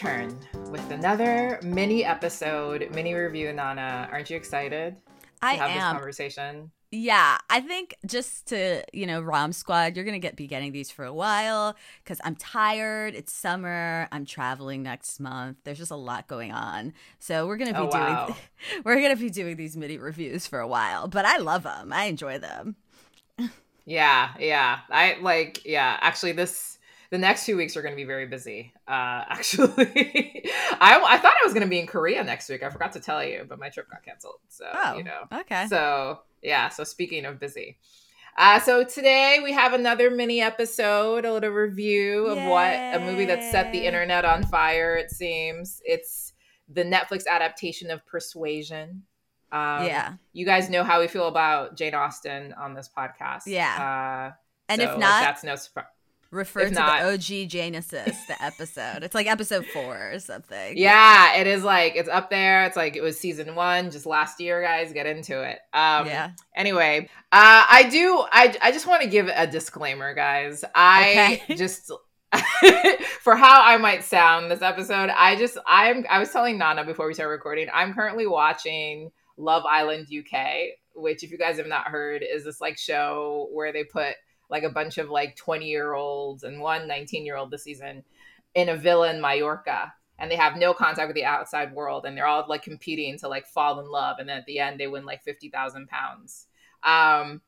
again, 0.00 0.38
return 0.52 0.70
with 0.70 0.90
another 0.90 1.60
mini 1.62 2.04
episode, 2.04 2.88
mini 2.94 3.14
review. 3.14 3.52
Nana, 3.52 4.08
aren't 4.10 4.30
you 4.30 4.36
excited? 4.36 4.96
I 5.42 5.54
have 5.54 5.70
am. 5.70 5.76
this 5.76 5.84
conversation. 5.84 6.70
Yeah, 6.92 7.36
I 7.50 7.60
think 7.60 7.96
just 8.06 8.46
to 8.48 8.82
you 8.92 9.06
know, 9.06 9.20
Rom 9.20 9.52
Squad, 9.52 9.96
you're 9.96 10.04
gonna 10.04 10.18
get 10.18 10.36
be 10.36 10.46
getting 10.46 10.72
these 10.72 10.90
for 10.90 11.04
a 11.04 11.12
while 11.12 11.76
because 12.02 12.20
I'm 12.24 12.36
tired. 12.36 13.14
It's 13.14 13.32
summer. 13.32 14.08
I'm 14.12 14.24
traveling 14.24 14.82
next 14.82 15.18
month. 15.18 15.58
There's 15.64 15.78
just 15.78 15.90
a 15.90 15.96
lot 15.96 16.26
going 16.28 16.52
on, 16.52 16.92
so 17.18 17.46
we're 17.46 17.56
gonna 17.56 17.72
be 17.72 17.78
Oh, 17.78 17.90
doing 17.90 18.04
wow. 18.04 18.36
we're 18.84 19.00
gonna 19.00 19.16
be 19.16 19.30
doing 19.30 19.56
these 19.56 19.76
mini 19.76 19.98
reviews 19.98 20.46
for 20.46 20.60
a 20.60 20.68
while. 20.68 21.08
But 21.08 21.24
I 21.24 21.38
love 21.38 21.64
them. 21.64 21.92
I 21.92 22.04
enjoy 22.04 22.38
them. 22.38 22.76
Yeah, 23.88 24.32
yeah. 24.40 24.80
I 24.90 25.16
like. 25.20 25.64
Yeah, 25.64 25.96
actually, 26.00 26.32
this 26.32 26.75
the 27.10 27.18
next 27.18 27.46
two 27.46 27.56
weeks 27.56 27.76
are 27.76 27.82
going 27.82 27.92
to 27.92 27.96
be 27.96 28.04
very 28.04 28.26
busy. 28.26 28.72
Uh, 28.86 28.90
actually, 29.28 30.44
I 30.80 31.00
I 31.06 31.18
thought 31.18 31.34
I 31.40 31.44
was 31.44 31.52
going 31.52 31.64
to 31.64 31.68
be 31.70 31.78
in 31.78 31.86
Korea 31.86 32.22
next 32.24 32.48
week. 32.48 32.62
I 32.62 32.70
forgot 32.70 32.92
to 32.92 33.00
tell 33.00 33.24
you, 33.24 33.44
but 33.48 33.58
my 33.58 33.68
trip 33.68 33.88
got 33.90 34.04
canceled. 34.04 34.40
So 34.48 34.64
Oh, 34.72 34.96
you 34.96 35.04
know. 35.04 35.22
okay. 35.40 35.66
So 35.68 36.20
yeah. 36.42 36.68
So 36.68 36.84
speaking 36.84 37.24
of 37.24 37.38
busy. 37.38 37.78
Uh, 38.38 38.60
so 38.60 38.84
today 38.84 39.40
we 39.42 39.52
have 39.52 39.72
another 39.72 40.10
mini 40.10 40.42
episode, 40.42 41.24
a 41.24 41.32
little 41.32 41.48
review 41.50 42.26
of 42.26 42.36
what 42.50 42.70
a 42.70 43.00
movie 43.00 43.24
that 43.24 43.42
set 43.50 43.72
the 43.72 43.86
internet 43.86 44.26
on 44.26 44.42
fire. 44.44 44.94
It 44.96 45.10
seems 45.10 45.80
it's 45.86 46.34
the 46.68 46.84
Netflix 46.84 47.26
adaptation 47.26 47.90
of 47.90 48.04
Persuasion. 48.04 49.04
Um, 49.52 49.86
yeah, 49.86 50.14
you 50.34 50.44
guys 50.44 50.68
know 50.68 50.84
how 50.84 51.00
we 51.00 51.06
feel 51.06 51.28
about 51.28 51.76
Jane 51.78 51.94
Austen 51.94 52.52
on 52.52 52.74
this 52.74 52.90
podcast. 52.94 53.44
Yeah. 53.46 54.30
uh, 54.32 54.36
and 54.68 54.80
so, 54.82 54.84
if 54.84 54.90
like, 54.90 54.98
not, 55.00 55.20
that's 55.22 55.42
no 55.44 55.54
surprise. 55.56 55.86
Refer 56.30 56.60
if 56.60 56.68
to 56.70 56.74
not- 56.74 57.00
the 57.02 57.12
OG 57.14 57.48
Genesis, 57.48 58.16
the 58.26 58.42
episode. 58.42 59.02
It's 59.02 59.14
like 59.14 59.26
episode 59.26 59.66
four 59.66 60.12
or 60.12 60.18
something. 60.18 60.76
Yeah, 60.76 61.34
it 61.36 61.46
is 61.46 61.62
like 61.64 61.94
it's 61.96 62.08
up 62.08 62.30
there. 62.30 62.64
It's 62.64 62.76
like 62.76 62.96
it 62.96 63.02
was 63.02 63.18
season 63.18 63.54
one, 63.54 63.90
just 63.90 64.06
last 64.06 64.40
year, 64.40 64.62
guys. 64.62 64.92
Get 64.92 65.06
into 65.06 65.42
it. 65.42 65.58
Um, 65.72 66.06
yeah. 66.06 66.30
Anyway, 66.54 67.08
uh, 67.32 67.66
I 67.70 67.88
do. 67.90 68.24
I 68.32 68.56
I 68.62 68.72
just 68.72 68.86
want 68.86 69.02
to 69.02 69.08
give 69.08 69.28
a 69.34 69.46
disclaimer, 69.46 70.14
guys. 70.14 70.64
I 70.74 71.40
Okay. 71.46 71.54
just 71.56 71.90
for 73.20 73.36
how 73.36 73.62
I 73.62 73.76
might 73.76 74.04
sound 74.04 74.50
this 74.50 74.62
episode. 74.62 75.10
I 75.10 75.36
just 75.36 75.58
I'm 75.66 76.04
I 76.10 76.18
was 76.18 76.30
telling 76.30 76.58
Nana 76.58 76.84
before 76.84 77.06
we 77.06 77.14
started 77.14 77.30
recording. 77.30 77.68
I'm 77.72 77.94
currently 77.94 78.26
watching 78.26 79.10
Love 79.36 79.64
Island 79.64 80.08
UK, 80.16 80.46
which 80.94 81.22
if 81.22 81.30
you 81.30 81.38
guys 81.38 81.58
have 81.58 81.66
not 81.66 81.86
heard, 81.88 82.24
is 82.28 82.44
this 82.44 82.60
like 82.60 82.78
show 82.78 83.48
where 83.52 83.72
they 83.72 83.84
put 83.84 84.14
like 84.48 84.62
a 84.62 84.70
bunch 84.70 84.98
of 84.98 85.10
like 85.10 85.36
20 85.36 85.66
year 85.66 85.94
olds 85.94 86.42
and 86.44 86.60
one 86.60 86.86
19 86.86 87.24
year 87.24 87.36
old 87.36 87.50
this 87.50 87.64
season 87.64 88.04
in 88.54 88.68
a 88.68 88.76
villa 88.76 89.10
in 89.10 89.20
Mallorca 89.20 89.92
and 90.18 90.30
they 90.30 90.36
have 90.36 90.56
no 90.56 90.72
contact 90.72 91.08
with 91.08 91.16
the 91.16 91.24
outside 91.24 91.74
world 91.74 92.06
and 92.06 92.16
they're 92.16 92.26
all 92.26 92.44
like 92.48 92.62
competing 92.62 93.18
to 93.18 93.28
like 93.28 93.46
fall 93.46 93.80
in 93.80 93.90
love 93.90 94.16
and 94.18 94.28
then 94.28 94.38
at 94.38 94.46
the 94.46 94.58
end 94.58 94.80
they 94.80 94.86
win 94.86 95.04
like 95.04 95.22
50,000 95.22 95.88
pounds. 95.88 96.46
Um 96.82 97.42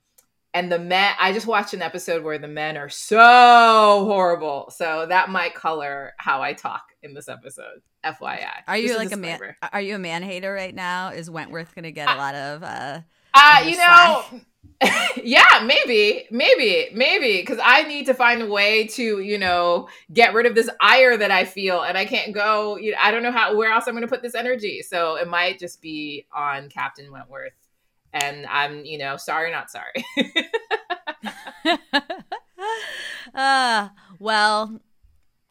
and 0.55 0.73
the 0.73 0.79
men 0.79 1.13
I 1.19 1.33
just 1.33 1.47
watched 1.47 1.75
an 1.75 1.83
episode 1.83 2.25
where 2.25 2.39
the 2.39 2.49
men 2.49 2.77
are 2.77 2.89
so 2.89 3.19
horrible. 3.19 4.73
So 4.75 5.07
that 5.09 5.31
might 5.31 5.55
color 5.55 6.15
how 6.19 6.43
I 6.43 6.53
talk 6.53 6.83
in 7.03 7.15
this 7.15 7.29
episode. 7.29 7.83
FYI. 8.05 8.63
Are 8.67 8.77
you 8.77 8.97
like 8.97 9.13
a 9.13 9.17
man? 9.17 9.41
Are 9.73 9.81
you 9.81 9.97
a 9.97 9.99
man 9.99 10.23
hater 10.23 10.53
right 10.53 10.75
now? 10.75 11.11
Is 11.11 11.31
Wentworth 11.31 11.75
gonna 11.75 11.91
get 11.91 12.09
a 12.09 12.15
lot 12.17 12.35
of? 12.35 12.63
uh 12.63 13.01
Uh, 13.35 13.65
you 13.67 13.77
know, 13.77 14.25
yeah, 15.25 15.65
maybe, 15.65 16.27
maybe, 16.31 16.89
maybe, 16.95 17.41
because 17.41 17.59
I 17.63 17.83
need 17.83 18.07
to 18.07 18.15
find 18.15 18.43
a 18.43 18.47
way 18.47 18.87
to, 18.89 19.21
you 19.21 19.39
know, 19.39 19.89
get 20.13 20.35
rid 20.35 20.47
of 20.47 20.55
this 20.55 20.71
ire 20.81 21.17
that 21.17 21.31
I 21.31 21.45
feel, 21.45 21.83
and 21.83 21.99
I 21.99 22.05
can't 22.05 22.33
go. 22.33 22.77
You 22.77 22.93
know, 22.93 22.99
I 23.01 23.11
don't 23.11 23.23
know 23.23 23.33
how 23.33 23.57
where 23.57 23.73
else 23.73 23.87
I'm 23.87 23.95
going 23.95 24.03
to 24.03 24.09
put 24.09 24.23
this 24.23 24.37
energy. 24.37 24.83
So 24.83 25.17
it 25.17 25.27
might 25.27 25.59
just 25.59 25.83
be 25.83 26.27
on 26.33 26.69
Captain 26.69 27.11
Wentworth, 27.11 27.55
and 28.13 28.47
I'm, 28.47 28.85
you 28.85 28.99
know, 28.99 29.17
sorry, 29.17 29.51
not 29.51 29.69
sorry. 29.71 30.05
uh, 33.35 33.89
well, 34.21 34.81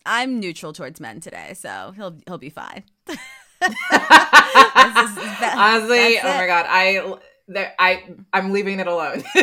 I'm 0.05 0.39
neutral 0.39 0.71
towards 0.71 1.01
men 1.01 1.19
today, 1.19 1.53
so 1.53 1.91
he'll 1.95 2.17
he'll 2.27 2.37
be 2.37 2.49
fine. 2.49 2.83
Honestly, 3.61 3.73
oh 6.19 6.23
my 6.23 6.47
god, 6.47 6.65
I, 6.69 7.17
there, 7.47 7.73
I, 7.79 8.03
I'm 8.33 8.51
leaving 8.51 8.79
it 8.79 8.87
alone. 8.87 9.23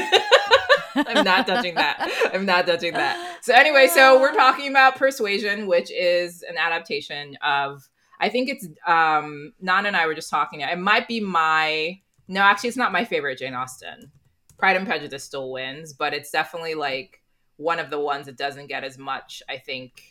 I'm 0.94 1.24
not 1.24 1.46
touching 1.46 1.74
that. 1.74 2.30
I'm 2.32 2.46
not 2.46 2.66
touching 2.66 2.92
that. 2.92 3.38
So 3.42 3.52
anyway, 3.52 3.88
so 3.88 4.20
we're 4.20 4.34
talking 4.34 4.70
about 4.70 4.96
Persuasion, 4.96 5.66
which 5.66 5.90
is 5.90 6.42
an 6.48 6.56
adaptation 6.56 7.36
of. 7.42 7.88
I 8.20 8.28
think 8.28 8.48
it's 8.48 8.66
um 8.86 9.52
Nana 9.60 9.88
and 9.88 9.96
I 9.96 10.06
were 10.06 10.14
just 10.14 10.30
talking. 10.30 10.60
It 10.60 10.78
might 10.78 11.08
be 11.08 11.20
my 11.20 12.00
no, 12.28 12.40
actually, 12.40 12.68
it's 12.68 12.78
not 12.78 12.92
my 12.92 13.04
favorite 13.04 13.38
Jane 13.38 13.54
Austen. 13.54 14.10
Pride 14.56 14.76
and 14.76 14.86
Prejudice 14.86 15.24
still 15.24 15.50
wins, 15.50 15.92
but 15.92 16.14
it's 16.14 16.30
definitely 16.30 16.74
like 16.74 17.20
one 17.56 17.78
of 17.78 17.90
the 17.90 17.98
ones 17.98 18.26
that 18.26 18.36
doesn't 18.36 18.68
get 18.68 18.84
as 18.84 18.98
much, 18.98 19.42
I 19.48 19.58
think, 19.58 20.02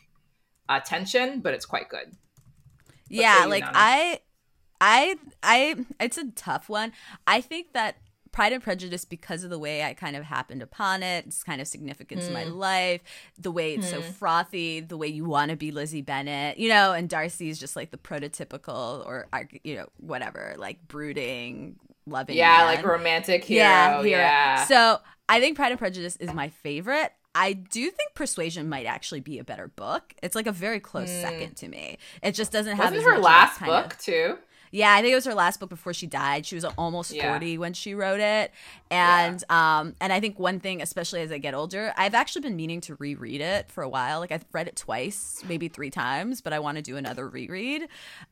attention, 0.70 1.42
but 1.42 1.54
it's 1.54 1.66
quite 1.66 1.90
good. 1.90 2.16
yeah, 3.10 3.46
like 3.48 3.64
Nana? 3.64 3.74
I, 3.76 4.20
I, 4.86 5.16
I. 5.42 5.76
It's 6.00 6.18
a 6.18 6.30
tough 6.32 6.68
one. 6.68 6.92
I 7.26 7.40
think 7.42 7.72
that 7.74 7.96
Pride 8.34 8.52
and 8.52 8.64
Prejudice, 8.64 9.06
because 9.06 9.44
of 9.44 9.50
the 9.52 9.60
way 9.60 9.84
I 9.84 9.94
kind 9.94 10.16
of 10.16 10.24
happened 10.24 10.62
upon 10.64 11.04
it, 11.04 11.26
it's 11.28 11.44
kind 11.44 11.62
of 11.62 11.68
significance 11.68 12.26
in 12.28 12.34
my 12.34 12.46
Mm. 12.46 12.56
life, 12.58 13.02
the 13.38 13.52
way 13.52 13.76
it's 13.76 13.90
so 13.90 14.02
frothy, 14.02 14.80
the 14.80 14.98
way 14.98 15.08
you 15.08 15.24
want 15.26 15.52
to 15.52 15.56
be 15.56 15.72
Lizzie 15.72 16.02
Bennet, 16.02 16.58
you 16.58 16.68
know, 16.68 16.94
and 16.94 17.08
Darcy 17.08 17.50
is 17.50 17.60
just 17.60 17.76
like 17.76 17.92
the 17.92 17.98
prototypical 17.98 19.06
or 19.06 19.28
you 19.64 19.76
know 19.76 19.88
whatever, 19.98 20.56
like 20.58 20.88
brooding, 20.88 21.78
loving. 22.06 22.36
Yeah, 22.36 22.58
man. 22.58 22.66
like 22.66 22.86
romantic 22.86 23.46
hero. 23.46 23.64
yeah, 23.64 24.02
Yeah. 24.02 24.66
So 24.66 25.00
I 25.30 25.40
think 25.40 25.56
Pride 25.56 25.72
and 25.72 25.80
Prejudice 25.80 26.16
is 26.18 26.34
my 26.34 26.50
favorite. 26.50 27.14
I 27.36 27.54
do 27.54 27.90
think 27.90 28.14
Persuasion 28.16 28.68
might 28.70 28.86
actually 28.86 29.22
be 29.22 29.40
a 29.40 29.44
better 29.44 29.68
book. 29.68 30.14
It's 30.22 30.36
like 30.36 30.46
a 30.48 30.52
very 30.52 30.80
close 30.80 31.10
second 31.10 31.56
to 31.58 31.68
me. 31.68 31.98
It 32.22 32.34
just 32.34 32.52
doesn't 32.52 32.76
have 32.78 32.94
Wasn't 32.94 32.98
as 33.00 33.04
her 33.06 33.10
much 33.12 33.18
of 33.20 33.24
that 33.24 33.30
last 33.30 33.60
book 33.62 33.94
of- 33.94 34.00
too? 34.00 34.38
Yeah, 34.76 34.92
I 34.94 35.02
think 35.02 35.12
it 35.12 35.16
was 35.16 35.26
her 35.26 35.36
last 35.36 35.60
book 35.60 35.70
before 35.70 35.94
she 35.94 36.08
died. 36.08 36.48
She 36.48 36.56
was 36.56 36.66
almost 36.66 37.12
Yeah. 37.14 37.30
40 37.30 37.60
when 37.60 37.74
she 37.74 37.94
wrote 37.94 38.20
it. 38.20 38.52
And 38.90 39.44
um 39.50 39.96
and 40.02 40.12
I 40.12 40.20
think 40.20 40.40
one 40.40 40.60
thing 40.60 40.82
especially 40.82 41.22
as 41.22 41.32
I 41.32 41.38
get 41.38 41.54
older, 41.54 41.94
I've 41.96 42.16
actually 42.16 42.42
been 42.42 42.56
meaning 42.56 42.82
to 42.82 42.96
reread 42.96 43.40
it 43.40 43.70
for 43.72 43.84
a 43.84 43.90
while. 43.90 44.20
Like 44.20 44.32
I've 44.32 44.46
read 44.52 44.68
it 44.68 44.76
twice, 44.76 45.44
maybe 45.48 45.68
3 45.68 45.92
times, 45.92 46.42
but 46.42 46.54
I 46.54 46.60
want 46.60 46.78
to 46.78 46.82
do 46.82 46.98
another 46.98 47.30
reread. 47.30 47.84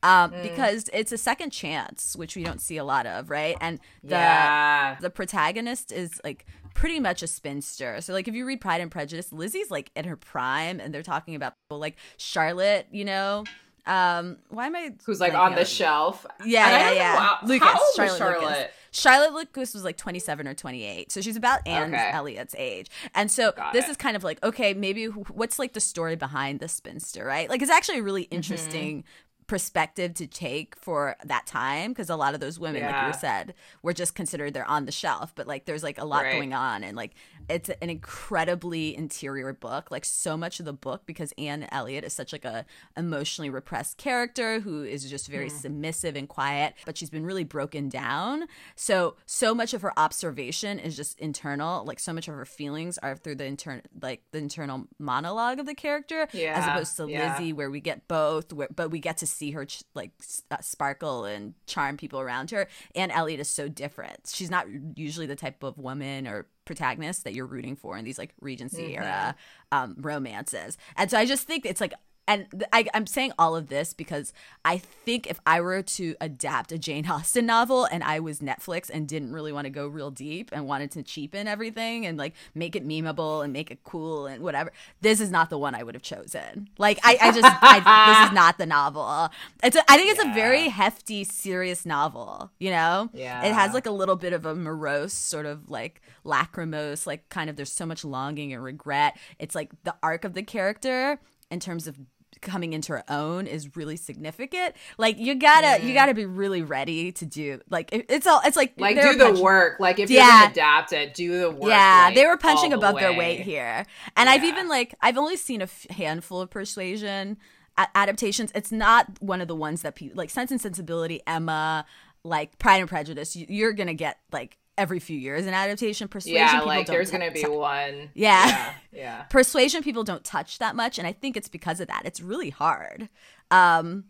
Um 0.02 0.32
Mm. 0.32 0.42
because 0.42 0.90
it's 0.92 1.12
a 1.12 1.18
second 1.18 1.50
chance, 1.50 2.16
which 2.16 2.34
we 2.36 2.42
don't 2.42 2.60
see 2.60 2.76
a 2.76 2.84
lot 2.84 3.06
of, 3.06 3.30
right? 3.30 3.56
And 3.60 3.78
the 4.02 4.16
yeah. 4.16 4.96
the 5.00 5.10
protagonist 5.10 5.92
is 5.92 6.20
like 6.24 6.44
pretty 6.74 6.98
much 6.98 7.22
a 7.22 7.26
spinster. 7.28 8.00
So 8.00 8.12
like 8.12 8.26
if 8.26 8.34
you 8.34 8.44
read 8.46 8.60
Pride 8.60 8.80
and 8.80 8.90
Prejudice, 8.90 9.32
Lizzie's 9.32 9.70
like 9.70 9.90
in 9.94 10.06
her 10.06 10.16
prime 10.16 10.80
and 10.80 10.92
they're 10.92 11.02
talking 11.02 11.34
about 11.34 11.54
people 11.68 11.78
like 11.78 11.96
Charlotte, 12.16 12.86
you 12.90 13.04
know. 13.04 13.44
Um 13.86 14.36
why 14.48 14.66
am 14.66 14.76
I 14.76 14.94
Who's 15.06 15.20
like 15.20 15.34
on 15.34 15.54
the 15.54 15.64
shelf? 15.64 16.24
yeah, 16.44 16.66
And 16.66 16.76
I 16.76 16.92
yeah, 16.92 17.14
yeah. 17.42 17.48
Lucas, 17.48 17.68
how 17.68 17.74
old 17.78 17.94
Charlotte, 17.96 18.18
Charlotte? 18.18 18.42
Lucas. 18.42 18.66
Charlotte 18.94 19.32
Lucas 19.32 19.74
was 19.74 19.84
like 19.84 19.96
27 19.96 20.46
or 20.46 20.54
28. 20.54 21.10
So 21.10 21.20
she's 21.22 21.36
about 21.36 21.66
Anne 21.66 21.94
Okay. 21.94 22.10
Elliot's 22.12 22.54
age. 22.58 22.90
And 23.14 23.30
so 23.30 23.52
Got 23.52 23.72
this 23.72 23.86
it. 23.88 23.92
is 23.92 23.96
kind 23.96 24.16
of 24.16 24.22
like, 24.22 24.42
okay, 24.44 24.74
maybe 24.74 25.06
what's 25.06 25.58
like 25.58 25.72
the 25.72 25.80
story 25.80 26.14
behind 26.14 26.60
the 26.60 26.68
spinster, 26.68 27.24
right? 27.24 27.48
Like 27.48 27.62
it's 27.62 27.70
actually 27.70 27.98
a 27.98 28.02
really 28.02 28.24
Mm-hmm. 28.24 28.34
interesting 28.36 29.04
perspective 29.48 30.14
to 30.14 30.26
take 30.26 30.76
for 30.76 31.16
that 31.24 31.46
time 31.46 31.90
because 31.90 32.08
a 32.08 32.16
lot 32.16 32.32
of 32.32 32.40
those 32.40 32.58
women 32.58 32.82
like 32.82 32.92
Yeah. 32.92 33.08
you 33.08 33.12
said 33.12 33.54
were 33.82 33.92
just 33.92 34.14
considered 34.14 34.54
they're 34.54 34.64
on 34.68 34.86
the 34.86 34.92
shelf 34.92 35.34
but 35.34 35.46
like 35.46 35.66
there's 35.66 35.82
like 35.82 35.98
a 35.98 36.04
lot 36.06 36.22
Right. 36.22 36.32
going 36.32 36.54
on 36.54 36.84
and 36.84 36.96
like 36.96 37.12
it's 37.48 37.68
an 37.68 37.90
incredibly 37.90 38.96
interior 38.96 39.52
book 39.52 39.90
like 39.90 40.04
so 40.04 40.36
much 40.36 40.60
of 40.60 40.66
the 40.66 40.72
book 40.72 41.02
because 41.06 41.32
anne 41.38 41.66
elliot 41.72 42.04
is 42.04 42.12
such 42.12 42.32
like 42.32 42.44
a 42.44 42.64
emotionally 42.96 43.50
repressed 43.50 43.96
character 43.98 44.60
who 44.60 44.82
is 44.82 45.08
just 45.08 45.28
very 45.28 45.48
Hmm. 45.48 45.56
submissive 45.56 46.16
and 46.16 46.28
quiet 46.28 46.74
but 46.86 46.96
she's 46.96 47.10
been 47.10 47.26
really 47.26 47.44
broken 47.44 47.88
down 47.88 48.46
so 48.76 49.16
so 49.26 49.54
much 49.54 49.74
of 49.74 49.82
her 49.82 49.92
observation 49.98 50.78
is 50.78 50.96
just 50.96 51.18
internal 51.18 51.84
like 51.84 51.98
so 51.98 52.12
much 52.12 52.28
of 52.28 52.34
her 52.34 52.44
feelings 52.44 52.98
are 52.98 53.16
through 53.16 53.34
the 53.36 53.46
intern 53.46 53.82
like 54.00 54.22
the 54.30 54.38
internal 54.38 54.86
monologue 54.98 55.58
of 55.58 55.66
the 55.66 55.74
character 55.74 56.28
yeah. 56.32 56.54
as 56.58 56.66
opposed 56.66 56.96
to 56.96 57.08
yeah. 57.08 57.32
lizzie 57.32 57.52
where 57.52 57.70
we 57.70 57.80
get 57.80 58.06
both 58.08 58.52
where, 58.52 58.68
but 58.74 58.90
we 58.90 58.98
get 59.00 59.16
to 59.16 59.26
see 59.26 59.50
her 59.52 59.64
ch- 59.64 59.82
like 59.94 60.10
uh, 60.50 60.56
sparkle 60.60 61.24
and 61.24 61.54
charm 61.66 61.96
people 61.96 62.20
around 62.20 62.50
her 62.50 62.68
anne 62.94 63.10
elliot 63.10 63.40
is 63.40 63.48
so 63.48 63.68
different 63.68 64.30
she's 64.32 64.50
not 64.50 64.66
usually 64.96 65.26
the 65.26 65.36
type 65.36 65.62
of 65.62 65.78
woman 65.78 66.26
or 66.26 66.46
protagonist 66.64 67.24
that 67.24 67.34
you're 67.34 67.46
rooting 67.46 67.76
for 67.76 67.96
in 67.98 68.04
these 68.04 68.18
like 68.18 68.32
regency 68.40 68.82
Mm-hmm. 68.82 69.02
era 69.02 69.34
um, 69.72 69.94
romances 69.98 70.78
and 70.96 71.10
so 71.10 71.18
i 71.18 71.24
just 71.26 71.46
think 71.46 71.66
it's 71.66 71.80
like 71.80 71.92
and 72.28 72.64
I, 72.72 72.86
I'm 72.94 73.06
saying 73.06 73.32
all 73.38 73.56
of 73.56 73.68
this 73.68 73.92
because 73.92 74.32
I 74.64 74.78
think 74.78 75.26
if 75.26 75.40
I 75.44 75.60
were 75.60 75.82
to 75.82 76.14
adapt 76.20 76.70
a 76.72 76.78
Jane 76.78 77.06
Austen 77.10 77.46
novel 77.46 77.84
and 77.84 78.04
I 78.04 78.20
was 78.20 78.38
Netflix 78.38 78.88
and 78.88 79.08
didn't 79.08 79.32
really 79.32 79.52
want 79.52 79.64
to 79.64 79.70
go 79.70 79.88
real 79.88 80.10
deep 80.12 80.50
and 80.52 80.66
wanted 80.66 80.92
to 80.92 81.02
cheapen 81.02 81.48
everything 81.48 82.06
and 82.06 82.16
like 82.16 82.34
make 82.54 82.76
it 82.76 82.86
memeable 82.86 83.42
and 83.42 83.52
make 83.52 83.70
it 83.70 83.82
cool 83.84 84.26
and 84.26 84.42
whatever, 84.42 84.70
this 85.00 85.20
is 85.20 85.30
not 85.30 85.50
the 85.50 85.58
one 85.58 85.74
I 85.74 85.82
would 85.82 85.94
have 85.94 86.02
chosen. 86.02 86.68
Like 86.78 87.00
I, 87.02 87.18
I 87.20 87.32
just 87.32 87.48
I, 87.62 87.78
this 88.20 88.28
is 88.30 88.34
not 88.34 88.56
the 88.56 88.66
novel. 88.66 89.28
It's 89.62 89.76
a, 89.76 89.82
I 89.90 89.96
think 89.96 90.10
it's 90.10 90.22
Yeah. 90.24 90.30
a 90.30 90.34
very 90.34 90.68
hefty, 90.68 91.24
serious 91.24 91.84
novel. 91.84 92.52
You 92.60 92.70
know, 92.70 93.10
Yeah. 93.12 93.42
it 93.44 93.52
has 93.52 93.74
like 93.74 93.86
a 93.86 93.90
little 93.90 94.16
bit 94.16 94.32
of 94.32 94.46
a 94.46 94.54
morose 94.54 95.12
sort 95.12 95.46
of 95.46 95.68
like 95.68 96.00
lachrymose, 96.24 97.06
like 97.06 97.28
kind 97.28 97.50
of 97.50 97.56
there's 97.56 97.72
so 97.72 97.86
much 97.86 98.04
longing 98.04 98.52
and 98.52 98.62
regret. 98.62 99.16
It's 99.38 99.54
like 99.54 99.70
the 99.84 99.94
arc 100.02 100.24
of 100.24 100.34
the 100.34 100.42
character 100.42 101.18
in 101.50 101.60
terms 101.60 101.86
of 101.86 101.98
coming 102.40 102.72
into 102.72 102.92
her 102.92 103.04
own 103.08 103.46
is 103.46 103.76
really 103.76 103.96
significant. 103.96 104.74
Like 104.98 105.18
you 105.18 105.34
gotta 105.34 105.84
you 105.84 105.94
gotta 105.94 106.14
be 106.14 106.24
really 106.24 106.62
ready 106.62 107.12
to 107.12 107.26
do 107.26 107.60
like 107.70 107.90
it's 107.92 108.26
all 108.26 108.40
it's 108.44 108.56
like 108.56 108.72
Like 108.76 109.00
do 109.00 109.14
the 109.16 109.40
work. 109.42 109.78
Like 109.78 109.98
if 109.98 110.10
you're 110.10 110.20
Yeah. 110.22 110.40
gonna 110.40 110.50
adapt 110.52 110.92
it, 110.92 111.14
do 111.14 111.38
the 111.40 111.50
work. 111.50 111.70
Yeah, 111.70 112.04
like, 112.06 112.14
they 112.14 112.26
were 112.26 112.36
punching 112.36 112.72
all 112.72 112.80
the 112.80 112.88
above 112.88 113.00
their 113.00 113.12
weight 113.12 113.40
here, 113.40 113.86
and 114.16 114.28
I've 114.28 114.44
even 114.44 114.68
like 114.68 114.94
I've 115.00 115.18
only 115.18 115.36
seen 115.36 115.60
a 115.60 115.64
f- 115.64 115.86
handful 115.90 116.40
of 116.40 116.50
Persuasion 116.50 117.38
a- 117.78 117.88
adaptations. 117.94 118.50
It's 118.54 118.72
not 118.72 119.06
one 119.20 119.40
of 119.40 119.48
the 119.48 119.56
ones 119.56 119.82
that 119.82 119.94
people 119.94 120.16
like 120.16 120.30
Sense 120.30 120.50
and 120.50 120.60
Sensibility, 120.60 121.20
Emma, 121.26 121.84
like 122.24 122.58
Pride 122.58 122.80
and 122.80 122.88
Prejudice. 122.88 123.36
You, 123.36 123.46
you're 123.48 123.72
gonna 123.72 123.94
get 123.94 124.18
like 124.32 124.58
every 124.78 124.98
few 124.98 125.18
years 125.18 125.46
an 125.46 125.54
adaptation. 125.54 126.08
Persuasion, 126.08 126.36
Yeah, 126.40 126.52
people 126.54 126.66
like 126.66 126.86
there's 126.86 127.10
t- 127.10 127.18
gonna 127.18 127.30
be 127.30 127.40
t- 127.42 127.46
one. 127.48 128.10
Yeah. 128.14 128.46
yeah, 128.46 128.74
yeah. 128.92 129.22
Persuasion 129.24 129.82
people 129.82 130.04
don't 130.04 130.24
touch 130.24 130.58
that 130.58 130.74
much, 130.76 130.98
and 130.98 131.06
I 131.06 131.12
think 131.12 131.36
it's 131.36 131.48
because 131.48 131.80
of 131.80 131.88
that. 131.88 132.02
It's 132.04 132.20
really 132.20 132.50
hard. 132.50 133.08
Um, 133.50 134.04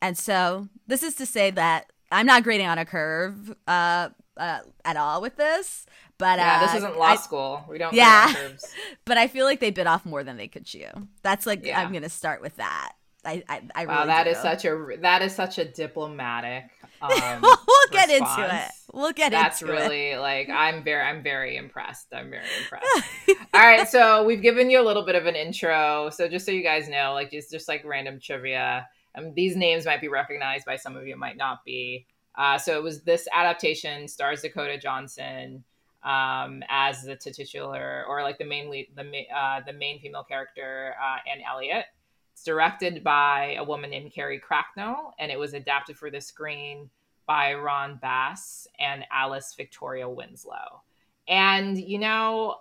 and 0.00 0.16
so 0.18 0.68
this 0.86 1.02
is 1.02 1.14
to 1.16 1.26
say 1.26 1.50
that 1.52 1.92
I'm 2.10 2.26
not 2.26 2.42
grading 2.42 2.66
on 2.66 2.78
a 2.78 2.84
curve 2.84 3.54
uh, 3.66 4.10
uh, 4.36 4.58
at 4.84 4.96
all 4.96 5.22
with 5.22 5.36
this, 5.36 5.86
but 6.18 6.38
Yeah, 6.38 6.56
uh, 6.60 6.66
this 6.66 6.74
isn't 6.76 6.98
law 6.98 7.04
I- 7.06 7.16
school. 7.16 7.64
We 7.68 7.78
don't. 7.78 7.94
Yeah. 7.94 8.32
But 9.04 9.16
I 9.18 9.26
feel 9.28 9.44
like 9.46 9.60
they 9.60 9.70
bit 9.70 9.86
off 9.86 10.04
more 10.06 10.22
than 10.24 10.36
they 10.36 10.46
could 10.48 10.64
chew. 10.64 10.86
That's 11.22 11.46
like 11.46 11.64
Yeah. 11.64 11.80
I'm 11.80 11.92
gonna 11.92 12.08
start 12.08 12.40
with 12.42 12.56
that. 12.56 12.92
I 13.24 13.42
I, 13.48 13.62
I 13.74 13.86
Wow, 13.86 13.94
really 13.96 14.06
that 14.08 14.26
is 14.26 14.38
such 14.38 14.64
a 14.64 14.86
that 15.00 15.22
is 15.22 15.34
such 15.34 15.58
a 15.58 15.64
diplomatic. 15.64 16.64
Um, 17.02 17.40
we'll 17.42 17.56
get 17.90 18.10
into 18.10 18.48
it. 18.50 18.70
We'll 18.92 19.12
get 19.12 19.32
That's 19.32 19.60
into 19.60 19.72
it. 19.72 19.76
That's 19.76 19.90
really 19.90 20.16
like 20.16 20.48
I'm 20.48 20.84
very 20.84 21.02
I'm 21.02 21.22
very 21.22 21.56
impressed. 21.56 22.08
I'm 22.12 22.30
very 22.30 22.46
impressed. 22.60 23.08
All 23.54 23.60
right, 23.60 23.88
so 23.88 24.24
we've 24.24 24.42
given 24.42 24.70
you 24.70 24.80
a 24.80 24.86
little 24.86 25.04
bit 25.04 25.14
of 25.14 25.26
an 25.26 25.34
intro. 25.34 26.10
So 26.10 26.28
just 26.28 26.46
so 26.46 26.52
you 26.52 26.62
guys 26.62 26.88
know, 26.88 27.12
like 27.12 27.32
it's 27.32 27.50
just 27.50 27.68
like 27.68 27.84
random 27.84 28.20
trivia. 28.20 28.86
Um, 29.14 29.34
these 29.34 29.56
names 29.56 29.84
might 29.84 30.00
be 30.00 30.08
recognized 30.08 30.64
by 30.64 30.76
some 30.76 30.96
of 30.96 31.06
you, 31.06 31.16
might 31.16 31.36
not 31.36 31.64
be. 31.64 32.06
Uh, 32.34 32.56
so 32.56 32.76
it 32.76 32.82
was 32.82 33.02
this 33.02 33.28
adaptation 33.34 34.08
stars 34.08 34.40
Dakota 34.40 34.78
Johnson 34.78 35.64
um, 36.02 36.62
as 36.68 37.02
the 37.02 37.16
titular 37.16 38.04
or 38.08 38.22
like 38.22 38.38
the 38.38 38.44
main 38.44 38.70
lead, 38.70 38.88
the 38.96 39.04
ma- 39.04 39.36
uh, 39.36 39.60
the 39.66 39.72
main 39.72 40.00
female 40.00 40.24
character, 40.24 40.94
uh, 41.02 41.18
Anne 41.30 41.42
Elliot. 41.48 41.84
It's 42.32 42.44
directed 42.44 43.04
by 43.04 43.56
a 43.58 43.64
woman 43.64 43.90
named 43.90 44.12
Carrie 44.12 44.38
Cracknell, 44.38 45.14
and 45.18 45.30
it 45.30 45.38
was 45.38 45.54
adapted 45.54 45.96
for 45.98 46.10
the 46.10 46.20
screen 46.20 46.90
by 47.26 47.54
Ron 47.54 47.96
Bass 48.00 48.66
and 48.80 49.04
Alice 49.12 49.54
Victoria 49.56 50.08
Winslow. 50.08 50.82
And 51.28 51.78
you 51.78 51.98
know, 51.98 52.56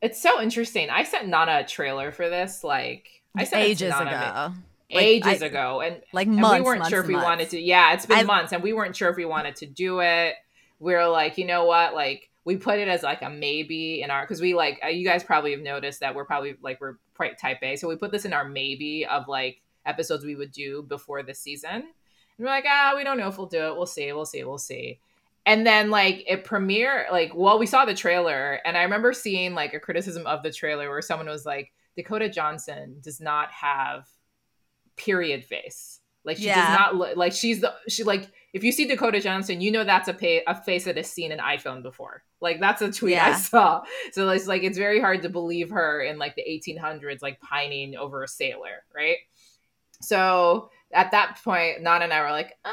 it's 0.00 0.20
so 0.20 0.40
interesting. 0.40 0.90
I 0.90 1.04
sent 1.04 1.28
Nana 1.28 1.60
a 1.60 1.64
trailer 1.64 2.12
for 2.12 2.28
this, 2.28 2.62
like 2.62 3.22
I 3.36 3.44
sent 3.44 3.62
ages 3.64 3.92
ago, 3.94 4.04
Like, 4.04 4.54
ages 4.90 5.42
I- 5.42 5.46
ago, 5.46 5.80
and 5.80 6.00
like 6.12 6.26
and 6.26 6.36
we 6.36 6.42
weren't 6.60 6.80
months 6.80 6.90
sure 6.90 7.00
if 7.00 7.06
we 7.06 7.14
months. 7.14 7.24
wanted 7.24 7.50
to. 7.50 7.60
Yeah, 7.60 7.94
it's 7.94 8.06
been 8.06 8.18
I- 8.18 8.22
months, 8.24 8.52
and 8.52 8.62
we 8.62 8.72
weren't 8.72 8.94
sure 8.94 9.08
if 9.08 9.16
we 9.16 9.24
wanted 9.24 9.56
to 9.56 9.66
do 9.66 10.00
it. 10.00 10.34
We 10.78 10.94
are 10.94 11.08
like, 11.08 11.38
you 11.38 11.46
know 11.46 11.64
what, 11.64 11.94
like 11.94 12.30
we 12.44 12.56
put 12.56 12.78
it 12.78 12.88
as 12.88 13.02
like 13.02 13.22
a 13.22 13.30
maybe 13.30 14.02
in 14.02 14.10
our 14.10 14.22
because 14.22 14.40
we 14.40 14.54
like 14.54 14.80
uh, 14.84 14.88
you 14.88 15.04
guys 15.04 15.24
probably 15.24 15.52
have 15.52 15.60
noticed 15.60 16.00
that 16.00 16.14
we're 16.14 16.24
probably 16.26 16.56
like 16.62 16.80
we're 16.80 16.96
quite 17.14 17.38
type 17.38 17.58
A, 17.62 17.76
so 17.76 17.88
we 17.88 17.96
put 17.96 18.12
this 18.12 18.24
in 18.24 18.32
our 18.32 18.44
maybe 18.48 19.06
of 19.06 19.28
like 19.28 19.62
episodes 19.86 20.24
we 20.24 20.34
would 20.34 20.52
do 20.52 20.82
before 20.82 21.22
the 21.22 21.34
season. 21.34 21.70
And 21.70 21.84
we're 22.38 22.46
like, 22.46 22.64
ah, 22.68 22.94
we 22.96 23.04
don't 23.04 23.18
know 23.18 23.28
if 23.28 23.38
we'll 23.38 23.46
do 23.46 23.66
it. 23.66 23.76
We'll 23.76 23.86
see. 23.86 24.12
We'll 24.12 24.26
see. 24.26 24.42
We'll 24.44 24.58
see. 24.58 24.98
And 25.46 25.66
then 25.66 25.90
like 25.90 26.24
it 26.26 26.44
premiere, 26.44 27.06
like 27.12 27.32
well, 27.34 27.58
we 27.58 27.66
saw 27.66 27.84
the 27.84 27.94
trailer, 27.94 28.60
and 28.64 28.76
I 28.76 28.82
remember 28.82 29.12
seeing 29.12 29.54
like 29.54 29.74
a 29.74 29.80
criticism 29.80 30.26
of 30.26 30.42
the 30.42 30.50
trailer 30.50 30.88
where 30.88 31.02
someone 31.02 31.28
was 31.28 31.44
like, 31.46 31.72
Dakota 31.96 32.28
Johnson 32.28 32.96
does 33.02 33.20
not 33.20 33.50
have 33.52 34.08
period 34.96 35.44
face. 35.44 36.00
Like 36.24 36.38
she 36.38 36.44
Yeah. 36.46 36.66
does 36.66 36.78
not 36.78 36.94
look 36.96 37.16
like 37.16 37.32
she's 37.32 37.60
the 37.60 37.74
she 37.88 38.04
like 38.04 38.30
if 38.54 38.64
you 38.64 38.72
see 38.72 38.86
Dakota 38.86 39.20
Johnson, 39.20 39.60
you 39.60 39.70
know 39.70 39.84
that's 39.84 40.08
a 40.08 40.14
pay, 40.14 40.42
a 40.46 40.54
face 40.54 40.84
that 40.84 40.96
has 40.96 41.10
seen 41.10 41.32
an 41.32 41.40
iPhone 41.40 41.82
before. 41.82 42.22
Like 42.40 42.60
that's 42.60 42.80
a 42.80 42.90
tweet 42.92 43.18
I 43.18 43.34
saw. 43.34 43.82
So 44.12 44.28
it's 44.30 44.46
like 44.46 44.62
it's 44.62 44.78
very 44.78 45.00
hard 45.00 45.22
to 45.22 45.28
believe 45.28 45.70
her 45.70 46.00
in 46.00 46.18
like 46.18 46.36
the 46.36 46.42
1800s, 46.48 47.20
like 47.20 47.40
pining 47.40 47.96
over 47.96 48.22
a 48.22 48.28
sailor, 48.28 48.84
right? 48.94 49.16
So 50.00 50.70
at 50.92 51.10
that 51.10 51.40
point, 51.42 51.82
Nana 51.82 52.04
and 52.04 52.12
I 52.12 52.22
were 52.22 52.30
like, 52.30 52.52
uh, 52.64 52.70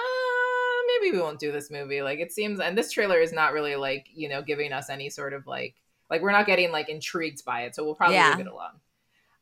maybe 1.02 1.16
we 1.18 1.22
won't 1.22 1.40
do 1.40 1.52
this 1.52 1.72
movie. 1.72 2.02
Like 2.02 2.20
it 2.20 2.32
seems, 2.32 2.60
and 2.60 2.78
this 2.78 2.92
trailer 2.92 3.20
is 3.20 3.34
not 3.34 3.54
really 3.54 3.76
like 3.76 4.08
you 4.14 4.30
know 4.30 4.42
giving 4.42 4.72
us 4.74 4.90
any 4.90 5.10
sort 5.10 5.34
of 5.34 5.48
like 5.48 5.76
like 6.10 6.22
we're 6.22 6.32
not 6.32 6.46
getting 6.46 6.72
like 6.72 6.90
intrigued 6.90 7.44
by 7.44 7.62
it. 7.64 7.76
So 7.76 7.84
we'll 7.84 7.96
probably 7.96 8.16
Yeah. 8.18 8.32
leave 8.38 8.46
it 8.46 8.52
alone. 8.52 8.80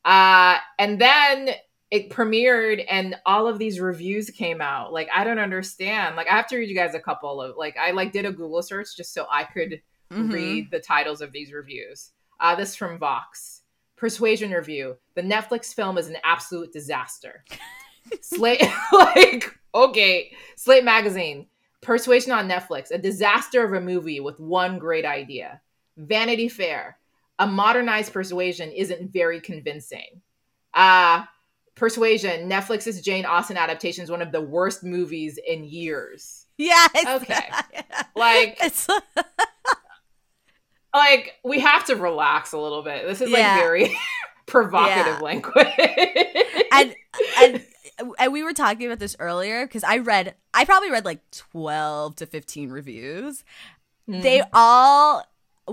Uh, 0.05 0.57
and 0.77 0.99
then 1.01 1.49
it 1.91 2.09
premiered 2.09 2.85
and 2.89 3.15
all 3.25 3.47
of 3.47 3.57
these 3.57 3.79
reviews 3.79 4.29
came 4.29 4.61
out. 4.61 4.93
Like 4.93 5.09
I 5.13 5.23
don't 5.23 5.39
understand. 5.39 6.15
Like 6.15 6.27
I 6.27 6.35
have 6.35 6.47
to 6.47 6.57
read 6.57 6.69
you 6.69 6.75
guys 6.75 6.93
a 6.93 6.99
couple 6.99 7.41
of 7.41 7.55
like 7.57 7.75
I 7.77 7.91
like 7.91 8.11
did 8.11 8.25
a 8.25 8.31
Google 8.31 8.61
search 8.61 8.95
just 8.95 9.13
so 9.13 9.25
I 9.31 9.43
could 9.45 9.81
Mhm. 10.11 10.33
read 10.33 10.71
the 10.71 10.79
titles 10.79 11.21
of 11.21 11.31
these 11.31 11.51
reviews. 11.53 12.11
Uh, 12.39 12.55
this 12.55 12.69
is 12.69 12.75
from 12.75 12.97
Vox. 12.97 13.61
Persuasion 13.95 14.49
review. 14.51 14.97
The 15.13 15.21
Netflix 15.21 15.73
film 15.73 15.97
is 15.99 16.07
an 16.07 16.17
absolute 16.23 16.71
disaster. 16.73 17.43
Slate 18.21 18.63
like 18.93 19.51
okay. 19.75 20.31
Slate 20.55 20.83
magazine. 20.83 21.47
Persuasion 21.81 22.31
on 22.31 22.49
Netflix. 22.49 22.91
A 22.91 22.97
disaster 22.97 23.63
of 23.63 23.73
a 23.73 23.81
movie 23.81 24.19
with 24.19 24.39
one 24.39 24.79
great 24.79 25.05
idea. 25.05 25.61
Vanity 25.97 26.49
Fair. 26.49 26.97
A 27.39 27.47
modernized 27.47 28.11
persuasion 28.13 28.71
isn't 28.71 29.11
very 29.13 29.39
convincing. 29.41 30.21
Uh 30.73 31.25
Persuasion, 31.79 32.49
Netflix's 32.49 33.01
Jane 33.01 33.25
Austen 33.25 33.55
adaptation 33.55 34.03
is 34.03 34.11
one 34.11 34.21
of 34.21 34.33
the 34.33 34.41
worst 34.41 34.83
movies 34.83 35.39
in 35.47 35.63
years. 35.63 36.45
Yes. 36.57 36.89
Okay. 37.07 37.49
Like 38.15 38.59
like 40.93 41.35
we 41.43 41.59
have 41.61 41.85
to 41.85 41.95
relax 41.95 42.51
a 42.51 42.57
little 42.57 42.83
bit. 42.83 43.07
This 43.07 43.21
is 43.21 43.29
like 43.31 43.43
very 43.61 43.95
provocative 44.45 45.05
Yeah. 45.05 45.19
language. 45.19 45.67
and 46.73 46.95
and 47.41 47.65
and 48.19 48.33
we 48.33 48.43
were 48.43 48.51
talking 48.53 48.87
about 48.87 48.99
this 48.99 49.15
earlier 49.19 49.65
because 49.65 49.85
I 49.85 49.99
read 49.99 50.35
I 50.53 50.65
probably 50.65 50.91
read 50.91 51.05
like 51.05 51.21
twelve 51.31 52.17
to 52.17 52.25
fifteen 52.25 52.71
reviews. 52.71 53.45
Mm. 54.09 54.21
They 54.21 54.41
all 54.51 55.23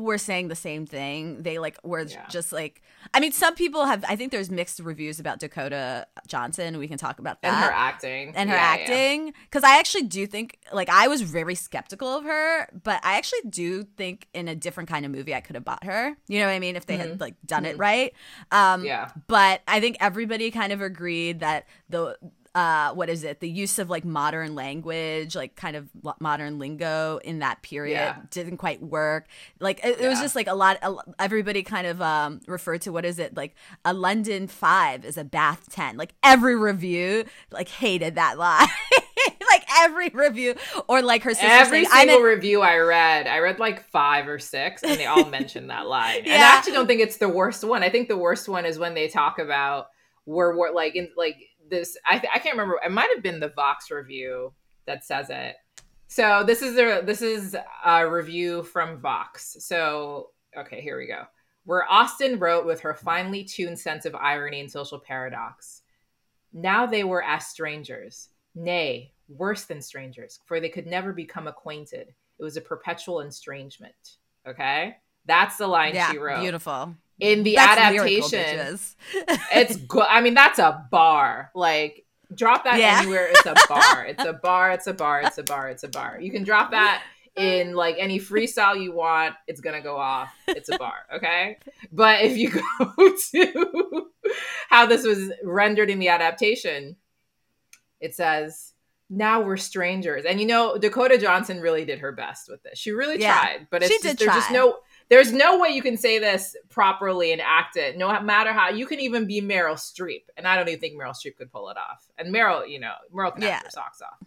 were 0.00 0.18
saying 0.18 0.48
the 0.48 0.54
same 0.54 0.86
thing. 0.86 1.42
They 1.42 1.58
like 1.58 1.78
were 1.82 2.02
Yeah. 2.02 2.26
just 2.28 2.52
like 2.52 2.82
I 3.14 3.20
mean, 3.20 3.30
some 3.32 3.54
people 3.54 3.84
have. 3.84 4.04
I 4.08 4.16
think 4.16 4.32
there's 4.32 4.50
mixed 4.50 4.80
reviews 4.80 5.20
about 5.20 5.38
Dakota 5.38 6.06
Johnson. 6.26 6.76
We 6.78 6.88
can 6.88 6.98
talk 6.98 7.18
about 7.20 7.40
that 7.42 7.48
and 7.54 7.64
her 7.64 7.70
acting. 7.70 8.32
and 8.34 8.50
her 8.50 8.56
Yeah, 8.56 8.74
yeah. 8.74 8.80
acting 8.82 9.32
because 9.44 9.62
i 9.64 9.78
actually 9.78 10.02
do 10.04 10.26
think 10.26 10.58
like 10.72 10.88
i 10.88 11.06
was 11.08 11.22
very 11.22 11.54
skeptical 11.54 12.08
of 12.08 12.24
her 12.24 12.68
but 12.82 13.00
i 13.04 13.16
actually 13.16 13.48
do 13.48 13.84
think 13.84 14.26
in 14.34 14.48
a 14.48 14.54
different 14.54 14.88
kind 14.88 15.04
of 15.06 15.12
movie 15.12 15.34
i 15.34 15.40
could 15.40 15.54
have 15.54 15.64
bought 15.64 15.84
her 15.84 16.16
you 16.28 16.38
know 16.40 16.46
what 16.46 16.52
i 16.52 16.58
mean 16.58 16.76
if 16.76 16.86
they 16.86 16.96
had 16.96 17.20
like 17.20 17.34
done 17.46 17.64
it 17.64 17.78
right 17.78 18.12
um 18.50 18.84
Yeah. 18.84 19.10
but 19.28 19.62
i 19.68 19.80
think 19.80 19.96
everybody 20.00 20.50
kind 20.50 20.72
of 20.72 20.80
agreed 20.82 21.40
that 21.40 21.66
the 21.88 22.16
uh, 22.56 22.94
what 22.94 23.10
is 23.10 23.22
it? 23.22 23.40
The 23.40 23.48
use 23.50 23.78
of 23.78 23.90
like 23.90 24.02
modern 24.04 24.54
language, 24.54 25.36
like 25.36 25.56
kind 25.56 25.76
of 25.76 25.88
modern 26.18 26.58
lingo 26.58 27.18
in 27.22 27.40
that 27.40 27.60
period 27.60 27.94
Yeah. 27.96 28.16
didn't 28.30 28.56
quite 28.56 28.82
work. 28.82 29.26
Like 29.60 29.84
it, 29.84 30.00
it 30.00 30.08
was 30.08 30.20
just 30.20 30.34
like 30.34 30.46
a 30.46 30.54
lot. 30.54 30.78
A, 30.82 30.94
everybody 31.18 31.62
kind 31.62 31.86
of 31.86 32.00
um, 32.00 32.40
referred 32.46 32.80
to 32.82 32.92
what 32.92 33.04
is 33.04 33.18
it 33.18 33.36
like 33.36 33.54
a 33.84 33.92
London 33.92 34.48
five 34.48 35.04
is 35.04 35.18
a 35.18 35.24
Bath 35.24 35.68
ten. 35.70 35.98
Like 35.98 36.14
every 36.22 36.56
review 36.56 37.26
like 37.52 37.68
hated 37.68 38.14
that 38.14 38.38
line. 38.38 38.66
like 39.50 39.64
every 39.80 40.08
review 40.08 40.54
or 40.88 41.02
like 41.02 41.22
her 41.24 41.34
sister 41.34 41.46
Every 41.46 41.84
saying, 41.84 41.88
"I'm 41.92 42.08
single 42.08 42.26
an- 42.26 42.34
review 42.34 42.62
I 42.62 42.78
read, 42.78 43.26
I 43.26 43.38
read 43.40 43.58
like 43.58 43.84
five 43.90 44.28
or 44.28 44.38
six, 44.38 44.82
and 44.82 44.98
they 44.98 45.04
all 45.04 45.26
mentioned 45.30 45.68
that 45.68 45.86
line. 45.86 46.20
And 46.20 46.32
I 46.42 46.56
actually 46.56 46.72
don't 46.72 46.86
think 46.86 47.02
it's 47.02 47.18
the 47.18 47.28
worst 47.28 47.64
one. 47.64 47.82
I 47.82 47.90
think 47.90 48.08
the 48.08 48.16
worst 48.16 48.48
one 48.48 48.64
is 48.64 48.78
when 48.78 48.94
they 48.94 49.08
talk 49.08 49.38
about 49.38 49.88
we're, 50.24 50.56
we're 50.56 50.72
like 50.72 50.96
in 50.96 51.10
like 51.16 51.36
this. 51.70 51.96
I 52.06 52.16
I 52.34 52.38
can't 52.38 52.56
remember. 52.56 52.78
It 52.84 52.90
might 52.92 53.10
have 53.14 53.22
been 53.22 53.40
the 53.40 53.48
Vox 53.56 53.90
review 53.90 54.52
that 54.86 55.04
says 55.04 55.28
it. 55.30 55.56
So 56.08 56.44
this 56.46 56.62
is 56.62 56.76
a 56.78 57.02
this 57.04 57.22
is 57.22 57.56
a 57.84 58.08
review 58.08 58.62
from 58.62 59.00
Vox. 59.00 59.56
So 59.60 60.30
okay, 60.56 60.80
here 60.80 60.98
we 60.98 61.06
go. 61.06 61.24
where 61.64 61.90
austen 61.90 62.38
wrote 62.38 62.64
with 62.64 62.80
her 62.80 62.94
finely 62.94 63.42
tuned 63.44 63.78
sense 63.78 64.04
of 64.06 64.14
irony 64.14 64.60
and 64.60 64.70
social 64.70 64.98
paradox. 65.00 65.82
Now 66.52 66.86
they 66.86 67.04
were 67.04 67.22
as 67.22 67.46
strangers, 67.48 68.28
nay, 68.54 69.12
worse 69.28 69.64
than 69.64 69.82
strangers, 69.82 70.40
for 70.46 70.60
they 70.60 70.68
could 70.68 70.86
never 70.86 71.12
become 71.12 71.46
acquainted. 71.48 72.14
It 72.38 72.42
was 72.44 72.56
a 72.56 72.60
perpetual 72.60 73.20
estrangement. 73.20 73.94
Okay? 74.46 74.96
That's 75.26 75.56
the 75.56 75.66
line 75.66 75.94
Yeah, 75.94 76.10
she 76.12 76.18
wrote. 76.18 76.40
beautiful. 76.40 76.94
In 77.18 77.44
the 77.44 77.54
That's 77.54 77.80
adaptation, 77.80 78.78
it's 79.54 79.76
good. 79.76 80.06
I 80.08 80.20
mean, 80.20 80.34
that's 80.34 80.58
a 80.58 80.86
bar. 80.90 81.50
Like, 81.54 82.04
drop 82.34 82.64
that 82.64 82.78
Yeah. 82.78 82.98
anywhere. 83.00 83.28
It's 83.30 83.46
a 83.46 83.54
bar. 83.68 84.04
It's 84.06 84.24
a 84.24 84.32
bar. 84.34 84.72
It's 84.72 84.86
a 84.86 84.92
bar. 84.92 85.22
It's 85.22 85.38
a 85.38 85.42
bar. 85.42 85.68
It's 85.70 85.82
a 85.82 85.88
bar. 85.88 86.18
You 86.20 86.30
can 86.30 86.44
drop 86.44 86.72
that 86.72 87.02
in 87.34 87.74
like 87.74 87.96
any 87.98 88.18
freestyle 88.18 88.78
you 88.82 88.92
want. 88.92 89.34
It's 89.46 89.60
gonna 89.62 89.80
go 89.82 89.96
off. 89.96 90.28
It's 90.46 90.68
a 90.68 90.76
bar. 90.76 90.94
Okay. 91.14 91.56
But 91.90 92.22
if 92.22 92.36
you 92.36 92.50
go 92.78 93.16
to 93.32 94.06
how 94.68 94.84
this 94.86 95.04
was 95.06 95.32
rendered 95.42 95.88
in 95.88 95.98
the 95.98 96.08
adaptation, 96.08 96.96
it 98.00 98.14
says. 98.14 98.72
Now 99.08 99.40
we're 99.42 99.56
strangers, 99.56 100.24
and 100.24 100.40
you 100.40 100.48
know 100.48 100.78
Dakota 100.78 101.16
Johnson 101.16 101.60
really 101.60 101.84
did 101.84 102.00
her 102.00 102.10
best 102.10 102.48
with 102.50 102.60
this. 102.64 102.76
She 102.76 102.90
really 102.90 103.20
Yeah, 103.20 103.38
tried, 103.38 103.68
but 103.70 103.84
it's 103.84 103.92
she 103.92 104.02
just, 104.02 104.18
there's 104.18 104.34
just 104.34 104.50
no 104.50 104.78
there's 105.08 105.32
no 105.32 105.58
way 105.60 105.68
you 105.70 105.82
can 105.82 105.96
say 105.96 106.18
this 106.18 106.56
properly 106.68 107.32
and 107.32 107.40
act 107.40 107.76
it. 107.76 107.96
No 107.96 108.20
matter 108.22 108.52
how 108.52 108.70
you 108.70 108.86
can 108.86 109.00
even 109.00 109.26
be 109.26 109.40
Meryl 109.40 109.74
Streep, 109.76 110.24
and 110.36 110.46
I 110.46 110.56
don't 110.56 110.68
even 110.68 110.80
think 110.80 110.94
Meryl 110.94 111.10
Streep 111.14 111.36
could 111.36 111.52
pull 111.52 111.68
it 111.68 111.76
off. 111.76 112.06
And 112.18 112.34
Meryl, 112.34 112.68
you 112.68 112.80
know, 112.80 112.94
Meryl 113.14 113.32
can 113.32 113.42
Yeah. 113.42 113.60
her 113.62 113.70
socks 113.70 114.02
off. 114.02 114.18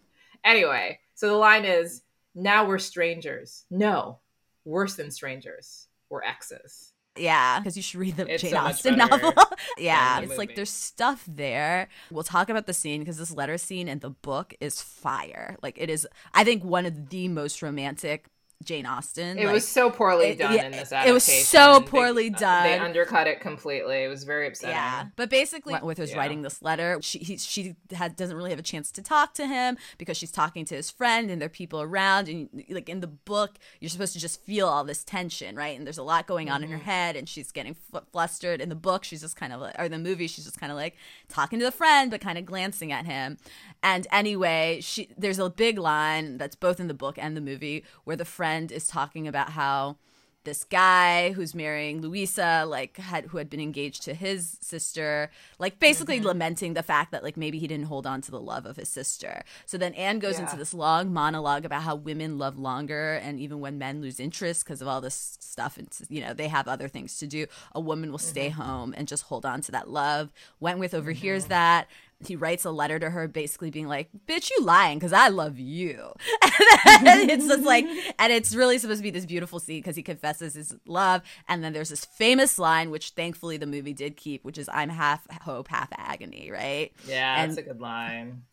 Anyway, 0.43 1.00
so 1.15 1.27
the 1.27 1.33
line 1.36 1.65
is, 1.65 2.03
"Now 2.33 2.65
we're 2.65 2.79
strangers." 2.79 3.65
No, 3.69 4.19
worse 4.63 4.95
than 4.95 5.12
strangers. 5.12 5.88
We're 6.09 6.24
exes. 6.24 6.93
Yeah, 7.17 7.59
because 7.59 7.75
you 7.75 7.83
should 7.83 8.00
read 8.00 8.15
the 8.15 8.31
It's 8.31 8.41
Jane 8.41 8.51
so 8.51 8.57
Austen 8.59 8.98
novel. 8.98 9.33
yeah, 9.77 10.21
it's 10.21 10.38
like 10.38 10.55
there's 10.55 10.69
stuff 10.69 11.25
there. 11.27 11.89
We'll 12.09 12.24
talk 12.24 12.50
about 12.50 12.65
the 12.65 12.74
scene 12.74 13.01
because 13.01 13.17
this 13.17 13.31
letter 13.36 13.57
scene 13.57 13.89
in 13.89 14.00
the 14.00 14.12
book 14.12 14.53
is 14.62 14.81
fire. 14.81 15.57
Like 15.62 15.77
it 15.77 15.89
is, 15.89 16.07
I 16.33 16.45
think 16.45 16.63
one 16.63 16.86
of 16.86 17.09
the 17.09 17.27
most 17.27 17.62
romantic 17.62 18.27
Jane 18.63 18.86
Austen. 18.86 19.38
It 19.38 19.46
like, 19.46 19.54
was 19.54 19.68
so 19.68 19.89
poorly 19.89 20.28
it- 20.28 20.39
done 20.39 20.54
yeah, 20.54 20.66
in 20.66 20.72
this 20.72 20.92
adaptation. 20.92 21.10
it 21.10 21.13
was 21.13 21.48
so 21.48 21.72
uh, 21.74 21.80
poorly 21.80 22.30
They 22.30 22.39
done. 22.39 22.63
They 22.63 22.78
undercut 22.78 23.28
it 23.28 23.39
completely. 23.39 24.04
It 24.04 24.10
was 24.10 24.25
very 24.25 24.48
upsetting. 24.48 24.75
Yeah, 24.75 25.06
but 25.16 25.30
basically, 25.30 25.74
Wentworth 25.74 26.00
is 26.00 26.12
Yeah. 26.12 26.18
writing 26.18 26.42
this 26.42 26.62
letter. 26.62 27.00
She 27.01 27.20
he, 27.20 27.38
she 27.38 27.75
had, 27.92 28.18
doesn't 28.18 28.36
really 28.36 28.50
have 28.50 28.60
a 28.60 28.63
chance 28.63 28.92
to 28.92 29.01
talk 29.01 29.34
to 29.36 29.48
him 29.48 29.78
because 29.98 30.18
she's 30.18 30.32
talking 30.32 30.66
to 30.66 30.75
his 30.75 30.92
friend 30.92 31.32
and 31.32 31.42
there 31.42 31.46
are 31.46 31.50
people 31.50 31.82
around. 31.82 32.28
And 32.28 32.50
like 32.70 32.89
in 32.89 33.00
the 33.00 33.08
book, 33.08 33.60
you're 33.80 33.89
supposed 33.89 34.13
to 34.13 34.20
just 34.20 34.42
feel 34.44 34.68
all 34.68 34.84
this 34.84 35.06
tension, 35.06 35.56
right? 35.56 35.78
And 35.78 35.88
there's 35.88 35.98
a 35.98 36.04
lot 36.04 36.28
going 36.28 36.50
on 36.50 36.62
in 36.62 36.70
her 36.70 36.78
mm-hmm. 36.78 36.86
head, 36.86 37.16
and 37.16 37.30
she's 37.30 37.51
getting 37.54 37.78
f- 37.94 38.04
flustered. 38.12 38.60
In 38.60 38.68
the 38.68 38.75
book, 38.75 39.06
she's 39.06 39.22
just 39.22 39.38
kind 39.38 39.54
of 39.54 39.62
like, 39.62 39.75
or 39.80 39.88
the 39.88 39.98
movie, 39.98 40.28
she's 40.28 40.46
just 40.46 40.60
kind 40.60 40.72
of 40.72 40.78
like 40.78 40.98
talking 41.30 41.60
to 41.60 41.66
the 41.66 41.72
friend, 41.72 42.12
but 42.12 42.20
kind 42.20 42.38
of 42.38 42.46
glancing 42.46 42.92
at 42.92 43.06
him. 43.06 43.38
And 43.82 44.06
anyway, 44.12 44.80
she 44.82 45.08
there's 45.18 45.39
a 45.39 45.50
big 45.50 45.78
line 45.78 46.38
that's 46.38 46.56
both 46.56 46.82
in 46.82 46.89
the 46.89 46.94
book 46.94 47.18
and 47.18 47.38
the 47.38 47.42
movie 47.42 47.86
where 48.04 48.18
the 48.18 48.25
friend 48.25 48.49
is 48.72 48.88
talking 48.88 49.27
about 49.27 49.51
how 49.51 49.98
this 50.46 50.63
guy 50.63 51.34
who's 51.34 51.53
marrying 51.53 52.01
Louisa, 52.01 52.63
like 52.65 52.96
had 52.98 53.25
who 53.25 53.38
had 53.38 53.50
been 53.50 53.60
engaged 53.60 54.03
to 54.03 54.13
his 54.13 54.58
sister, 54.62 55.29
like 55.60 55.79
basically 55.79 56.18
Mm-hmm. 56.18 56.27
lamenting 56.27 56.74
the 56.75 56.82
fact 56.82 57.12
that 57.12 57.24
like 57.24 57.36
maybe 57.36 57.60
he 57.60 57.68
didn't 57.68 57.88
hold 57.88 58.08
on 58.08 58.22
to 58.22 58.32
the 58.32 58.39
love 58.39 58.65
of 58.65 58.77
his 58.77 58.88
sister. 58.88 59.44
So 59.65 59.77
then 59.77 59.94
Anne 59.96 60.20
goes 60.20 60.36
Yeah. 60.36 60.46
into 60.46 60.56
this 60.56 60.74
long 60.74 61.12
monologue 61.13 61.65
about 61.65 61.82
how 61.84 61.94
women 61.96 62.38
love 62.38 62.58
longer, 62.58 63.15
and 63.22 63.38
even 63.38 63.60
when 63.60 63.77
men 63.77 64.01
lose 64.01 64.18
interest 64.20 64.63
because 64.63 64.82
of 64.82 64.88
all 64.88 65.01
this 65.01 65.38
stuff, 65.41 65.77
and 65.77 65.89
you 66.10 66.22
know 66.22 66.34
they 66.34 66.48
have 66.48 66.70
other 66.70 66.88
things 66.88 67.18
to 67.18 67.27
do, 67.27 67.46
a 67.74 67.82
woman 67.82 68.10
will 68.10 68.18
stay 68.18 68.50
Mm-hmm. 68.50 68.62
home 68.62 68.94
and 68.98 69.10
just 69.10 69.24
hold 69.24 69.46
on 69.46 69.60
to 69.62 69.72
that 69.74 69.89
love. 69.89 70.32
Wentworth 70.62 70.94
overhears 70.94 71.46
that. 71.46 71.88
He 72.26 72.36
writes 72.36 72.66
a 72.66 72.72
letter 72.72 73.00
to 73.00 73.10
her, 73.10 73.28
basically 73.30 73.72
being 73.72 73.88
like, 73.88 74.10
"Bitch, 74.28 74.50
you 74.50 74.64
lying 74.64 75.00
because 75.00 75.14
I 75.14 75.30
love 75.30 75.58
you." 75.58 76.12
and 76.44 77.30
it's 77.30 77.48
just 77.48 77.64
like, 77.64 77.86
and 78.20 78.34
it's 78.34 78.54
really 78.54 78.78
supposed 78.78 79.00
to 79.00 79.04
be 79.04 79.10
this 79.10 79.26
beautiful 79.26 79.60
scene 79.60 79.80
because 79.80 79.96
he 79.96 80.04
confesses 80.04 80.54
his 80.54 80.76
love, 80.86 81.22
and 81.48 81.64
then 81.64 81.72
there's 81.72 81.90
this 81.90 82.04
famous 82.04 82.60
line, 82.60 82.92
which 82.92 83.12
thankfully 83.12 83.56
the 83.58 83.66
movie 83.66 83.94
did 83.94 84.18
keep, 84.18 84.44
which 84.44 84.58
is 84.58 84.70
"I'm 84.72 84.90
half 84.90 85.26
hope, 85.44 85.70
half 85.70 85.90
agony," 85.98 86.52
right? 86.52 86.92
Yeah, 87.08 87.42
And- 87.42 87.52
that's 87.52 87.60
a 87.60 87.64
good 87.64 87.80
line. 87.80 88.44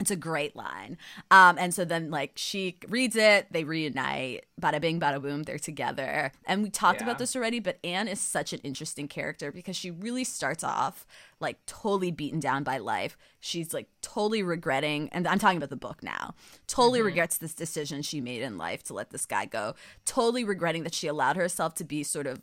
It's 0.00 0.10
a 0.10 0.16
great 0.16 0.56
line. 0.56 0.96
Um, 1.30 1.58
and 1.58 1.74
so 1.74 1.84
then 1.84 2.10
like 2.10 2.32
she 2.34 2.78
reads 2.88 3.16
it, 3.16 3.48
they 3.52 3.64
reunite, 3.64 4.46
bada 4.60 4.80
bing, 4.80 4.98
bada 4.98 5.20
boom, 5.20 5.42
they're 5.42 5.58
together. 5.58 6.32
And 6.46 6.62
we 6.62 6.70
talked 6.70 7.00
Yeah. 7.00 7.04
about 7.04 7.18
this 7.18 7.36
already, 7.36 7.60
but 7.60 7.78
Anne 7.84 8.08
is 8.08 8.18
such 8.18 8.54
an 8.54 8.60
interesting 8.60 9.08
character 9.08 9.52
because 9.52 9.76
she 9.76 9.90
really 9.90 10.24
starts 10.24 10.64
off 10.64 11.06
like 11.38 11.64
totally 11.66 12.10
beaten 12.10 12.40
down 12.40 12.62
by 12.64 12.78
life. 12.78 13.18
She's 13.40 13.74
like 13.74 13.88
totally 14.00 14.42
regretting, 14.42 15.08
and 15.10 15.28
I'm 15.28 15.38
talking 15.38 15.58
about 15.58 15.70
the 15.70 15.76
book 15.76 16.02
now, 16.02 16.34
totally 16.66 17.02
regrets 17.02 17.36
this 17.38 17.54
decision 17.54 18.02
she 18.02 18.20
made 18.20 18.42
in 18.42 18.56
life 18.58 18.82
to 18.84 18.94
let 18.94 19.10
this 19.10 19.26
guy 19.26 19.44
go, 19.46 19.74
totally 20.06 20.44
regretting 20.44 20.82
that 20.84 20.94
she 20.94 21.06
allowed 21.08 21.36
herself 21.36 21.74
to 21.74 21.84
be 21.84 22.02
sort 22.02 22.26
of 22.26 22.40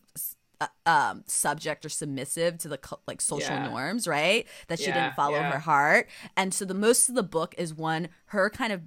uh, 0.59 0.67
um, 0.85 1.23
subject 1.27 1.85
or 1.85 1.89
submissive 1.89 2.57
to 2.59 2.67
the 2.67 2.79
like 3.07 3.21
social 3.21 3.55
Yeah. 3.55 3.67
norms, 3.67 4.07
right? 4.07 4.47
That 4.67 4.79
she 4.79 4.87
Yeah, 4.87 5.03
didn't 5.03 5.15
follow 5.15 5.37
yeah. 5.37 5.51
her 5.51 5.59
heart. 5.59 6.07
And 6.35 6.53
so 6.53 6.65
the 6.65 6.73
most 6.73 7.09
of 7.09 7.15
the 7.15 7.23
book 7.23 7.53
is 7.57 7.73
one 7.73 8.09
her 8.27 8.49
kind 8.49 8.73
of 8.73 8.81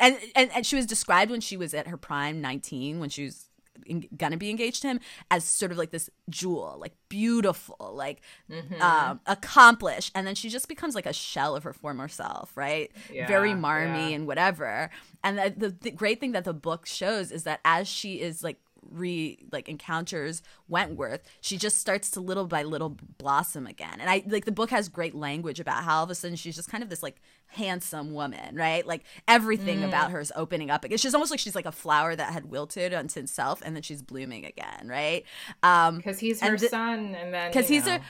and 0.00 0.16
and, 0.36 0.50
and 0.54 0.64
she 0.66 0.76
was 0.76 0.86
described 0.86 1.30
when 1.30 1.40
she 1.40 1.56
was 1.56 1.74
at 1.74 1.88
her 1.88 1.96
prime 1.96 2.40
19 2.40 3.00
when 3.00 3.08
she 3.08 3.24
was 3.24 3.46
in, 3.86 4.06
gonna 4.16 4.36
be 4.36 4.50
engaged 4.50 4.82
to 4.82 4.88
him 4.88 5.00
as 5.30 5.44
sort 5.44 5.72
of 5.72 5.78
like 5.78 5.90
this 5.90 6.10
jewel 6.28 6.76
like 6.78 6.92
beautiful 7.08 7.92
like 7.94 8.20
Mm-hmm. 8.50 8.80
um 8.82 9.20
accomplished 9.26 10.12
and 10.14 10.26
then 10.26 10.34
she 10.34 10.48
just 10.50 10.68
becomes 10.68 10.94
like 10.94 11.06
a 11.06 11.12
shell 11.12 11.56
of 11.56 11.64
her 11.64 11.72
former 11.72 12.06
self 12.06 12.56
right 12.56 12.92
very 13.26 13.54
marmy 13.54 14.10
yeah. 14.10 14.16
and 14.16 14.26
whatever 14.26 14.90
and 15.24 15.38
the, 15.38 15.54
the, 15.56 15.76
the 15.80 15.90
great 15.90 16.20
thing 16.20 16.32
that 16.32 16.44
the 16.44 16.52
book 16.54 16.86
shows 16.86 17.32
is 17.32 17.44
that 17.44 17.60
as 17.64 17.88
she 17.88 18.20
is 18.20 18.44
like 18.44 18.58
re 18.90 19.38
like 19.52 19.68
encounters 19.68 20.42
Wentworth, 20.68 21.22
she 21.40 21.56
just 21.56 21.78
starts 21.78 22.10
to 22.10 22.20
little 22.20 22.46
by 22.46 22.62
little 22.62 22.96
blossom 23.18 23.66
again. 23.66 23.98
And 24.00 24.08
I 24.10 24.22
like 24.26 24.44
the 24.44 24.52
book 24.52 24.70
has 24.70 24.88
great 24.88 25.14
language 25.14 25.60
about 25.60 25.84
how 25.84 25.98
all 25.98 26.04
of 26.04 26.10
a 26.10 26.14
sudden 26.14 26.36
she's 26.36 26.56
just 26.56 26.68
kind 26.70 26.82
of 26.82 26.88
this 26.90 27.02
like 27.02 27.20
handsome 27.52 28.12
woman, 28.12 28.54
right? 28.56 28.86
Like 28.86 29.04
everything 29.26 29.80
Mm. 29.80 29.88
about 29.88 30.10
her 30.10 30.20
is 30.20 30.32
opening 30.36 30.70
up. 30.70 30.84
again. 30.84 30.98
She's 30.98 31.14
almost 31.14 31.30
like 31.30 31.40
she's 31.40 31.54
like 31.54 31.66
a 31.66 31.72
flower 31.72 32.14
that 32.14 32.32
had 32.32 32.46
wilted 32.50 32.92
unto 32.92 33.20
itself 33.20 33.62
and 33.64 33.74
then 33.74 33.82
she's 33.82 34.02
blooming 34.02 34.44
again, 34.44 34.86
right? 34.88 35.24
Um 35.62 35.96
Because 35.96 36.18
he's 36.18 36.40
her 36.42 36.56
the- 36.56 36.68
son, 36.68 37.14
and 37.14 37.32
then 37.32 37.50
because 37.50 37.70
you 37.70 37.76
he's 37.80 37.88
her 37.88 38.00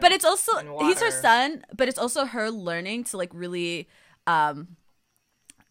but 0.00 0.12
it's 0.12 0.24
also 0.24 0.78
he's 0.80 1.00
her 1.00 1.10
son 1.10 1.64
but 1.76 1.88
it's 1.88 1.98
also 1.98 2.24
her 2.24 2.50
learning 2.50 3.04
to 3.04 3.16
like 3.16 3.30
really 3.32 3.88
um 4.26 4.76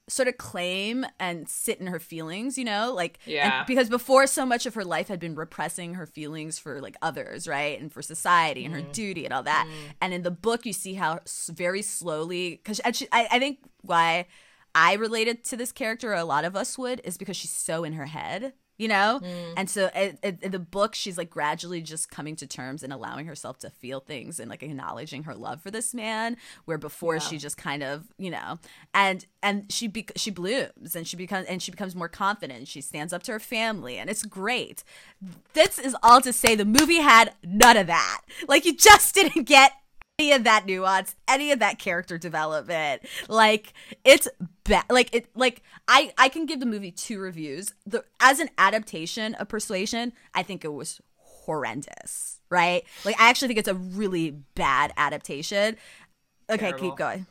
sort 0.08 0.28
of 0.28 0.38
claim 0.38 1.04
and 1.20 1.50
sit 1.50 1.80
in 1.80 1.88
her 1.88 2.00
feelings 2.00 2.58
you 2.60 2.64
know 2.64 2.94
like 2.94 3.18
Yeah. 3.26 3.64
because 3.66 3.90
before 3.90 4.28
so 4.28 4.46
much 4.46 4.66
of 4.68 4.76
her 4.76 4.84
life 4.86 5.08
had 5.08 5.20
been 5.20 5.34
repressing 5.36 5.96
her 5.96 6.06
feelings 6.06 6.60
for 6.60 6.80
like 6.80 6.96
others 7.02 7.48
right 7.48 7.80
and 7.82 7.92
for 7.92 8.02
society 8.04 8.66
and 8.66 8.74
her 8.76 8.82
Mm-hmm. 8.82 8.92
duty 8.92 9.26
and 9.26 9.34
all 9.34 9.44
that 9.44 9.68
and 10.02 10.14
in 10.14 10.22
the 10.22 10.30
book 10.32 10.66
you 10.66 10.74
see 10.74 10.94
how 10.94 11.22
very 11.50 11.82
slowly 11.82 12.52
because 12.52 12.80
I, 12.86 12.94
I 13.32 13.40
think 13.40 13.60
why 13.82 14.28
i 14.76 14.94
related 14.94 15.44
to 15.46 15.58
this 15.58 15.72
character 15.72 16.12
or 16.12 16.16
a 16.16 16.24
lot 16.26 16.46
of 16.46 16.56
us 16.56 16.78
would 16.78 17.02
is 17.04 17.18
because 17.18 17.36
she's 17.38 17.52
so 17.52 17.84
in 17.84 17.94
her 17.94 18.06
head 18.06 18.54
you 18.78 18.88
know? 18.88 19.20
Mm. 19.24 19.54
and 19.58 19.70
so 19.70 19.90
it, 19.96 20.20
in 20.42 20.52
the 20.52 20.60
book 20.60 20.96
she's 20.96 21.18
like 21.18 21.30
gradually 21.30 21.82
just 21.82 22.10
coming 22.10 22.36
to 22.36 22.48
terms 22.48 22.84
and 22.84 22.92
allowing 22.92 23.26
herself 23.26 23.58
to 23.60 23.70
feel 23.70 24.00
things 24.00 24.40
and 24.40 24.50
like 24.50 24.64
acknowledging 24.64 25.24
her 25.24 25.36
love 25.36 25.62
for 25.62 25.72
this 25.72 25.94
man 25.94 26.38
where 26.66 26.78
before 26.78 27.20
she 27.20 27.38
just 27.38 27.58
kind 27.58 27.84
of 27.84 28.06
you 28.18 28.30
know 28.30 28.60
and 28.94 29.26
and 29.42 29.72
she 29.72 29.88
be- 29.88 30.08
she 30.16 30.32
blooms 30.32 30.96
and 30.96 31.08
she 31.08 31.16
becomes 31.16 31.48
and 31.48 31.62
she 31.62 31.72
becomes 31.72 31.96
more 31.96 32.10
confident 32.10 32.68
she 32.68 32.82
stands 32.82 33.14
up 33.14 33.24
to 33.24 33.32
her 33.32 33.40
family 33.40 33.98
and 33.98 34.10
it's 34.10 34.24
great. 34.24 34.84
This 35.54 35.80
is 35.80 35.96
all 36.04 36.22
to 36.22 36.34
say 36.34 36.56
the 36.56 36.66
movie 36.66 37.00
had 37.00 37.34
none 37.44 37.78
of 37.78 37.88
that. 37.88 38.22
Like 38.48 38.66
you 38.66 38.76
just 38.76 39.14
didn't 39.16 39.44
get 39.44 39.72
any 40.20 40.32
of 40.32 40.44
that 40.46 40.66
nuance, 40.66 41.16
any 41.28 41.52
of 41.52 41.60
that 41.60 41.80
character 41.80 42.18
development. 42.18 43.02
Like 43.28 43.74
it's 44.04 44.28
bad. 44.64 44.86
Like 44.90 45.14
it. 45.14 45.28
Like 45.36 45.62
I. 45.88 46.14
I 46.18 46.30
can 46.30 46.46
give 46.46 46.60
the 46.60 46.66
movie 46.66 46.92
two 46.92 47.20
reviews. 47.20 47.74
The 47.86 48.04
as 48.20 48.40
an 48.40 48.50
adaptation 48.58 49.36
of 49.36 49.48
Persuasion, 49.48 50.14
I 50.34 50.44
think 50.44 50.64
it 50.64 50.74
was 50.74 51.02
horrendous. 51.18 52.40
Right. 52.50 52.84
Like 53.04 53.20
I 53.20 53.30
actually 53.30 53.50
think 53.50 53.60
it's 53.60 53.68
a 53.68 53.76
really 53.76 54.32
bad 54.32 54.94
adaptation. 54.98 55.78
Okay, 56.50 56.70
Terrible. 56.70 56.90
keep 56.90 56.98
going. 56.98 57.26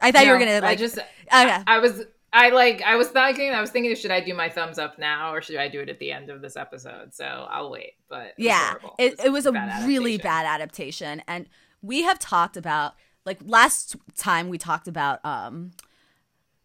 I 0.00 0.12
thought 0.12 0.24
you 0.24 0.32
were 0.32 0.38
gonna 0.38 0.60
like. 0.60 0.64
I 0.64 0.76
just, 0.76 0.98
okay. 0.98 1.62
I 1.66 1.78
was, 1.78 2.02
I 2.32 2.50
like, 2.50 2.82
I 2.82 2.96
was 2.96 3.08
thinking, 3.08 3.50
I 3.50 3.60
was 3.60 3.70
thinking, 3.70 3.94
should 3.96 4.10
I 4.10 4.20
do 4.20 4.34
my 4.34 4.48
thumbs 4.48 4.78
up 4.78 4.98
now 4.98 5.32
or 5.32 5.42
should 5.42 5.56
I 5.56 5.68
do 5.68 5.80
it 5.80 5.88
at 5.88 5.98
the 5.98 6.12
end 6.12 6.30
of 6.30 6.40
this 6.40 6.56
episode? 6.56 7.12
So 7.12 7.24
I'll 7.24 7.70
wait. 7.70 7.94
But 8.08 8.28
it 8.28 8.34
yeah 8.38 8.70
horrible. 8.70 8.94
it, 8.98 9.20
it 9.24 9.30
was 9.30 9.46
a 9.46 9.52
bad 9.52 9.86
really 9.86 10.16
bad 10.16 10.46
adaptation 10.46 11.22
and 11.26 11.46
we 11.82 12.02
have 12.02 12.18
talked 12.18 12.56
about 12.56 12.94
like 13.24 13.38
last 13.44 13.96
time 14.16 14.48
we 14.48 14.58
talked 14.58 14.88
about 14.88 15.24
um 15.24 15.72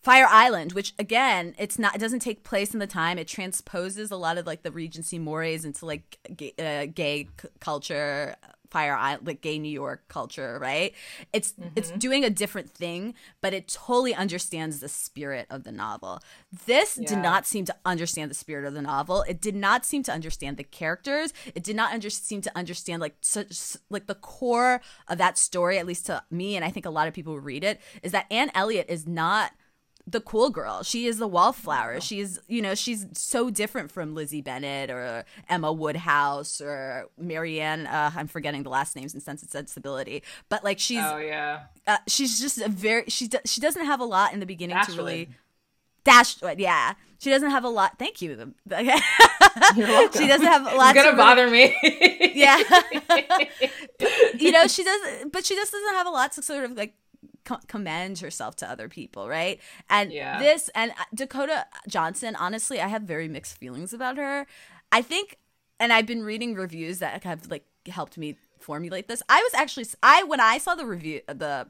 Fire 0.06 0.28
Island, 0.30 0.74
which 0.74 0.94
again, 1.00 1.56
it's 1.58 1.80
not, 1.80 1.96
it 1.96 1.98
doesn't 1.98 2.20
take 2.20 2.44
place 2.44 2.76
in 2.76 2.80
the 2.80 2.86
time. 2.86 3.18
It 3.18 3.28
transposes 3.28 4.12
a 4.12 4.16
lot 4.16 4.38
of 4.38 4.46
like 4.46 4.62
the 4.62 4.72
Regency 4.72 5.18
mores 5.18 5.66
into 5.66 5.84
like 5.88 6.20
gay, 6.38 6.54
uh, 6.60 6.86
gay 6.94 7.28
c- 7.42 7.50
culture, 7.60 8.36
Fire 8.76 8.98
Island, 8.98 9.26
like 9.26 9.40
gay 9.40 9.58
New 9.58 9.72
York 9.72 10.04
culture, 10.10 10.60
right? 10.60 10.94
It's 11.32 11.54
mm-hmm. 11.54 11.70
it's 11.78 11.92
doing 11.92 12.26
a 12.26 12.30
different 12.30 12.70
thing, 12.70 13.14
but 13.40 13.54
it 13.54 13.70
totally 13.70 14.14
understands 14.14 14.82
the 14.82 14.90
spirit 14.90 15.48
of 15.50 15.64
the 15.64 15.72
novel. 15.72 16.20
This 16.66 16.98
yeah. 16.98 17.08
did 17.08 17.20
not 17.20 17.48
seem 17.48 17.64
to 17.68 17.76
understand 17.86 18.30
the 18.30 18.36
spirit 18.36 18.66
of 18.66 18.74
the 18.74 18.82
novel. 18.82 19.22
It 19.30 19.40
did 19.40 19.56
not 19.56 19.86
seem 19.86 20.04
to 20.04 20.12
understand 20.12 20.58
the 20.58 20.66
characters. 20.66 21.32
It 21.56 21.64
did 21.64 21.78
not 21.78 21.94
under- 21.94 22.10
seem 22.10 22.42
to 22.42 22.52
understand 22.54 23.00
like 23.00 23.16
such 23.22 23.78
like 23.90 24.08
the 24.08 24.16
core 24.16 24.82
of 25.08 25.20
that 25.20 25.38
story, 25.38 25.80
at 25.80 25.86
least 25.86 26.08
to 26.08 26.22
me, 26.30 26.58
and 26.58 26.66
I 26.66 26.70
think 26.70 26.86
a 26.86 26.90
lot 26.90 27.08
of 27.08 27.14
people 27.14 27.32
who 27.32 27.40
read 27.40 27.64
it, 27.64 27.80
is 28.04 28.12
that 28.12 28.26
Anne 28.30 28.52
Elliot 28.54 28.88
is 28.90 29.08
not 29.08 29.54
the 30.08 30.22
cool 30.22 30.50
girl. 30.50 30.84
She 30.84 31.08
is 31.08 31.18
the 31.18 31.28
wallflower. 31.28 32.00
She's, 32.00 32.40
you 32.48 32.62
know, 32.62 32.76
she's 32.76 33.08
so 33.14 33.50
different 33.50 33.92
from 33.92 34.14
Lizzie 34.14 34.42
Bennet 34.42 34.90
or 34.90 35.26
Emma 35.50 35.74
Woodhouse 35.74 36.62
or 36.62 37.10
Marianne. 37.18 37.88
Uh, 37.88 38.12
I'm 38.16 38.28
forgetting 38.28 38.64
the 38.64 38.70
last 38.70 38.96
names 38.96 39.14
in 39.14 39.20
Sense 39.20 39.42
and 39.42 39.50
Sensibility, 39.50 40.22
but 40.50 40.64
like 40.64 40.80
she's, 40.80 41.04
oh 41.04 41.18
yeah, 41.18 41.62
uh, 41.88 41.98
she's 42.08 42.40
just 42.40 42.60
a 42.60 42.70
very 42.70 43.06
she 43.08 43.30
she 43.46 43.62
doesn't 43.62 43.86
have 43.86 44.00
a 44.00 44.06
lot 44.06 44.34
in 44.34 44.40
the 44.40 44.46
beginning 44.46 44.78
to 44.86 44.92
really 44.94 45.30
dash. 46.04 46.38
Yeah, 46.58 46.94
she 47.20 47.30
doesn't 47.30 47.50
have 47.50 47.64
a 47.64 47.70
lot. 47.70 47.98
Thank 47.98 48.22
you. 48.22 48.30
You're 48.70 49.88
welcome. 49.88 50.22
She 50.22 50.28
doesn't 50.28 50.46
have 50.46 50.62
a 50.62 50.76
lot. 50.76 50.96
It's 50.96 51.04
gonna 51.04 51.18
bother 51.18 51.50
me. 51.50 51.76
yeah, 52.36 52.58
you 54.38 54.52
know 54.52 54.68
she 54.68 54.84
doesn't, 54.84 55.32
but 55.32 55.46
she 55.46 55.56
just 55.56 55.72
doesn't 55.72 55.94
have 55.96 56.08
a 56.08 56.12
lot 56.12 56.32
to 56.34 56.42
sort 56.42 56.64
of 56.64 56.72
like 56.74 56.94
commend 57.68 58.20
herself 58.20 58.56
to 58.58 58.70
other 58.70 58.90
people, 58.90 59.28
right? 59.28 59.60
And 59.90 60.12
yeah. 60.12 60.40
this 60.40 60.70
and 60.76 60.92
uh, 60.92 61.04
Dakota 61.14 61.66
Johnson, 61.88 62.36
honestly, 62.36 62.82
I 62.82 62.88
have 62.88 63.04
very 63.04 63.28
mixed 63.28 63.58
feelings 63.58 63.94
about 63.94 64.18
her. 64.18 64.46
I 64.92 65.02
think, 65.02 65.38
and 65.80 65.94
I've 65.94 66.06
been 66.06 66.24
reading 66.24 66.56
reviews 66.56 67.00
that 67.00 67.24
have 67.24 67.50
like 67.50 67.66
helped 67.88 68.18
me 68.18 68.38
formulate 68.60 69.08
this. 69.08 69.22
I 69.30 69.42
was 69.42 69.54
actually 69.54 69.86
I 70.02 70.24
when 70.24 70.40
I 70.40 70.58
saw 70.58 70.76
the 70.76 70.86
review 70.86 71.22
the 71.28 71.68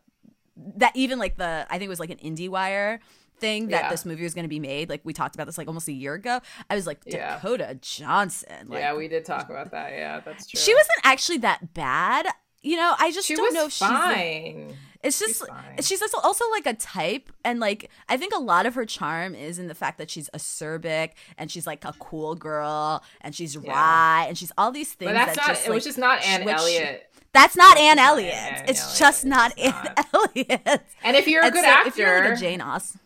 that 0.77 0.95
even 0.95 1.19
like 1.19 1.37
the 1.37 1.65
I 1.69 1.73
think 1.77 1.83
it 1.83 1.89
was 1.89 1.99
like 1.99 2.09
an 2.09 2.17
IndieWire 2.17 2.99
thing 3.39 3.67
that 3.67 3.83
yeah. 3.83 3.89
this 3.89 4.05
movie 4.05 4.23
was 4.23 4.33
going 4.33 4.45
to 4.45 4.49
be 4.49 4.59
made. 4.59 4.89
Like 4.89 5.01
we 5.03 5.13
talked 5.13 5.35
about 5.35 5.45
this 5.45 5.57
like 5.57 5.67
almost 5.67 5.87
a 5.87 5.93
year 5.93 6.13
ago. 6.13 6.39
I 6.69 6.75
was 6.75 6.87
like 6.87 7.03
Dakota 7.03 7.65
yeah. 7.69 7.73
Johnson. 7.81 8.67
Like, 8.67 8.79
yeah, 8.79 8.95
we 8.95 9.07
did 9.07 9.25
talk 9.25 9.49
about 9.49 9.71
that. 9.71 9.91
Yeah, 9.91 10.21
that's 10.21 10.47
true. 10.47 10.59
She 10.59 10.73
wasn't 10.73 10.99
actually 11.03 11.39
that 11.39 11.73
bad. 11.73 12.27
You 12.65 12.77
know, 12.77 12.95
I 12.97 13.11
just 13.11 13.27
she 13.27 13.35
don't 13.35 13.53
know 13.53 13.67
if 13.67 13.73
fine. 13.73 14.69
she's. 14.69 14.77
It's 15.03 15.19
just 15.19 15.43
she's, 15.81 15.87
she's 15.87 16.13
also 16.15 16.45
like 16.49 16.65
a 16.65 16.73
type, 16.73 17.31
and 17.43 17.59
like 17.59 17.91
I 18.09 18.17
think 18.17 18.33
a 18.33 18.39
lot 18.39 18.65
of 18.65 18.73
her 18.73 18.87
charm 18.87 19.35
is 19.35 19.59
in 19.59 19.67
the 19.67 19.75
fact 19.75 19.99
that 19.99 20.09
she's 20.09 20.31
acerbic 20.33 21.11
and 21.37 21.51
she's 21.51 21.67
like 21.67 21.85
a 21.85 21.93
cool 21.99 22.33
girl 22.33 23.03
and 23.21 23.35
she's 23.35 23.55
yeah. 23.55 23.71
wry 23.71 24.25
and 24.27 24.35
she's 24.35 24.51
all 24.57 24.71
these 24.71 24.91
things. 24.93 25.09
But 25.09 25.13
that's 25.13 25.35
that 25.35 25.41
not. 25.41 25.47
Just, 25.49 25.67
it 25.67 25.69
like, 25.69 25.75
was 25.75 25.83
just 25.83 25.97
not 25.99 26.25
Anne 26.25 26.49
Elliot. 26.49 27.07
That's 27.33 27.55
not 27.55 27.77
Anne 27.77 27.99
Elliot. 27.99 28.33
Anne 28.33 28.65
it's 28.67 28.81
Elliot. 28.81 28.97
just 28.97 29.25
not 29.25 29.53
it's 29.57 29.77
Anne 29.77 29.93
not. 29.95 30.07
Elliot. 30.35 30.81
And 31.03 31.15
if 31.15 31.27
you're 31.27 31.45
a 31.45 31.51
good 31.51 31.65
so, 31.65 31.69
actor, 31.69 31.89
if 31.89 31.97
you're 31.99 32.29
like 32.29 32.33
a 32.33 32.41
Jane 32.41 32.61
Austen. 32.61 32.99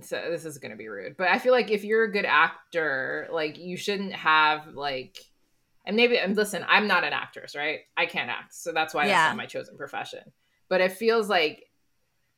So 0.00 0.20
this 0.28 0.44
is 0.44 0.58
gonna 0.58 0.74
be 0.74 0.88
rude, 0.88 1.16
but 1.16 1.28
I 1.28 1.38
feel 1.38 1.52
like 1.52 1.70
if 1.70 1.84
you're 1.84 2.02
a 2.02 2.10
good 2.10 2.24
actor, 2.24 3.28
like 3.30 3.58
you 3.58 3.76
shouldn't 3.76 4.14
have 4.14 4.74
like 4.74 5.18
and 5.84 5.96
maybe 5.96 6.18
and 6.18 6.36
listen, 6.36 6.64
I'm 6.68 6.86
not 6.86 7.04
an 7.04 7.12
actress, 7.12 7.54
right? 7.56 7.80
I 7.96 8.06
can't 8.06 8.30
act, 8.30 8.54
so 8.54 8.72
that's 8.72 8.94
why 8.94 9.06
yeah. 9.06 9.14
that's 9.14 9.30
not 9.30 9.36
my 9.36 9.46
chosen 9.46 9.76
profession 9.76 10.32
but 10.70 10.80
it 10.80 10.92
feels 10.92 11.28
like 11.28 11.66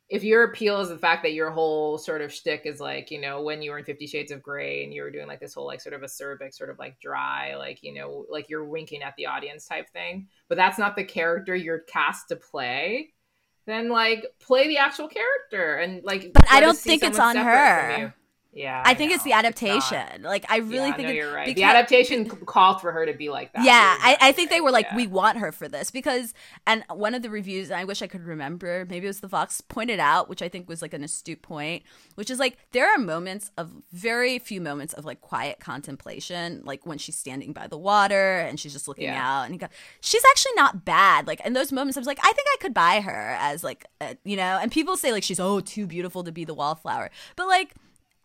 if 0.09 0.25
your 0.25 0.45
appeal 0.45 0.81
is 0.81 0.89
the 0.89 0.99
fact 0.99 1.23
that 1.23 1.33
your 1.33 1.51
whole 1.51 1.97
sort 1.97 2.21
of 2.21 2.33
shtick 2.33 2.63
is 2.65 2.81
like, 2.81 3.11
you 3.11 3.21
know, 3.21 3.41
when 3.43 3.63
you 3.63 3.71
were 3.71 3.79
in 3.79 3.85
Fifty 3.85 4.07
Shades 4.07 4.33
of 4.33 4.43
Grey 4.43 4.85
and 4.85 4.93
you 4.93 5.03
were 5.03 5.11
doing 5.11 5.29
like 5.29 5.41
this 5.41 5.55
whole 5.55 5.67
like 5.67 5.81
sort 5.81 5.95
of 5.95 6.03
acerbic, 6.03 6.53
sort 6.53 6.69
of 6.69 6.79
like 6.79 6.99
dry, 7.01 7.55
like, 7.57 7.83
you 7.83 7.95
know, 7.95 8.27
like 8.29 8.49
you're 8.51 8.65
winking 8.65 9.03
at 9.03 9.15
the 9.17 9.27
audience 9.27 9.67
type 9.67 9.89
thing, 9.91 10.27
but 10.49 10.57
that's 10.57 10.79
not 10.79 10.97
the 10.97 11.05
character 11.05 11.55
you're 11.55 11.81
cast 11.81 12.29
to 12.29 12.37
play, 12.37 13.13
then 13.67 13.89
like 13.89 14.27
play 14.41 14.67
the 14.67 14.79
actual 14.79 15.09
character 15.09 15.77
and 15.77 16.03
like. 16.05 16.33
But 16.35 16.45
I 16.51 16.61
don't 16.61 16.77
think 16.77 17.03
it's 17.03 17.19
on 17.19 17.37
her. 17.37 18.15
Yeah, 18.55 18.83
I, 18.85 18.91
I 18.91 18.95
think 18.95 19.11
know. 19.11 19.15
it's 19.15 19.25
the 19.25 19.33
adaptation. 19.33 20.07
It's 20.15 20.25
like 20.25 20.45
I 20.51 20.59
really 20.59 20.89
yeah, 20.89 20.95
think 20.95 21.09
no, 21.09 21.15
you're 21.15 21.33
right. 21.33 21.47
Because, 21.47 21.61
the 21.61 21.65
adaptation 21.65 22.29
called 22.29 22.83
for 22.83 22.93
her 22.93 23.07
to 23.07 23.15
be 23.15 23.31
like 23.31 23.51
that. 23.55 23.65
Yeah, 23.65 23.97
I, 23.99 24.19
I, 24.21 24.33
think 24.33 24.51
they 24.51 24.61
were 24.61 24.71
like, 24.71 24.87
yeah. 24.91 24.97
we 24.97 25.07
want 25.07 25.39
her 25.39 25.53
for 25.53 25.69
this 25.69 25.91
because, 25.91 26.35
and 26.67 26.85
one 26.91 27.15
of 27.15 27.23
the 27.23 27.31
reviews, 27.31 27.71
I 27.71 27.85
wish 27.85 28.03
I 28.03 28.07
could 28.07 28.27
remember, 28.27 28.87
maybe 28.91 29.07
it 29.07 29.09
was 29.09 29.21
the 29.21 29.29
Vox 29.29 29.63
pointed 29.63 29.99
out, 29.99 30.29
which 30.29 30.43
I 30.43 30.51
think 30.51 30.69
was 30.69 30.83
like 30.83 30.93
an 30.93 31.03
astute 31.03 31.41
point, 31.41 31.83
which 32.15 32.29
is 32.29 32.39
like 32.39 32.59
there 32.73 32.87
are 32.87 32.99
moments 32.99 33.51
of 33.57 33.73
very 33.91 34.39
few 34.39 34.61
moments 34.61 34.93
of 34.93 35.07
like 35.07 35.23
quiet 35.23 35.59
contemplation, 35.59 36.61
like 36.65 36.85
when 36.85 36.99
she's 36.99 37.17
standing 37.17 37.55
by 37.55 37.67
the 37.69 37.79
water 37.79 38.39
and 38.41 38.61
she's 38.61 38.75
just 38.75 38.87
looking 38.87 39.05
yeah. 39.05 39.41
out, 39.43 39.49
and 39.49 39.59
go, 39.59 39.69
she's 40.03 40.23
actually 40.31 40.55
not 40.57 40.85
bad. 40.85 41.27
Like 41.27 41.41
in 41.47 41.55
those 41.55 41.73
moments, 41.73 41.97
I 41.97 42.01
was 42.01 42.07
like, 42.07 42.21
I 42.21 42.33
think 42.33 42.47
I 42.53 42.57
could 42.61 42.75
buy 42.75 43.01
her 43.01 43.35
as 43.41 43.65
like, 43.65 43.87
a, 44.03 44.19
you 44.25 44.37
know, 44.37 44.59
and 44.61 44.71
people 44.71 44.99
say 44.99 45.11
like 45.11 45.23
she's 45.23 45.41
oh 45.41 45.61
too 45.61 45.87
beautiful 45.87 46.23
to 46.25 46.33
be 46.33 46.45
the 46.45 46.55
wallflower, 46.55 47.11
but 47.35 47.47
like 47.47 47.75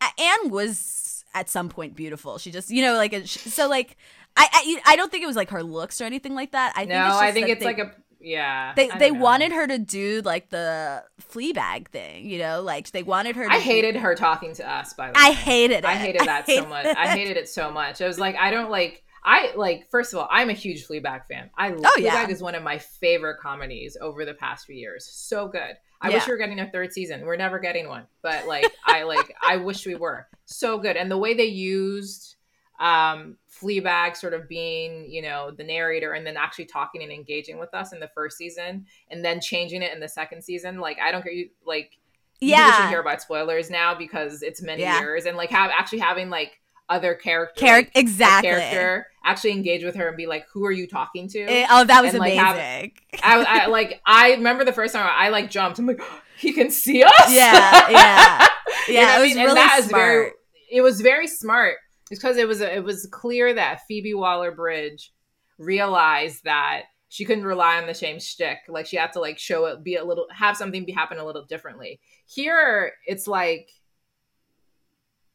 Anne 0.01 0.49
was 0.49 1.23
at 1.33 1.49
some 1.49 1.69
point 1.69 1.95
beautiful. 1.95 2.37
She 2.37 2.51
just, 2.51 2.69
you 2.69 2.81
know, 2.81 2.95
like 2.95 3.27
so, 3.27 3.67
like 3.67 3.97
I, 4.35 4.47
I, 4.51 4.93
I 4.93 4.95
don't 4.95 5.11
think 5.11 5.23
it 5.23 5.27
was 5.27 5.35
like 5.35 5.49
her 5.49 5.63
looks 5.63 6.01
or 6.01 6.05
anything 6.05 6.35
like 6.35 6.51
that. 6.51 6.73
I 6.75 6.81
think 6.81 6.89
no, 6.89 7.17
I 7.17 7.31
think 7.31 7.49
it's 7.49 7.59
they, 7.59 7.65
like 7.65 7.79
a 7.79 7.91
yeah. 8.19 8.73
They 8.75 8.89
they 8.89 9.11
know. 9.11 9.19
wanted 9.19 9.51
her 9.51 9.67
to 9.67 9.77
do 9.77 10.21
like 10.23 10.49
the 10.49 11.03
Fleabag 11.31 11.87
thing, 11.87 12.25
you 12.25 12.39
know, 12.39 12.61
like 12.61 12.91
they 12.91 13.03
wanted 13.03 13.35
her. 13.35 13.45
to 13.45 13.51
I 13.51 13.59
hated 13.59 13.93
do- 13.93 13.99
her 13.99 14.15
talking 14.15 14.53
to 14.55 14.69
us. 14.69 14.93
By 14.93 15.07
the 15.07 15.13
way, 15.13 15.15
I 15.17 15.31
hated 15.31 15.79
it. 15.79 15.85
I 15.85 15.95
hated 15.95 16.21
that 16.21 16.45
I 16.47 16.51
hated 16.51 16.63
so 16.63 16.69
much. 16.69 16.85
It. 16.85 16.97
I 16.97 17.07
hated 17.07 17.37
it 17.37 17.49
so 17.49 17.71
much. 17.71 18.01
I 18.01 18.07
was 18.07 18.19
like, 18.19 18.35
I 18.35 18.51
don't 18.51 18.69
like. 18.69 19.03
I 19.23 19.53
like. 19.55 19.89
First 19.89 20.13
of 20.13 20.19
all, 20.19 20.27
I'm 20.31 20.49
a 20.49 20.53
huge 20.53 20.87
Fleabag 20.87 21.25
fan. 21.25 21.49
I 21.57 21.71
oh, 21.71 21.75
Fleabag 21.75 22.01
yeah. 22.01 22.29
is 22.29 22.41
one 22.41 22.55
of 22.55 22.63
my 22.63 22.77
favorite 22.77 23.39
comedies 23.41 23.97
over 23.99 24.25
the 24.25 24.33
past 24.33 24.65
few 24.65 24.75
years. 24.75 25.09
So 25.11 25.47
good. 25.47 25.77
I 26.01 26.09
yeah. 26.09 26.15
wish 26.15 26.27
we 26.27 26.33
were 26.33 26.37
getting 26.37 26.59
a 26.59 26.69
third 26.69 26.93
season. 26.93 27.25
We're 27.25 27.37
never 27.37 27.59
getting 27.59 27.87
one, 27.87 28.03
but 28.21 28.47
like 28.47 28.71
I 28.85 29.03
like 29.03 29.35
I 29.41 29.57
wish 29.57 29.85
we 29.85 29.95
were. 29.95 30.27
So 30.45 30.77
good. 30.77 30.95
And 30.95 31.09
the 31.09 31.17
way 31.17 31.33
they 31.33 31.45
used 31.45 32.35
um 32.79 33.37
Fleabag 33.51 34.15
sort 34.15 34.33
of 34.33 34.47
being, 34.47 35.09
you 35.09 35.21
know, 35.21 35.51
the 35.51 35.63
narrator 35.63 36.13
and 36.13 36.25
then 36.25 36.37
actually 36.37 36.65
talking 36.65 37.01
and 37.01 37.11
engaging 37.11 37.57
with 37.57 37.73
us 37.73 37.91
in 37.93 37.99
the 37.99 38.09
first 38.09 38.37
season 38.37 38.85
and 39.09 39.25
then 39.25 39.41
changing 39.41 39.81
it 39.81 39.93
in 39.93 39.99
the 39.99 40.07
second 40.07 40.43
season. 40.43 40.79
Like 40.79 40.99
I 40.99 41.11
don't 41.11 41.23
care 41.23 41.31
you 41.31 41.49
like 41.65 41.97
yeah. 42.39 42.67
you 42.67 42.73
should 42.73 42.89
hear 42.89 43.01
about 43.01 43.21
spoilers 43.21 43.69
now 43.69 43.95
because 43.95 44.43
it's 44.43 44.61
many 44.61 44.83
yeah. 44.83 44.99
years 44.99 45.25
and 45.25 45.35
like 45.35 45.49
have 45.49 45.71
actually 45.71 45.99
having 45.99 46.29
like 46.29 46.59
other 46.89 47.15
character, 47.15 47.65
Char- 47.65 47.75
like, 47.77 47.91
exactly 47.95 48.49
character 48.49 49.07
actually 49.23 49.51
engage 49.51 49.83
with 49.83 49.95
her 49.95 50.07
and 50.07 50.15
be 50.15 50.25
like 50.25 50.45
who 50.53 50.65
are 50.65 50.71
you 50.71 50.87
talking 50.87 51.27
to 51.27 51.39
it, 51.39 51.67
oh 51.69 51.83
that 51.83 52.01
was 52.01 52.13
and, 52.13 52.23
amazing 52.23 52.39
like, 52.39 53.03
have, 53.13 53.45
I, 53.45 53.63
I, 53.63 53.65
like 53.67 54.01
i 54.05 54.31
remember 54.31 54.63
the 54.63 54.71
first 54.71 54.93
time 54.93 55.09
i 55.13 55.29
like 55.29 55.49
jumped 55.49 55.79
i'm 55.79 55.85
like 55.85 55.99
oh, 56.01 56.21
he 56.37 56.53
can 56.53 56.71
see 56.71 57.03
us 57.03 57.33
yeah 57.33 57.89
yeah 57.89 58.47
yeah 58.87 59.17
it 59.17 59.21
was 59.21 59.31
I 59.31 59.35
mean? 59.35 59.45
really 59.45 59.81
smart. 59.81 59.89
Very, 59.89 60.31
it 60.71 60.81
was 60.81 61.01
very 61.01 61.27
smart 61.27 61.75
because 62.09 62.37
it 62.37 62.47
was 62.47 62.61
it 62.61 62.83
was 62.83 63.05
clear 63.11 63.53
that 63.53 63.81
phoebe 63.87 64.13
waller-bridge 64.13 65.11
realized 65.57 66.43
that 66.43 66.83
she 67.09 67.25
couldn't 67.25 67.45
rely 67.45 67.77
on 67.77 67.87
the 67.87 67.93
same 67.93 68.19
shtick. 68.19 68.59
Like 68.67 68.85
she 68.85 68.97
had 68.97 69.13
to 69.13 69.19
like 69.19 69.39
show 69.39 69.65
it, 69.65 69.83
be 69.83 69.95
a 69.95 70.03
little, 70.03 70.27
have 70.31 70.57
something 70.57 70.85
be 70.85 70.91
happen 70.91 71.17
a 71.17 71.25
little 71.25 71.45
differently. 71.45 71.99
Here, 72.25 72.93
it's 73.05 73.27
like 73.27 73.69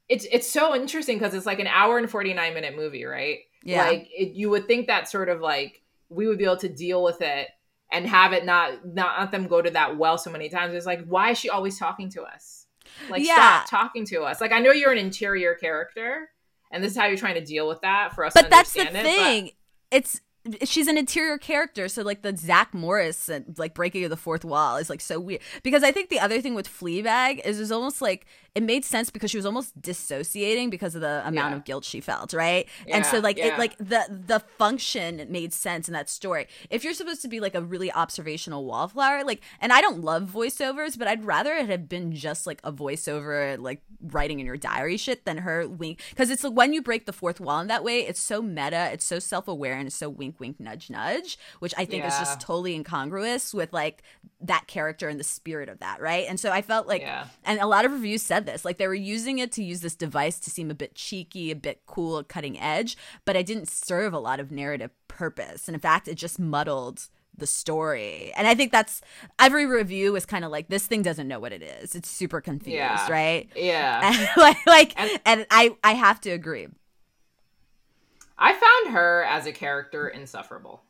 it's 0.09 0.27
it's 0.31 0.51
so 0.51 0.75
interesting 0.75 1.19
because 1.19 1.35
it's 1.35 1.47
like 1.47 1.59
an 1.59 1.67
hour 1.67 1.99
and 1.99 2.11
49 2.11 2.55
minute 2.55 2.77
movie 2.77 3.05
right? 3.05 3.39
Yeah. 3.65 3.87
Like 3.87 4.09
it, 4.11 4.35
you 4.35 4.51
would 4.51 4.67
think 4.67 4.87
that 4.89 5.09
sort 5.09 5.29
of 5.29 5.41
like 5.41 5.83
we 6.09 6.27
would 6.27 6.39
be 6.39 6.45
able 6.45 6.57
to 6.59 6.69
deal 6.69 7.03
with 7.03 7.21
it 7.21 7.49
and 7.91 8.07
have 8.07 8.33
it 8.33 8.45
not 8.45 8.87
not 8.87 9.21
let 9.21 9.31
them 9.31 9.47
go 9.47 9.63
to 9.63 9.71
that 9.71 9.97
well 9.97 10.19
so 10.19 10.31
many 10.31 10.49
times. 10.49 10.75
It's 10.75 10.87
like 10.87 11.05
why 11.07 11.31
is 11.31 11.39
she 11.39 11.51
always 11.51 11.79
talking 11.79 12.09
to 12.11 12.23
us? 12.23 12.67
Like 13.09 13.25
yeah. 13.25 13.65
stop 13.65 13.71
talking 13.71 14.05
to 14.07 14.23
us. 14.23 14.41
Like 14.41 14.53
i 14.53 14.59
know 14.59 14.73
you're 14.73 14.93
an 14.93 14.99
interior 14.99 15.55
character 15.55 16.31
and 16.71 16.83
this 16.83 16.93
is 16.93 16.99
how 16.99 17.07
you're 17.07 17.17
trying 17.17 17.35
to 17.35 17.45
deal 17.45 17.69
with 17.69 17.81
that 17.83 18.15
for 18.15 18.25
us 18.25 18.33
but 18.35 18.51
that's 18.51 18.73
the 18.73 18.81
it, 18.81 18.93
thing. 18.93 19.51
It's 19.91 20.21
she's 20.65 20.89
an 20.89 20.99
interior 20.99 21.39
character 21.39 21.89
so 21.89 22.03
like 22.03 22.23
the 22.23 22.37
zack 22.37 22.75
morris 22.75 23.29
and 23.29 23.57
like 23.59 23.75
breaking 23.75 24.03
of 24.03 24.11
the 24.11 24.17
fourth 24.17 24.45
wall 24.45 24.77
is 24.77 24.91
like 24.91 25.01
so 25.01 25.21
weird 25.21 25.41
because 25.63 25.85
i 25.85 25.93
think 25.93 26.09
the 26.09 26.19
other 26.19 26.41
thing 26.41 26.55
with 26.55 26.69
fleabag 26.69 27.41
is 27.45 27.61
it's 27.61 27.71
almost 27.71 28.03
like 28.03 28.27
it 28.55 28.63
made 28.63 28.85
sense 28.85 29.09
because 29.09 29.31
she 29.31 29.37
was 29.37 29.47
almost 29.47 29.81
dissociating 29.81 30.69
because 30.69 30.95
of 30.95 31.01
the 31.01 31.23
amount 31.27 31.53
yeah. 31.53 31.57
of 31.57 31.65
guilt 31.65 31.85
she 31.85 32.01
felt 32.01 32.33
right 32.33 32.69
yeah, 32.87 32.97
and 32.97 33.07
so 33.07 33.21
like 33.21 33.39
yeah. 33.39 33.55
it 33.55 33.59
like 33.59 33.77
the 33.79 34.05
the 34.27 34.41
function 34.59 35.25
made 35.31 35.53
sense 35.53 35.89
in 35.89 35.95
that 35.95 36.11
story 36.11 36.49
if 36.71 36.83
you're 36.83 36.93
supposed 36.93 37.23
to 37.23 37.29
be 37.29 37.39
like 37.39 37.55
a 37.55 37.63
really 37.63 37.93
observational 37.93 38.65
wallflower 38.65 39.25
like 39.25 39.41
and 39.61 39.73
i 39.73 39.81
don't 39.81 40.01
love 40.01 40.29
voiceovers 40.33 40.99
but 40.99 41.07
i'd 41.07 41.25
rather 41.25 41.53
it 41.53 41.69
have 41.69 41.89
been 41.89 42.13
just 42.13 42.49
like 42.49 42.61
a 42.65 42.73
voiceover 42.73 43.59
like 43.61 43.81
writing 44.01 44.41
in 44.41 44.47
your 44.47 44.57
diary 44.57 44.97
shit 44.97 45.25
than 45.25 45.39
her 45.39 45.69
wink 45.69 46.01
because 46.11 46.31
it's 46.31 46.43
like 46.43 46.53
when 46.53 46.73
you 46.73 46.83
break 46.83 47.07
the 47.07 47.13
fourth 47.13 47.41
wall 47.41 47.61
in 47.61 47.69
that 47.69 47.85
way 47.85 48.01
it's 48.01 48.21
so 48.21 48.43
meta 48.43 48.91
it's 48.93 49.05
so 49.05 49.21
self-aware 49.21 49.75
and 49.75 49.87
it's 49.87 49.97
so 49.97 50.09
wink 50.09 50.32
wink 50.39 50.59
wink 50.59 50.61
nudge 50.61 50.91
nudge 50.91 51.39
which 51.61 51.75
i 51.79 51.85
think 51.85 52.05
is 52.05 52.19
just 52.19 52.41
totally 52.41 52.75
incongruous 52.75 53.53
with 53.55 53.73
like 53.73 54.03
that 54.41 54.67
character 54.67 55.09
and 55.09 55.19
the 55.21 55.25
spirit 55.25 55.69
of 55.69 55.79
that 55.79 56.01
right? 56.01 56.27
And 56.29 56.39
so 56.41 56.51
i 56.51 56.63
felt 56.63 56.87
like 56.87 57.03
Yeah. 57.03 57.27
and 57.45 57.61
a 57.61 57.67
lot 57.67 57.85
of 57.85 57.93
reviews 57.93 58.23
said 58.23 58.47
this 58.47 58.65
like 58.65 58.77
they 58.79 58.87
were 58.89 58.95
using 58.95 59.39
it 59.39 59.53
to 59.53 59.63
use 59.63 59.81
this 59.81 59.95
device 59.95 60.39
to 60.41 60.51
seem 60.51 60.71
a 60.71 60.75
bit 60.75 60.95
cheeky 60.95 61.51
a 61.51 61.57
bit 61.57 61.83
cool 61.87 62.23
cutting 62.25 62.59
edge 62.59 62.97
but 63.25 63.37
it 63.37 63.47
didn't 63.47 63.69
serve 63.69 64.13
a 64.13 64.19
lot 64.19 64.41
of 64.41 64.51
narrative 64.51 64.91
purpose. 65.09 65.69
And 65.69 65.75
in 65.75 65.81
fact 65.81 66.09
it 66.09 66.15
just 66.15 66.39
muddled 66.39 67.09
the 67.37 67.47
story. 67.47 68.33
And 68.37 68.47
i 68.47 68.55
think 68.55 68.73
that's 68.73 69.01
every 69.39 69.67
review 69.67 70.13
was 70.13 70.27
kind 70.27 70.45
of 70.45 70.51
like 70.51 70.69
this 70.69 70.87
thing 70.87 71.03
doesn't 71.03 71.29
know 71.29 71.41
what 71.41 71.53
it 71.53 71.63
is. 71.63 71.95
It's 71.95 72.09
super 72.11 72.41
confused 72.41 72.75
Yeah. 72.77 73.11
right? 73.11 73.49
Yeah. 73.57 74.01
and 74.05 74.29
like, 74.37 74.67
like 74.67 75.01
And- 75.01 75.21
and 75.25 75.47
i 75.51 75.77
i 75.85 75.93
have 75.93 76.21
to 76.23 76.31
agree 76.31 76.69
I 78.43 78.53
found 78.55 78.95
her 78.95 79.25
as 79.25 79.47
a 79.47 79.53
character 79.53 80.09
insufferable. 80.09 80.83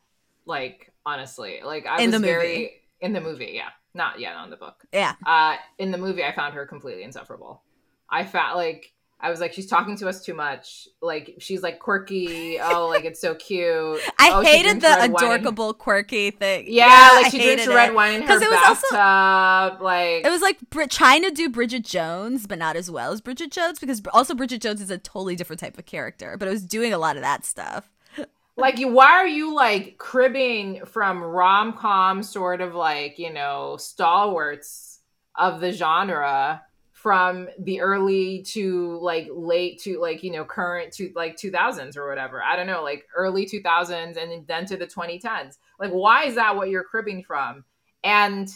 Like 0.45 0.91
honestly, 1.05 1.59
like 1.63 1.85
I 1.85 2.01
In 2.01 2.11
was 2.11 2.19
the 2.19 2.25
very 2.25 2.81
in 2.99 3.13
the 3.13 3.21
movie. 3.21 3.51
Yeah, 3.53 3.69
not 3.93 4.19
yet 4.19 4.35
on 4.35 4.49
the 4.49 4.57
book. 4.57 4.83
yeah 4.91 5.13
Uh, 5.25 5.55
in 5.77 5.91
the 5.91 5.97
movie, 5.97 6.23
I 6.23 6.33
found 6.33 6.55
her 6.55 6.65
completely 6.65 7.03
insufferable. 7.03 7.61
I 8.09 8.25
found 8.25 8.57
like 8.57 8.92
I 9.23 9.29
was 9.29 9.39
like, 9.39 9.53
she's 9.53 9.67
talking 9.67 9.95
to 9.97 10.09
us 10.09 10.23
too 10.23 10.33
much. 10.33 10.87
Like 11.01 11.35
she's 11.39 11.63
like 11.63 11.79
quirky. 11.79 12.59
Oh, 12.61 12.87
like 12.89 13.05
it's 13.05 13.19
so 13.21 13.33
cute. 13.35 14.01
I 14.19 14.31
Oh, 14.33 14.41
hated 14.41 14.81
the 14.81 14.87
red 14.87 15.11
wine 15.13 15.23
adorable, 15.41 15.73
quirky 15.73 16.29
thing. 16.31 16.65
Yeah, 16.67 17.11
like 17.15 17.27
I 17.27 17.29
she 17.29 17.39
drinks 17.41 17.65
red 17.67 17.89
it. 17.89 17.95
wine 17.95 18.15
in 18.15 18.21
her 18.23 18.33
it 18.35 18.49
was 18.49 18.67
also- 18.67 19.83
like 19.83 20.25
It 20.25 20.29
was 20.29 20.41
like 20.41 20.59
Brit- 20.69 20.91
trying 20.91 21.23
to 21.23 21.31
do 21.31 21.49
Bridget 21.49 21.85
Jones, 21.85 22.45
but 22.47 22.59
not 22.59 22.75
as 22.75 22.91
well 22.91 23.11
as 23.13 23.21
Bridget 23.21 23.51
Jones, 23.51 23.79
because 23.79 24.01
also 24.13 24.35
Bridget 24.35 24.61
Jones 24.61 24.81
is 24.81 24.91
a 24.91 24.97
totally 24.97 25.35
different 25.37 25.61
type 25.61 25.77
of 25.77 25.85
character. 25.85 26.35
But 26.37 26.49
it 26.49 26.51
was 26.51 26.63
doing 26.63 26.91
a 26.93 26.97
lot 26.97 27.15
of 27.15 27.21
that 27.23 27.45
stuff. 27.45 27.89
like 28.57 28.77
you 28.77 28.89
why 28.89 29.11
are 29.13 29.27
you 29.27 29.55
like 29.55 29.97
cribbing 29.97 30.85
from 30.85 31.23
rom-com 31.23 32.21
sort 32.23 32.59
of 32.61 32.75
like 32.75 33.17
you 33.17 33.31
know 33.33 33.77
stalwarts 33.79 34.99
of 35.35 35.61
the 35.61 35.71
genre 35.71 36.61
from 37.03 37.49
the 37.59 37.81
early 37.81 38.41
to 38.43 38.97
like 39.01 39.27
late 39.29 39.77
to 39.81 39.99
like 39.99 40.23
you 40.23 40.31
know 40.31 40.45
current 40.45 40.93
to 40.93 41.11
like 41.17 41.35
2000s 41.35 41.97
or 41.97 42.07
whatever. 42.07 42.41
I 42.41 42.55
don't 42.55 42.65
know 42.65 42.81
like 42.81 43.05
early 43.13 43.45
2000s 43.45 44.15
and 44.15 44.47
then 44.47 44.65
to 44.67 44.77
the 44.77 44.87
2010s 44.87 45.57
like 45.79 45.91
why 45.91 46.23
is 46.23 46.35
that 46.35 46.55
what 46.55 46.69
you're 46.69 46.85
cribbing 46.85 47.21
from? 47.21 47.65
And 48.05 48.47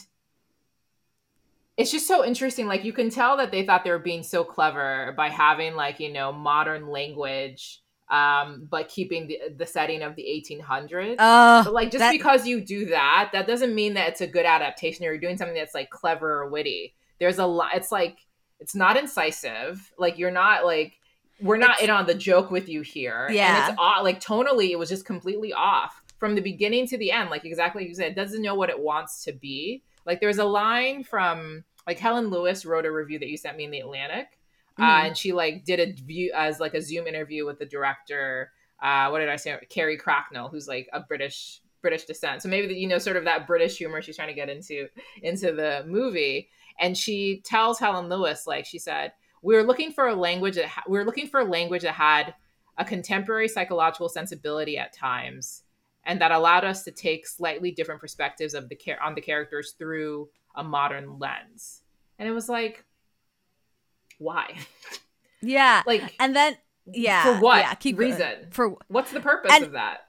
it's 1.76 1.90
just 1.90 2.08
so 2.08 2.24
interesting 2.24 2.66
like 2.66 2.84
you 2.84 2.92
can 2.94 3.10
tell 3.10 3.36
that 3.36 3.50
they 3.50 3.64
thought 3.66 3.84
they 3.84 3.90
were 3.90 3.98
being 3.98 4.22
so 4.22 4.42
clever 4.44 5.12
by 5.14 5.28
having 5.28 5.74
like 5.74 6.00
you 6.00 6.10
know 6.12 6.32
modern 6.32 6.88
language 6.88 7.82
um 8.10 8.66
but 8.70 8.88
keeping 8.88 9.28
the 9.28 9.38
the 9.58 9.66
setting 9.66 10.02
of 10.02 10.16
the 10.16 10.22
1800s 10.22 11.16
Uh, 11.18 11.62
but 11.64 11.74
like 11.74 11.90
just 11.90 11.98
that- 12.00 12.12
because 12.12 12.46
you 12.46 12.62
do 12.62 12.86
that 12.86 13.28
that 13.34 13.46
doesn't 13.46 13.74
mean 13.74 13.92
that 13.94 14.08
it's 14.08 14.22
a 14.22 14.26
good 14.26 14.46
adaptation 14.46 15.04
or 15.04 15.10
you're 15.10 15.20
doing 15.20 15.36
something 15.36 15.54
that's 15.54 15.74
like 15.74 15.90
clever 15.90 16.40
or 16.40 16.48
witty. 16.48 16.94
There's 17.20 17.38
a 17.38 17.46
lot 17.46 17.74
it's 17.74 17.92
like 17.92 18.16
it's 18.60 18.74
not 18.74 18.96
incisive. 18.96 19.92
Like 19.98 20.18
you're 20.18 20.30
not 20.30 20.64
like 20.64 20.94
we're 21.40 21.56
not 21.56 21.76
It's- 21.76 21.84
in 21.84 21.90
on 21.90 22.06
the 22.06 22.14
joke 22.14 22.50
with 22.50 22.68
you 22.68 22.82
here. 22.82 23.28
Yeah. 23.30 23.64
and 23.64 23.72
it's 23.72 23.80
off 23.80 24.02
like 24.02 24.20
tonally 24.20 24.70
it 24.70 24.78
was 24.78 24.88
just 24.88 25.04
completely 25.04 25.52
off 25.52 26.02
from 26.18 26.34
the 26.34 26.40
beginning 26.40 26.86
to 26.88 26.98
the 26.98 27.12
end. 27.12 27.30
Like 27.30 27.44
exactly 27.44 27.82
like 27.82 27.88
you 27.88 27.94
said 27.94 28.12
it 28.12 28.14
doesn't 28.16 28.42
know 28.42 28.54
what 28.54 28.70
it 28.70 28.78
wants 28.80 29.24
to 29.24 29.32
be. 29.32 29.82
Like 30.06 30.20
there's 30.20 30.38
a 30.38 30.44
line 30.44 31.04
from 31.04 31.64
like 31.86 31.98
helen 31.98 32.28
lewis 32.28 32.66
wrote 32.66 32.84
a 32.86 32.92
review 32.92 33.18
that 33.18 33.28
you 33.28 33.36
sent 33.36 33.56
me 33.56 33.64
in 33.64 33.70
the 33.70 33.80
atlantic 33.80 34.26
uh, 34.78 34.82
Mhm. 34.82 35.06
and 35.06 35.16
she 35.16 35.32
like 35.32 35.64
did 35.64 35.80
a 35.80 35.92
view 35.92 36.30
as 36.34 36.60
like 36.60 36.74
a 36.74 36.82
zoom 36.82 37.06
interview 37.06 37.46
with 37.46 37.58
the 37.58 37.64
director 37.64 38.50
uh 38.82 39.08
what 39.08 39.20
did 39.20 39.28
i 39.30 39.36
say 39.36 39.56
carrie 39.70 39.96
cracknell 39.96 40.48
who's 40.48 40.68
like 40.68 40.86
a 40.92 41.00
british 41.00 41.60
british 41.80 42.04
descent. 42.04 42.42
So 42.42 42.48
maybe 42.50 42.66
the, 42.66 42.74
you 42.74 42.88
know 42.88 42.98
sort 42.98 43.16
of 43.16 43.24
that 43.24 43.46
british 43.46 43.78
humor 43.78 44.02
she's 44.02 44.16
trying 44.16 44.28
to 44.28 44.34
get 44.34 44.50
into 44.50 44.88
into 45.22 45.52
the 45.52 45.84
movie 45.86 46.48
and 46.78 46.96
she 46.96 47.40
tells 47.44 47.78
helen 47.78 48.08
lewis 48.08 48.46
like 48.46 48.64
she 48.66 48.78
said 48.78 49.12
we 49.42 49.54
were 49.54 49.62
looking 49.62 49.92
for 49.92 50.08
a 50.08 50.14
language 50.14 50.56
that 50.56 50.66
ha- 50.66 50.82
we 50.88 50.98
were 50.98 51.04
looking 51.04 51.28
for 51.28 51.40
a 51.40 51.44
language 51.44 51.82
that 51.82 51.94
had 51.94 52.34
a 52.76 52.84
contemporary 52.84 53.48
psychological 53.48 54.08
sensibility 54.08 54.76
at 54.78 54.92
times 54.92 55.62
and 56.04 56.20
that 56.20 56.30
allowed 56.30 56.64
us 56.64 56.84
to 56.84 56.90
take 56.90 57.26
slightly 57.26 57.70
different 57.70 58.00
perspectives 58.00 58.54
of 58.54 58.68
the 58.68 58.74
care 58.74 59.02
on 59.02 59.14
the 59.14 59.20
characters 59.20 59.74
through 59.78 60.28
a 60.54 60.64
modern 60.64 61.18
lens. 61.18 61.82
And 62.18 62.28
it 62.28 62.32
was 62.32 62.48
like 62.48 62.84
why? 64.18 64.56
Yeah, 65.42 65.82
like 65.86 66.14
and 66.18 66.34
then 66.34 66.56
yeah, 66.86 67.22
for 67.24 67.40
what 67.42 67.58
Yeah, 67.58 67.74
keep 67.74 67.98
reason? 67.98 68.48
For 68.50 68.76
what's 68.88 69.12
the 69.12 69.20
purpose 69.20 69.52
And- 69.52 69.64
of 69.64 69.72
that 69.72 70.07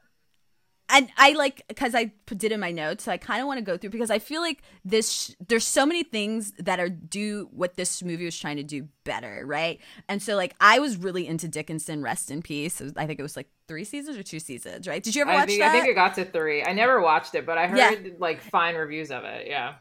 and 0.89 1.09
I 1.17 1.33
like 1.33 1.63
because 1.67 1.93
I 1.95 2.11
put 2.25 2.43
it 2.43 2.51
in 2.51 2.59
my 2.59 2.71
notes, 2.71 3.03
so 3.03 3.11
I 3.11 3.17
kind 3.17 3.41
of 3.41 3.47
want 3.47 3.57
to 3.59 3.63
go 3.63 3.77
through 3.77 3.91
because 3.91 4.09
I 4.09 4.19
feel 4.19 4.41
like 4.41 4.61
this. 4.83 5.35
There's 5.47 5.65
so 5.65 5.85
many 5.85 6.03
things 6.03 6.51
that 6.59 6.79
are 6.79 6.89
do 6.89 7.47
what 7.51 7.75
this 7.75 8.01
movie 8.03 8.25
was 8.25 8.37
trying 8.37 8.57
to 8.57 8.63
do 8.63 8.87
better, 9.03 9.43
right? 9.45 9.79
And 10.07 10.21
so 10.21 10.35
like 10.35 10.55
I 10.59 10.79
was 10.79 10.97
really 10.97 11.27
into 11.27 11.47
Dickinson, 11.47 12.01
rest 12.01 12.31
in 12.31 12.41
peace. 12.41 12.79
Was- 12.79 12.93
I 12.97 13.05
think 13.05 13.19
it 13.19 13.23
was 13.23 13.35
like 13.37 13.49
three 13.67 13.83
seasons 13.83 14.17
or 14.17 14.23
two 14.23 14.39
seasons, 14.39 14.87
right? 14.87 15.01
Did 15.03 15.15
you 15.15 15.21
ever 15.21 15.31
I 15.31 15.35
watch 15.35 15.47
think, 15.49 15.61
that? 15.61 15.69
I 15.75 15.79
think 15.79 15.91
it 15.91 15.95
got 15.95 16.15
to 16.15 16.25
three. 16.25 16.63
I 16.63 16.73
never 16.73 16.99
watched 17.01 17.35
it, 17.35 17.45
but 17.45 17.57
I 17.57 17.67
heard 17.67 17.77
Yeah. 17.77 18.11
like 18.17 18.41
fine 18.41 18.75
reviews 18.75 19.11
of 19.11 19.23
it. 19.25 19.47
Yeah. 19.47 19.75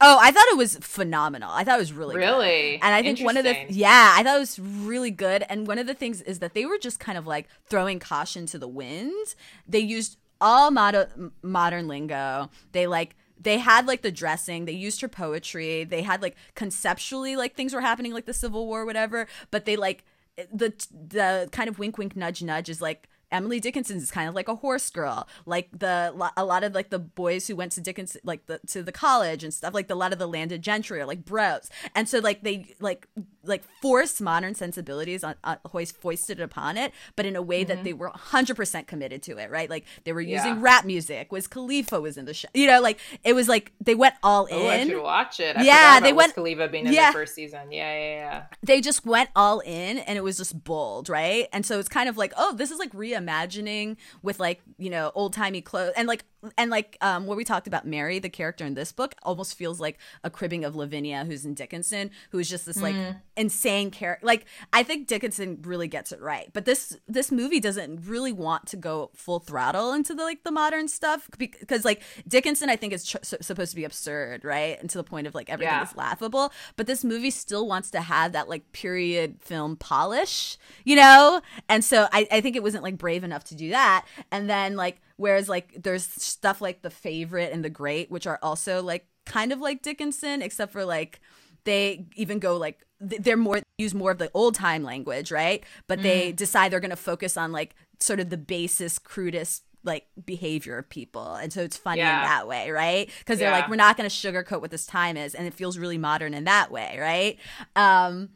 oh, 0.00 0.18
I 0.20 0.30
thought 0.32 0.44
it 0.48 0.56
was 0.58 0.76
phenomenal. 0.82 1.50
I 1.50 1.64
thought 1.64 1.76
it 1.76 1.82
was 1.82 1.92
really 1.92 2.14
good. 2.14 2.20
Really? 2.20 2.74
And 2.82 2.94
I 2.94 3.00
think 3.02 3.20
one 3.20 3.36
of 3.36 3.44
the 3.44 3.56
yeah, 3.70 4.12
I 4.16 4.22
thought 4.22 4.36
it 4.36 4.40
was 4.40 4.58
really 4.58 5.10
good. 5.10 5.44
And 5.48 5.66
one 5.66 5.78
of 5.78 5.86
the 5.86 5.94
things 5.94 6.20
is 6.22 6.40
that 6.40 6.52
they 6.54 6.66
were 6.66 6.78
just 6.78 7.00
kind 7.00 7.16
of 7.16 7.26
like 7.26 7.48
throwing 7.66 7.98
caution 8.00 8.44
to 8.46 8.58
the 8.58 8.68
wind. 8.68 9.34
They 9.66 9.78
used 9.78 10.18
all 10.44 10.70
mod- 10.70 11.32
modern 11.42 11.88
lingo. 11.88 12.50
They 12.72 12.86
like 12.86 13.16
they 13.40 13.58
had 13.58 13.86
like 13.86 14.02
the 14.02 14.12
dressing. 14.12 14.66
They 14.66 14.72
used 14.72 15.00
her 15.00 15.08
poetry. 15.08 15.84
They 15.84 16.02
had 16.02 16.22
like 16.22 16.36
conceptually 16.54 17.34
like 17.34 17.56
things 17.56 17.74
were 17.74 17.80
happening 17.80 18.12
like 18.12 18.26
the 18.26 18.34
Civil 18.34 18.66
War, 18.66 18.84
whatever. 18.84 19.26
But 19.50 19.64
they 19.64 19.76
like 19.76 20.04
the 20.52 20.72
the 20.90 21.48
kind 21.50 21.68
of 21.68 21.78
wink 21.78 21.98
wink 21.98 22.14
nudge 22.14 22.42
nudge 22.42 22.68
is 22.68 22.82
like 22.82 23.08
Emily 23.32 23.58
Dickinson 23.58 23.96
is 23.96 24.10
kind 24.10 24.28
of 24.28 24.34
like 24.34 24.48
a 24.48 24.54
horse 24.56 24.90
girl. 24.90 25.26
Like 25.46 25.68
the 25.76 26.14
a 26.36 26.44
lot 26.44 26.62
of 26.62 26.74
like 26.74 26.90
the 26.90 26.98
boys 26.98 27.48
who 27.48 27.56
went 27.56 27.72
to 27.72 27.80
Dickinson 27.80 28.20
like 28.22 28.46
the 28.46 28.60
to 28.68 28.82
the 28.82 28.92
college 28.92 29.42
and 29.42 29.52
stuff. 29.52 29.74
Like 29.74 29.88
the, 29.88 29.94
a 29.94 29.96
lot 29.96 30.12
of 30.12 30.18
the 30.18 30.28
landed 30.28 30.62
gentry 30.62 31.00
are 31.00 31.06
like 31.06 31.24
bros, 31.24 31.70
and 31.94 32.08
so 32.08 32.18
like 32.18 32.42
they 32.42 32.74
like 32.80 33.08
like 33.46 33.62
forced 33.82 34.20
modern 34.20 34.54
sensibilities 34.54 35.22
on 35.24 35.34
uh, 35.44 35.56
hoist 35.66 35.96
foisted 35.96 36.40
upon 36.40 36.76
it, 36.76 36.92
but 37.16 37.26
in 37.26 37.36
a 37.36 37.42
way 37.42 37.64
that 37.64 37.84
they 37.84 37.92
were 37.92 38.10
hundred 38.14 38.56
percent 38.56 38.86
committed 38.86 39.22
to 39.24 39.36
it. 39.38 39.50
Right, 39.50 39.68
like 39.70 39.84
they 40.04 40.12
were 40.12 40.20
using 40.20 40.54
Yeah. 40.54 40.60
rap 40.60 40.84
music. 40.84 41.30
Wiz 41.32 41.46
Khalifa 41.46 42.00
was 42.00 42.16
in 42.16 42.24
the 42.24 42.34
show? 42.34 42.48
You 42.54 42.66
know, 42.66 42.80
like 42.80 42.98
it 43.24 43.34
was 43.34 43.48
like 43.48 43.72
they 43.80 43.94
went 43.94 44.14
all 44.22 44.48
Oh, 44.50 44.66
I 44.68 44.76
in. 44.76 44.88
should 44.88 45.02
watch 45.02 45.40
it. 45.40 45.56
I 45.56 45.62
Yeah, 45.62 46.00
they 46.00 46.12
went- 46.12 46.34
Khalifa 46.34 46.68
being 46.68 46.86
in 46.86 46.92
yeah. 46.92 47.10
the 47.10 47.18
first 47.18 47.34
season. 47.34 47.70
Yeah, 47.72 47.92
yeah, 47.92 48.14
yeah. 48.14 48.42
they 48.62 48.80
just 48.80 49.04
went 49.06 49.30
all 49.36 49.60
in 49.60 49.98
and 49.98 50.16
it 50.18 50.22
was 50.22 50.36
just 50.36 50.64
bold, 50.64 51.08
right? 51.08 51.48
And 51.52 51.64
so 51.66 51.78
it's 51.78 51.88
kind 51.88 52.08
of 52.08 52.16
like, 52.16 52.32
oh, 52.36 52.54
this 52.54 52.70
is 52.70 52.78
like 52.78 52.92
reimagining 52.92 53.96
with 54.22 54.40
like, 54.40 54.60
you 54.78 54.90
know, 54.90 55.12
old 55.14 55.32
timey 55.32 55.60
clothes 55.60 55.92
and 55.96 56.08
like 56.08 56.24
and 56.58 56.70
like 56.70 56.96
um 57.00 57.26
what 57.26 57.36
we 57.36 57.44
talked 57.44 57.66
about 57.66 57.86
Mary, 57.86 58.18
the 58.18 58.28
character 58.28 58.64
in 58.64 58.74
this 58.74 58.92
book, 58.92 59.14
almost 59.22 59.56
feels 59.56 59.80
like 59.80 59.98
a 60.22 60.30
cribbing 60.30 60.64
of 60.64 60.74
Lavinia 60.76 61.24
who's 61.24 61.44
in 61.44 61.54
Dickinson, 61.54 62.10
who 62.30 62.38
is 62.38 62.48
just 62.48 62.66
this 62.66 62.80
like 62.80 62.96
insane 63.36 63.90
character. 63.90 64.26
Like 64.26 64.46
I 64.72 64.82
think 64.82 65.06
Dickinson 65.06 65.60
really 65.62 65.88
gets 65.88 66.12
it 66.12 66.20
right. 66.20 66.50
But 66.52 66.64
this 66.64 66.96
this 67.08 67.30
movie 67.32 67.60
doesn't 67.60 68.06
really 68.06 68.32
want 68.32 68.66
to 68.66 68.76
go 68.76 69.10
full 69.14 69.40
throttle 69.40 69.92
into 69.92 70.14
the 70.14 70.22
like 70.22 70.44
the 70.44 70.52
modern 70.52 70.88
stuff 70.88 71.28
because 71.38 71.84
like 71.84 72.02
Dickinson 72.28 72.70
I 72.70 72.76
think 72.76 72.92
is 72.92 73.04
tr- 73.06 73.18
supposed 73.22 73.70
to 73.70 73.76
be 73.76 73.84
absurd, 73.84 74.44
right? 74.44 74.78
And 74.80 74.88
to 74.90 74.98
the 74.98 75.04
point 75.04 75.26
of 75.26 75.34
like 75.34 75.50
everything 75.50 75.74
Yeah. 75.74 75.82
is 75.82 75.96
laughable 75.96 76.52
but 76.76 76.86
this 76.86 77.04
movie 77.04 77.30
still 77.30 77.66
wants 77.66 77.90
to 77.90 78.00
have 78.00 78.32
that 78.32 78.48
like 78.48 78.72
period 78.72 79.36
film 79.40 79.76
polish 79.76 80.56
you 80.84 80.96
know 80.96 81.40
and 81.68 81.84
so 81.84 82.06
I, 82.12 82.26
I 82.30 82.40
think 82.40 82.56
it 82.56 82.62
wasn't 82.62 82.82
like 82.84 82.98
brave 82.98 83.24
enough 83.24 83.44
to 83.44 83.54
do 83.54 83.70
that 83.70 84.06
and 84.30 84.48
then 84.48 84.76
like 84.76 85.00
whereas 85.16 85.48
like 85.48 85.82
there's 85.82 86.04
stuff 86.04 86.60
like 86.60 86.82
the 86.82 86.90
favorite 86.90 87.52
and 87.52 87.64
the 87.64 87.70
great 87.70 88.10
which 88.10 88.26
are 88.26 88.38
also 88.42 88.82
like 88.82 89.06
kind 89.26 89.52
of 89.52 89.60
like 89.60 89.82
dickinson 89.82 90.42
except 90.42 90.72
for 90.72 90.84
like 90.84 91.20
they 91.64 92.06
even 92.16 92.38
go 92.38 92.56
like 92.56 92.84
they're 93.00 93.36
more 93.36 93.60
use 93.78 93.94
more 93.94 94.10
of 94.10 94.18
the 94.18 94.30
old 94.34 94.54
time 94.54 94.82
language 94.82 95.30
right? 95.32 95.64
But 95.86 96.02
they 96.02 96.32
decide 96.32 96.70
they're 96.72 96.80
going 96.80 96.90
to 96.90 96.96
focus 96.96 97.36
on 97.36 97.52
like 97.52 97.74
sort 98.00 98.20
of 98.20 98.30
the 98.30 98.36
basest 98.36 99.04
crudest 99.04 99.62
like 99.82 100.06
behavior 100.24 100.78
of 100.78 100.88
people. 100.88 101.34
And 101.34 101.52
so 101.52 101.60
it's 101.62 101.76
funny 101.76 101.98
Yeah. 102.00 102.16
in 102.22 102.22
that 102.28 102.46
way 102.48 102.70
right? 102.70 103.10
Because 103.18 103.38
they're 103.38 103.50
like 103.50 103.68
we're 103.68 103.76
not 103.76 103.96
going 103.96 104.08
to 104.08 104.14
sugarcoat 104.14 104.60
what 104.60 104.70
this 104.70 104.86
time 104.86 105.16
is 105.16 105.34
and 105.34 105.46
it 105.46 105.54
feels 105.54 105.76
really 105.78 105.98
modern 105.98 106.34
in 106.34 106.44
that 106.44 106.70
way 106.70 106.96
right? 107.00 107.38
Um 107.76 108.30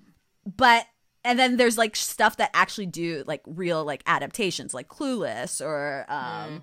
but 0.57 0.87
and 1.29 1.39
then 1.39 1.57
there's 1.57 1.79
like 1.79 1.95
stuff 1.95 2.37
that 2.39 2.51
actually 2.55 2.87
do 2.87 3.23
like 3.27 3.43
real 3.47 3.85
like 3.85 4.03
adaptations 4.07 4.75
like 4.75 4.89
clueless 4.89 5.61
or 5.65 6.05
um 6.09 6.63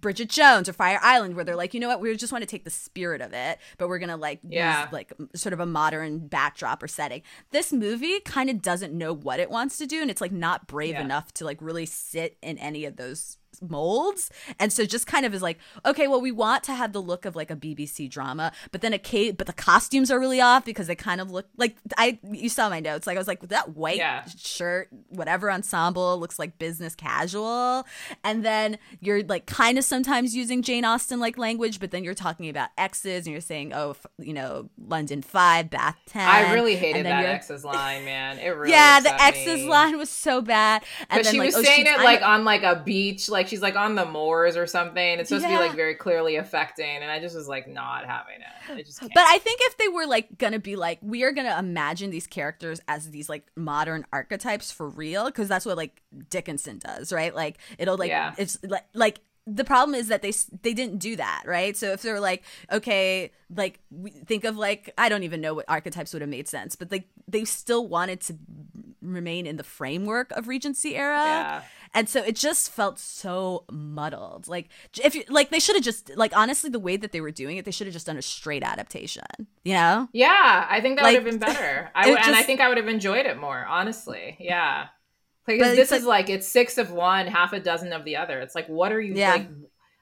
Bridget 0.00 0.28
Jones 0.28 0.68
or 0.68 0.72
Fire 0.72 0.98
Island, 1.00 1.36
where 1.36 1.44
they're 1.44 1.54
like, 1.54 1.74
you 1.74 1.80
know 1.80 1.86
what, 1.88 2.00
we 2.00 2.14
just 2.16 2.32
want 2.32 2.42
to 2.42 2.46
take 2.46 2.64
the 2.64 2.70
spirit 2.70 3.20
of 3.20 3.32
it, 3.32 3.58
but 3.78 3.88
we're 3.88 4.00
gonna 4.00 4.16
like 4.16 4.40
Yeah. 4.42 4.82
use 4.84 4.92
like 4.92 5.12
sort 5.36 5.52
of 5.52 5.60
a 5.60 5.66
modern 5.66 6.26
backdrop 6.26 6.82
or 6.82 6.88
setting. 6.88 7.22
This 7.52 7.72
movie 7.72 8.18
kind 8.20 8.50
of 8.50 8.60
doesn't 8.62 8.92
know 8.92 9.12
what 9.14 9.38
it 9.38 9.48
wants 9.48 9.78
to 9.78 9.86
do, 9.86 10.02
and 10.02 10.10
it's 10.10 10.20
like 10.20 10.32
not 10.32 10.66
brave 10.66 10.94
Yeah. 10.96 11.02
enough 11.02 11.32
to 11.34 11.44
like 11.44 11.58
really 11.62 11.86
sit 11.86 12.36
in 12.42 12.58
any 12.58 12.84
of 12.84 12.96
those 12.96 13.38
molds 13.60 14.30
and 14.58 14.72
so 14.72 14.84
just 14.86 15.06
kind 15.06 15.26
of 15.26 15.34
is 15.34 15.42
like 15.42 15.58
okay 15.84 16.06
well 16.08 16.20
we 16.20 16.32
want 16.32 16.62
to 16.64 16.72
have 16.72 16.92
the 16.92 17.00
look 17.02 17.24
of 17.24 17.36
like 17.36 17.50
a 17.50 17.56
bbc 17.56 18.08
drama 18.08 18.52
but 18.72 18.80
then 18.80 18.92
a 18.92 18.98
Kate, 18.98 19.36
but 19.36 19.46
the 19.46 19.52
costumes 19.52 20.10
are 20.10 20.18
really 20.20 20.40
off 20.40 20.64
because 20.64 20.86
they 20.86 20.94
kind 20.94 21.20
of 21.20 21.30
look 21.30 21.46
like 21.56 21.76
i 21.98 22.18
you 22.30 22.48
saw 22.48 22.68
my 22.68 22.80
notes 22.80 23.06
like 23.06 23.16
i 23.16 23.18
was 23.20 23.28
like 23.28 23.40
that 23.48 23.76
white 23.76 23.96
Yeah. 23.98 24.24
shirt 24.36 24.88
whatever 25.08 25.50
ensemble 25.50 26.18
looks 26.18 26.38
like 26.38 26.58
business 26.58 26.94
casual 26.94 27.86
and 28.24 28.44
then 28.44 28.78
you're 29.00 29.22
like 29.24 29.46
kind 29.46 29.78
of 29.78 29.84
sometimes 29.84 30.34
using 30.34 30.62
jane 30.62 30.84
austen 30.84 31.18
like 31.20 31.36
language 31.36 31.80
but 31.80 31.90
then 31.90 32.04
you're 32.04 32.14
talking 32.14 32.48
about 32.48 32.68
x's 32.78 33.26
and 33.26 33.32
you're 33.32 33.40
saying 33.40 33.72
oh 33.74 33.90
f- 33.90 34.06
you 34.18 34.32
know 34.32 34.68
london 34.86 35.22
5 35.22 35.70
bath 35.70 35.96
10 36.06 36.26
I 36.26 36.52
really 36.54 36.72
and 36.74 36.80
hated 36.80 37.06
that 37.06 37.24
X's 37.24 37.64
line, 37.64 38.04
man. 38.04 38.38
It 38.38 38.48
really 38.56 38.70
yeah 38.72 39.00
the 39.00 39.22
x's 39.22 39.60
me. 39.60 39.68
line 39.68 39.98
was 39.98 40.10
so 40.10 40.40
bad 40.40 40.82
and 41.08 41.18
But 41.18 41.24
then 41.24 41.32
she 41.32 41.38
like, 41.38 41.46
was 41.46 41.56
oh, 41.56 41.62
saying 41.62 41.86
it 41.86 41.98
like 41.98 42.22
on 42.22 42.44
like 42.44 42.62
a 42.62 42.76
beach, 42.84 43.28
like 43.28 43.39
she's 43.48 43.62
like 43.62 43.76
on 43.76 43.94
the 43.94 44.04
moors 44.04 44.56
or 44.56 44.66
something. 44.66 45.18
It's 45.18 45.28
supposed 45.28 45.44
to 45.44 45.50
be 45.50 45.56
like 45.56 45.74
very 45.74 45.94
clearly 45.94 46.36
affecting, 46.36 46.96
and 47.02 47.10
I 47.10 47.20
just 47.20 47.34
was 47.36 47.48
like 47.48 47.68
not 47.68 48.06
having 48.06 48.36
it. 48.40 48.72
I 48.72 48.82
just 48.82 49.00
can't. 49.00 49.12
But 49.14 49.24
I 49.28 49.38
think 49.38 49.60
if 49.64 49.76
they 49.76 49.88
were 49.88 50.06
like 50.06 50.38
gonna 50.38 50.58
be 50.58 50.76
like, 50.76 50.98
we 51.02 51.22
are 51.24 51.32
gonna 51.32 51.56
imagine 51.58 52.10
these 52.10 52.26
characters 52.26 52.80
as 52.88 53.10
these 53.10 53.28
like 53.28 53.46
modern 53.56 54.04
archetypes 54.12 54.70
for 54.72 54.88
real, 54.88 55.26
because 55.26 55.48
that's 55.48 55.66
what 55.66 55.76
like 55.76 56.02
Dickinson 56.28 56.78
does, 56.78 57.12
right? 57.12 57.34
Like 57.34 57.58
it'll 57.78 57.96
like 57.96 58.10
Yeah. 58.10 58.34
it's 58.38 58.58
like 58.62 58.84
like 58.94 59.20
the 59.46 59.64
problem 59.64 59.94
is 59.94 60.08
that 60.08 60.22
they 60.22 60.32
they 60.62 60.74
didn't 60.74 60.98
do 60.98 61.16
that, 61.16 61.42
right? 61.46 61.76
So 61.76 61.92
if 61.92 62.02
they're 62.02 62.20
like, 62.20 62.44
okay, 62.70 63.32
like 63.54 63.80
we 63.90 64.10
think 64.10 64.44
of 64.44 64.56
like 64.56 64.92
I 64.98 65.08
don't 65.08 65.22
even 65.22 65.40
know 65.40 65.54
what 65.54 65.64
archetypes 65.68 66.12
would 66.12 66.22
have 66.22 66.28
made 66.28 66.46
sense, 66.46 66.76
but 66.76 66.92
like 66.92 67.08
they 67.26 67.44
still 67.44 67.88
wanted 67.88 68.20
to 68.22 68.34
remain 69.02 69.46
in 69.46 69.56
the 69.56 69.64
framework 69.64 70.30
of 70.32 70.48
Regency 70.48 70.96
era. 70.96 71.16
Yeah. 71.24 71.62
And 71.92 72.08
so 72.08 72.22
it 72.22 72.36
just 72.36 72.70
felt 72.70 72.98
so 73.00 73.64
muddled. 73.70 74.46
Like 74.46 74.68
if 75.02 75.14
you 75.14 75.24
like 75.28 75.50
they 75.50 75.58
should 75.58 75.74
have 75.74 75.84
just 75.84 76.16
like 76.16 76.36
honestly 76.36 76.70
the 76.70 76.78
way 76.78 76.96
that 76.96 77.10
they 77.12 77.20
were 77.20 77.32
doing 77.32 77.56
it, 77.56 77.64
they 77.64 77.70
should 77.72 77.86
have 77.88 77.94
just 77.94 78.06
done 78.06 78.16
a 78.16 78.22
straight 78.22 78.62
adaptation. 78.62 79.24
You 79.64 79.74
know? 79.74 80.08
Yeah, 80.12 80.66
I 80.70 80.80
think 80.80 80.98
that 80.98 81.02
Like, 81.02 81.16
would 81.16 81.24
have 81.26 81.40
been 81.40 81.40
better. 81.54 81.90
I 81.94 82.02
w- 82.02 82.18
and 82.24 82.36
I 82.36 82.42
think 82.42 82.60
I 82.60 82.68
would 82.68 82.76
have 82.76 82.88
enjoyed 82.88 83.26
it 83.26 83.38
more, 83.40 83.64
honestly. 83.66 84.36
Yeah. 84.38 84.86
Because 85.46 85.74
this 85.74 85.90
is 85.90 86.04
like 86.04 86.30
it's 86.30 86.46
six 86.46 86.78
of 86.78 86.92
one, 86.92 87.26
half 87.26 87.52
a 87.52 87.58
dozen 87.58 87.92
of 87.92 88.04
the 88.04 88.16
other. 88.16 88.38
It's 88.38 88.54
like 88.54 88.68
what 88.68 88.92
are 88.92 89.00
you 89.00 89.14
Yeah. 89.14 89.32
like 89.32 89.48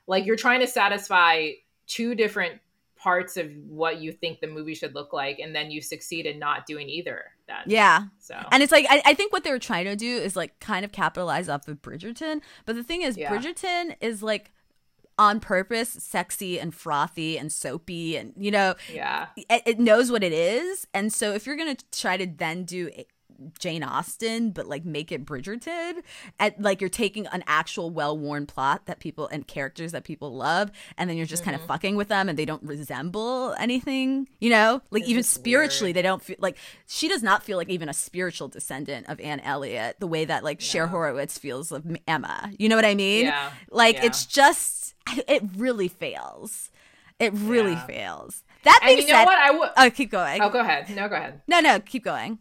like 0.06 0.26
you're 0.26 0.36
trying 0.36 0.60
to 0.60 0.66
satisfy 0.66 1.52
two 1.86 2.14
different 2.14 2.60
parts 2.98 3.36
of 3.36 3.50
what 3.68 4.00
you 4.00 4.12
think 4.12 4.40
the 4.40 4.46
movie 4.46 4.74
should 4.74 4.94
look 4.94 5.12
like 5.12 5.38
and 5.38 5.54
then 5.54 5.70
you 5.70 5.80
succeed 5.80 6.26
in 6.26 6.38
not 6.38 6.66
doing 6.66 6.88
either 6.88 7.24
then. 7.46 7.62
Yeah. 7.66 8.04
So 8.18 8.36
And 8.50 8.62
it's 8.62 8.72
like 8.72 8.86
I, 8.88 9.02
I 9.06 9.14
think 9.14 9.32
what 9.32 9.44
they 9.44 9.50
were 9.50 9.58
trying 9.58 9.84
to 9.84 9.96
do 9.96 10.16
is 10.16 10.36
like 10.36 10.58
kind 10.60 10.84
of 10.84 10.92
capitalize 10.92 11.48
off 11.48 11.68
of 11.68 11.80
Bridgerton. 11.80 12.40
But 12.66 12.76
the 12.76 12.82
thing 12.82 13.02
is 13.02 13.16
Yeah. 13.16 13.32
Bridgerton 13.32 13.96
is 14.00 14.22
like 14.22 14.50
on 15.18 15.40
purpose 15.40 15.90
sexy 15.90 16.60
and 16.60 16.74
frothy 16.74 17.36
and 17.36 17.52
soapy 17.52 18.16
and 18.16 18.32
you 18.36 18.52
know 18.52 18.76
yeah. 18.92 19.26
it, 19.36 19.62
it 19.66 19.78
knows 19.80 20.12
what 20.12 20.22
it 20.22 20.32
is 20.32 20.86
and 20.94 21.12
so 21.12 21.32
if 21.32 21.44
you're 21.44 21.56
gonna 21.56 21.76
try 21.90 22.16
to 22.16 22.24
then 22.24 22.62
do 22.62 22.88
jane 23.58 23.82
austen 23.84 24.50
but 24.50 24.66
like 24.66 24.84
make 24.84 25.12
it 25.12 25.24
bridgerton 25.24 25.94
and 26.40 26.54
like 26.58 26.80
you're 26.80 26.90
taking 26.90 27.26
an 27.28 27.44
actual 27.46 27.88
well-worn 27.90 28.46
plot 28.46 28.86
that 28.86 28.98
people 28.98 29.28
and 29.28 29.46
characters 29.46 29.92
that 29.92 30.02
people 30.04 30.34
love 30.34 30.70
and 30.96 31.08
then 31.08 31.16
you're 31.16 31.26
just 31.26 31.44
kind 31.44 31.54
Mm-hmm. 31.54 31.62
of 31.64 31.68
fucking 31.68 31.96
with 31.96 32.08
them 32.08 32.28
and 32.28 32.38
they 32.38 32.44
don't 32.44 32.62
resemble 32.64 33.54
anything 33.58 34.28
you 34.40 34.50
know 34.50 34.82
like 34.90 35.02
It's 35.02 35.10
even 35.10 35.22
spiritually 35.22 35.88
weird. 35.90 35.96
they 35.96 36.02
don't 36.02 36.22
feel 36.22 36.36
like 36.40 36.56
she 36.86 37.08
does 37.08 37.22
not 37.22 37.42
feel 37.42 37.56
like 37.58 37.68
even 37.68 37.88
a 37.88 37.94
spiritual 37.94 38.48
descendant 38.48 39.08
of 39.08 39.20
anne 39.20 39.40
elliot 39.40 39.96
the 40.00 40.06
way 40.06 40.24
that 40.24 40.42
like 40.44 40.60
Cher 40.60 40.86
horowitz 40.88 41.38
feels 41.38 41.70
of 41.72 41.84
emma 42.06 42.50
you 42.58 42.68
know 42.68 42.76
what 42.76 42.84
i 42.84 42.94
mean 42.94 43.26
Yeah. 43.26 43.50
like 43.70 43.96
Yeah. 43.96 44.06
it's 44.06 44.26
just 44.26 44.94
it 45.28 45.42
really 45.56 45.88
fails 45.88 46.70
it 47.18 47.32
really 47.34 47.72
Yeah. 47.72 47.86
fails 47.86 48.42
that 48.64 48.78
And 48.82 48.88
being 48.96 49.06
you 49.06 49.12
know 49.12 49.18
said 49.20 49.24
what? 49.24 49.38
I 49.38 49.50
would 49.52 49.70
Oh, 49.76 49.90
keep 49.90 50.10
going. 50.10 50.42
Oh, 50.42 50.50
go 50.50 50.58
ahead. 50.60 50.90
No, 50.90 51.08
go 51.08 51.14
ahead. 51.14 51.40
No, 51.46 51.60
no, 51.60 51.78
keep 51.78 52.02
going. 52.04 52.40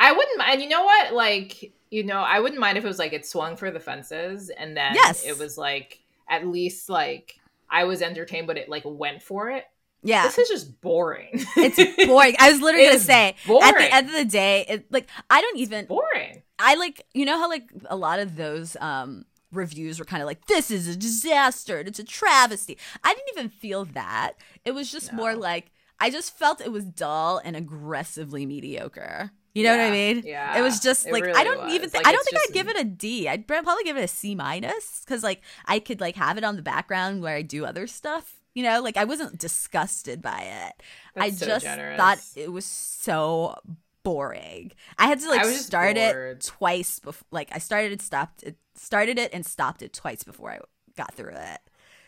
I 0.00 0.12
wouldn't 0.12 0.38
mind. 0.38 0.52
And 0.54 0.62
you 0.62 0.68
know 0.68 0.82
what? 0.84 1.12
Like, 1.14 1.72
you 1.90 2.02
know, 2.04 2.18
I 2.18 2.40
wouldn't 2.40 2.60
mind 2.60 2.78
if 2.78 2.84
it 2.84 2.88
was 2.88 2.98
like 2.98 3.12
it 3.12 3.26
swung 3.26 3.56
for 3.56 3.70
the 3.70 3.78
fences 3.80 4.48
and 4.50 4.76
then 4.76 4.94
Yes. 4.94 5.24
it 5.24 5.38
was 5.38 5.56
like 5.58 6.00
at 6.28 6.46
least 6.46 6.88
like 6.88 7.38
I 7.68 7.84
was 7.84 8.00
entertained, 8.02 8.46
but 8.46 8.56
it 8.56 8.68
like 8.68 8.82
went 8.86 9.22
for 9.22 9.50
it. 9.50 9.64
Yeah. 10.02 10.22
This 10.24 10.38
is 10.38 10.48
just 10.48 10.80
boring. 10.80 11.28
It's 11.56 12.06
boring. 12.06 12.34
I 12.40 12.50
was 12.50 12.60
literally 12.62 12.86
It 12.86 12.88
gonna 12.88 12.96
is 12.96 13.04
say 13.04 13.34
at 13.62 13.78
the 13.78 13.94
end 13.94 14.06
of 14.08 14.14
the 14.14 14.24
day, 14.24 14.64
it 14.68 14.90
like 14.90 15.08
I 15.28 15.40
don't 15.42 15.58
even 15.58 15.84
boring. 15.86 16.42
I 16.58 16.74
like 16.76 17.04
you 17.12 17.26
know 17.26 17.38
how 17.38 17.48
like 17.48 17.70
a 17.86 17.96
lot 17.96 18.18
of 18.18 18.36
those 18.36 18.76
um 18.80 19.26
reviews 19.52 19.98
were 19.98 20.04
kind 20.04 20.22
of 20.22 20.26
like 20.26 20.46
this 20.46 20.70
is 20.70 20.88
a 20.88 20.96
disaster, 20.96 21.78
it's 21.80 21.98
a 21.98 22.04
travesty. 22.04 22.78
I 23.04 23.12
didn't 23.12 23.28
even 23.36 23.48
feel 23.50 23.84
that. 23.86 24.34
It 24.64 24.70
was 24.72 24.90
just 24.90 25.12
more 25.12 25.34
like 25.34 25.70
I 25.98 26.08
just 26.08 26.38
felt 26.38 26.62
it 26.62 26.72
was 26.72 26.84
dull 26.86 27.40
and 27.44 27.54
aggressively 27.56 28.46
mediocre. 28.46 29.32
You 29.54 29.64
know 29.64 29.70
what 29.76 29.80
I 29.80 29.90
mean? 29.90 30.22
yeah, 30.24 30.56
It 30.58 30.62
was 30.62 30.78
just 30.80 31.10
like 31.10 31.24
I 31.26 31.42
don't 31.44 31.70
even. 31.70 31.82
was. 31.82 31.92
Th- 31.92 32.04
Like, 32.04 32.06
I 32.06 32.12
don't 32.12 32.24
think 32.24 32.40
I'd 32.48 32.54
give 32.54 32.68
it 32.68 32.76
a 32.78 32.84
D. 32.84 33.28
I'd 33.28 33.46
probably 33.48 33.82
give 33.84 33.96
it 33.96 34.04
a 34.04 34.08
C 34.08 34.34
minus 34.34 35.02
because 35.04 35.22
like 35.22 35.42
I 35.66 35.78
could 35.80 36.00
like 36.00 36.16
have 36.16 36.38
it 36.38 36.44
on 36.44 36.56
the 36.56 36.62
background 36.62 37.22
where 37.22 37.34
I 37.36 37.42
do 37.42 37.64
other 37.64 37.86
stuff. 37.86 38.36
You 38.54 38.62
know, 38.64 38.80
like 38.80 38.96
I 38.96 39.04
wasn't 39.04 39.38
disgusted 39.38 40.20
by 40.22 40.40
it. 40.42 40.82
I 41.16 41.30
so 41.30 41.46
just 41.46 41.64
generous. 41.64 41.96
thought 41.96 42.18
it 42.36 42.50
was 42.52 42.64
so 42.64 43.56
boring. 44.02 44.72
I 44.98 45.06
had 45.06 45.20
to 45.20 45.28
like 45.28 45.40
I 45.42 45.46
was 45.46 45.54
just 45.54 45.66
start 45.66 45.96
bored. 45.96 46.36
it 46.38 46.40
twice 46.42 46.98
before. 47.00 47.26
Like 47.30 47.48
I 47.52 47.58
started 47.58 47.92
it, 47.92 48.02
stopped 48.02 48.42
it, 48.42 48.56
started 48.74 49.18
it, 49.18 49.30
and 49.32 49.44
stopped 49.44 49.82
it 49.82 49.92
twice 49.92 50.22
before 50.24 50.50
I 50.50 50.58
got 50.96 51.14
through 51.14 51.34
it. 51.34 51.60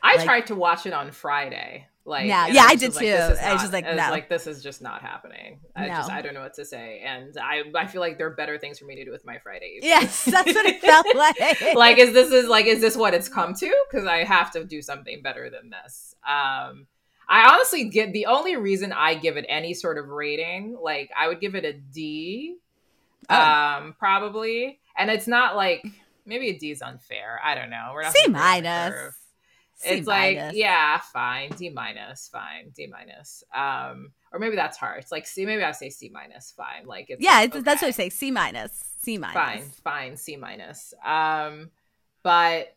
I 0.03 0.17
like- 0.17 0.25
tried 0.25 0.47
to 0.49 0.55
watch 0.55 0.87
it 0.87 0.93
on 0.93 1.11
Friday. 1.11 1.87
Like 2.05 2.27
Yeah, 2.27 2.49
yeah, 2.49 2.65
was 2.65 2.73
I 2.73 2.75
did 2.75 2.93
too. 2.95 3.05
is 3.05 3.39
I 3.39 3.53
was 3.53 3.63
just 3.63 3.73
like, 3.73 3.85
I 3.85 3.91
was 3.91 3.97
no. 3.99 4.11
like 4.11 4.29
this 4.29 4.49
is 4.49 4.61
just 4.61 4.83
not 4.83 5.03
happening. 5.03 5.61
I 5.77 5.87
No. 5.87 5.95
just 5.95 6.11
I 6.11 6.21
don't 6.21 6.35
know 6.35 6.41
what 6.41 6.55
to 6.55 6.65
say, 6.65 7.01
and 7.07 7.37
I 7.41 7.63
I 7.77 7.87
feel 7.87 8.01
like 8.01 8.19
there 8.19 8.27
are 8.27 8.35
better 8.35 8.59
things 8.59 8.77
for 8.81 8.87
me 8.87 8.97
to 8.97 9.05
do 9.05 9.13
with 9.13 9.25
my 9.25 9.39
Friday. 9.39 9.75
evening. 9.77 9.91
Yes, 9.91 10.25
that's 10.25 10.53
what 10.53 10.67
it 10.67 10.81
felt 10.81 11.07
like. 11.15 11.75
like 11.77 11.99
is 11.99 12.13
this 12.13 12.33
is 12.33 12.49
like 12.49 12.67
is 12.67 12.81
this 12.81 12.97
what 12.97 13.15
it's 13.15 13.29
come 13.29 13.55
to 13.55 13.73
because 13.89 14.05
i 14.05 14.25
have 14.25 14.51
to 14.53 14.65
do 14.65 14.83
something 14.83 15.23
better 15.23 15.49
than 15.49 15.71
this 15.71 16.17
um 16.27 16.89
i 17.29 17.49
honestly 17.53 17.85
get 17.85 18.13
the 18.13 18.27
only 18.27 18.57
reason 18.57 18.93
i 18.93 19.15
give 19.15 19.37
it 19.37 19.47
any 19.49 19.73
sort 19.73 19.97
of 19.97 20.09
rating 20.09 20.77
like 20.83 21.09
i 21.17 21.29
would 21.29 21.41
give 21.41 21.55
it 21.55 21.65
a 21.65 21.73
d 21.73 22.57
Oh. 23.31 23.37
um 23.41 23.95
probably 23.97 24.81
and 24.99 25.09
it's 25.09 25.29
not 25.29 25.55
like 25.55 25.87
maybe 26.27 26.49
a 26.51 26.59
d 26.59 26.73
is 26.73 26.83
unfair 26.83 27.41
i 27.45 27.55
don't 27.55 27.71
know 27.71 27.93
we're 27.95 28.03
not 28.03 28.13
C 28.13 28.27
minus. 28.29 29.15
It's 29.85 30.07
like 30.07 30.39
yeah 30.53 30.99
fine 31.13 31.51
d 31.51 31.71
minus 31.71 32.29
fine 32.29 32.73
d 32.75 32.87
minus 32.87 33.43
um 33.55 34.13
or 34.33 34.39
maybe 34.39 34.57
that's 34.57 34.77
hard 34.77 35.03
it's 35.03 35.13
like 35.13 35.27
c 35.27 35.45
maybe 35.45 35.63
i 35.63 35.73
say 35.73 35.91
c 35.91 36.09
minus 36.09 36.53
fine 36.57 36.87
like 36.87 37.07
it's 37.09 37.23
yeah, 37.23 37.41
like, 37.41 37.55
it's, 37.55 37.65
that's 37.65 37.83
what 37.83 37.89
I 37.89 37.93
say. 37.93 38.09
C 38.11 38.31
minus, 38.31 38.85
C 39.01 39.19
minus. 39.19 39.35
fine, 39.35 39.63
fine, 39.85 40.17
C 40.17 40.37
minus. 40.37 40.95
Um, 41.05 41.71
but 42.23 42.75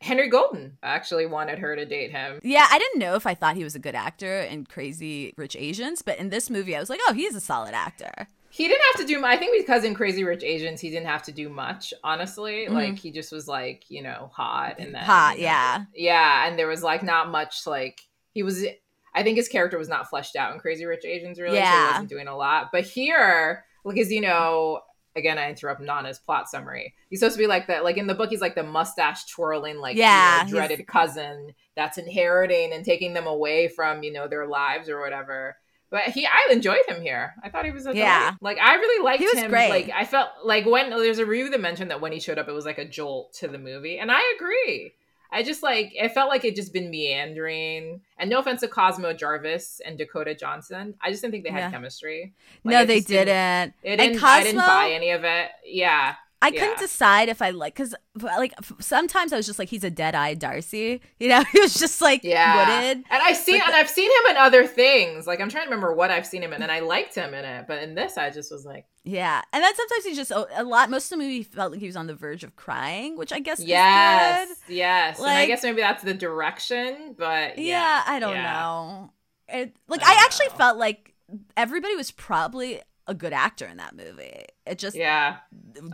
Henry 0.00 0.28
Golding 0.28 0.76
actually 0.82 1.26
wanted 1.26 1.58
her 1.58 1.74
to 1.76 1.84
date 1.84 2.10
him. 2.10 2.40
Yeah, 2.42 2.66
I 2.70 2.78
didn't 2.78 3.00
know 3.00 3.14
if 3.14 3.26
I 3.26 3.34
thought 3.34 3.56
he 3.56 3.64
was 3.64 3.74
a 3.74 3.80
good 3.80 3.94
actor 3.94 4.40
in 4.40 4.66
Crazy 4.66 5.34
Rich 5.36 5.56
Asians, 5.56 6.02
but 6.02 6.18
in 6.18 6.30
this 6.30 6.50
movie, 6.50 6.76
I 6.76 6.80
was 6.80 6.90
like, 6.90 7.00
oh, 7.08 7.14
he's 7.14 7.34
a 7.34 7.40
solid 7.40 7.74
actor. 7.74 8.28
He 8.58 8.66
didn't 8.68 8.82
have 8.92 9.00
to 9.02 9.06
do. 9.06 9.24
I 9.24 9.36
think 9.36 9.56
because 9.56 9.84
in 9.84 9.94
Crazy 9.94 10.24
Rich 10.24 10.42
Asians, 10.42 10.80
he 10.80 10.90
didn't 10.90 11.06
have 11.06 11.22
to 11.22 11.32
do 11.32 11.48
much. 11.48 11.94
Honestly, 12.04 12.66
Mhm. 12.68 12.72
like 12.72 12.98
he 12.98 13.10
just 13.12 13.30
was 13.32 13.46
like 13.48 13.88
you 13.88 14.02
know 14.02 14.30
hot 14.34 14.76
and 14.80 14.92
then 14.94 15.02
Hot, 15.04 15.36
you 15.36 15.42
know, 15.44 15.48
yeah. 15.50 15.84
yeah, 15.94 16.46
and 16.48 16.58
there 16.58 16.66
was 16.66 16.82
like 16.82 17.02
not 17.02 17.30
much 17.30 17.66
like 17.66 18.00
he 18.34 18.42
was. 18.42 18.66
I 19.14 19.22
think 19.22 19.36
his 19.36 19.48
character 19.48 19.78
was 19.78 19.88
not 19.88 20.10
fleshed 20.10 20.36
out 20.36 20.52
in 20.52 20.60
Crazy 20.60 20.84
Rich 20.84 21.04
Asians 21.04 21.38
really. 21.40 21.56
so 21.56 21.62
Yeah. 21.62 21.86
he 21.86 21.92
wasn't 21.92 22.08
doing 22.10 22.28
a 22.28 22.36
lot. 22.36 22.70
But 22.72 22.84
here, 22.84 23.64
because 23.86 24.10
you 24.12 24.20
know. 24.20 24.80
Again, 25.16 25.36
I 25.38 25.48
interrupt 25.48 25.80
Nana's 25.80 26.20
plot 26.20 26.48
summary. 26.48 26.94
He's 27.10 27.18
supposed 27.18 27.34
to 27.34 27.42
be 27.42 27.48
like 27.48 27.66
that. 27.66 27.82
Like 27.82 27.96
in 27.96 28.06
the 28.06 28.14
book, 28.14 28.30
he's 28.30 28.42
like 28.42 28.54
the 28.54 28.62
mustache 28.62 29.26
twirling, 29.26 29.78
like 29.78 29.96
you 29.96 30.02
know, 30.02 30.08
Yeah, 30.08 30.44
dreaded 30.46 30.86
cousin 30.86 31.54
that's 31.74 31.98
inheriting 31.98 32.72
and 32.72 32.84
taking 32.84 33.14
them 33.14 33.26
away 33.26 33.66
from 33.66 34.04
you 34.04 34.12
know 34.12 34.28
their 34.28 34.46
lives 34.46 34.88
or 34.88 35.00
whatever. 35.00 35.56
But 35.90 36.02
he, 36.04 36.26
I 36.26 36.48
enjoyed 36.52 36.84
him 36.86 37.00
here. 37.00 37.34
I 37.42 37.48
thought 37.48 37.64
he 37.64 37.70
was 37.70 37.86
a 37.86 37.94
Yeah. 37.96 38.18
delight. 38.18 38.34
Like 38.42 38.58
I 38.58 38.74
really 38.74 39.02
liked 39.04 39.20
He 39.20 39.26
was 39.26 39.38
him. 39.38 39.50
great. 39.50 39.70
Like 39.70 39.90
I 39.94 40.04
felt 40.04 40.28
like 40.44 40.66
when 40.66 40.90
there's 40.90 41.18
a 41.18 41.24
review 41.26 41.48
that 41.50 41.60
mentioned 41.60 41.90
that 41.90 42.00
when 42.00 42.12
he 42.12 42.20
showed 42.20 42.38
up, 42.38 42.46
it 42.48 42.52
was 42.52 42.66
like 42.66 42.78
a 42.78 42.84
jolt 42.84 43.32
to 43.34 43.48
the 43.48 43.58
movie, 43.58 43.98
and 43.98 44.10
I 44.12 44.20
agree. 44.36 44.92
I 45.30 45.42
just 45.42 45.62
like 45.62 45.92
it 45.94 46.12
felt 46.12 46.28
like 46.30 46.44
it 46.44 46.56
just 46.56 46.72
been 46.72 46.90
meandering. 46.90 48.00
And 48.18 48.30
no 48.30 48.38
offense 48.40 48.60
to 48.62 48.68
Cosmo 48.68 49.12
Jarvis 49.12 49.80
and 49.84 49.96
Dakota 49.98 50.34
Johnson, 50.34 50.94
I 51.02 51.10
just 51.10 51.22
didn't 51.22 51.32
think 51.32 51.44
they 51.44 51.50
had 51.50 51.58
Yeah. 51.60 51.70
chemistry. 51.70 52.32
Like, 52.64 52.72
no, 52.72 52.84
they 52.84 53.00
didn't- 53.00 53.08
didn't. 53.26 53.74
It 53.82 54.00
And 54.00 54.12
didn't. 54.14 54.24
I 54.24 54.42
didn't 54.42 54.60
buy 54.60 54.90
any 54.92 55.10
of 55.10 55.24
it. 55.24 55.50
Yeah, 55.64 56.14
I 56.40 56.50
couldn't 56.52 56.78
decide 56.78 57.28
if 57.28 57.42
I 57.42 57.50
like 57.50 57.74
because 57.74 57.94
like 58.14 58.52
sometimes 58.80 59.32
I 59.32 59.36
was 59.36 59.46
just 59.46 59.58
like 59.58 59.68
he's 59.68 59.82
a 59.84 59.90
dead-eyed 59.90 60.38
Darcy, 60.38 61.00
you 61.18 61.28
know. 61.28 61.42
He 61.52 61.60
was 61.60 61.74
just 61.74 62.00
like 62.00 62.22
Yeah, 62.22 62.54
wooded. 62.56 63.04
and 63.10 63.22
I've 63.22 63.36
seen 63.36 63.60
and 63.60 63.74
I've 63.74 63.88
seen 63.90 64.08
him 64.10 64.30
in 64.30 64.36
other 64.36 64.66
things. 64.66 65.26
Like 65.26 65.40
I'm 65.40 65.48
trying 65.48 65.64
to 65.64 65.70
remember 65.70 65.92
what 65.94 66.10
I've 66.10 66.26
seen 66.26 66.42
him 66.42 66.52
in, 66.52 66.62
and 66.62 66.70
I 66.70 66.80
liked 66.80 67.14
him 67.14 67.34
in 67.34 67.44
it. 67.44 67.66
But 67.66 67.82
in 67.82 67.94
this, 67.94 68.16
I 68.16 68.30
just 68.30 68.52
was 68.52 68.64
like, 68.64 68.86
Yeah, 69.04 69.42
and 69.52 69.64
then 69.64 69.74
sometimes 69.74 70.04
he's 70.04 70.16
just 70.16 70.30
a 70.30 70.60
a 70.60 70.64
lot. 70.64 70.90
Most 70.90 71.06
of 71.10 71.18
the 71.18 71.24
movie 71.24 71.42
felt 71.42 71.72
like 71.72 71.80
he 71.80 71.86
was 71.86 71.96
on 71.96 72.06
the 72.06 72.14
verge 72.14 72.44
of 72.44 72.54
crying, 72.54 73.16
which 73.16 73.32
I 73.32 73.40
guess 73.40 73.64
yes, 73.64 74.48
is 74.50 74.58
good. 74.58 74.74
yes. 74.74 75.18
and 75.18 75.28
I 75.28 75.46
guess 75.46 75.62
maybe 75.64 75.80
that's 75.80 76.02
the 76.04 76.14
direction. 76.14 77.14
But 77.18 77.58
Yeah, 77.58 77.64
yeah, 77.78 78.02
I 78.06 78.18
don't 78.20 78.34
yeah. 78.34 78.52
know. 78.52 79.12
It 79.48 79.76
like 79.88 80.02
I 80.04 80.12
I, 80.12 80.22
actually 80.24 80.48
know. 80.48 80.54
felt 80.56 80.78
like 80.78 81.14
everybody 81.56 81.96
was 81.96 82.10
probably 82.10 82.80
a 83.08 83.14
good 83.14 83.32
actor 83.32 83.66
in 83.66 83.78
that 83.78 83.96
movie. 83.96 84.44
It 84.66 84.78
just 84.78 84.94
Yeah, 84.96 85.38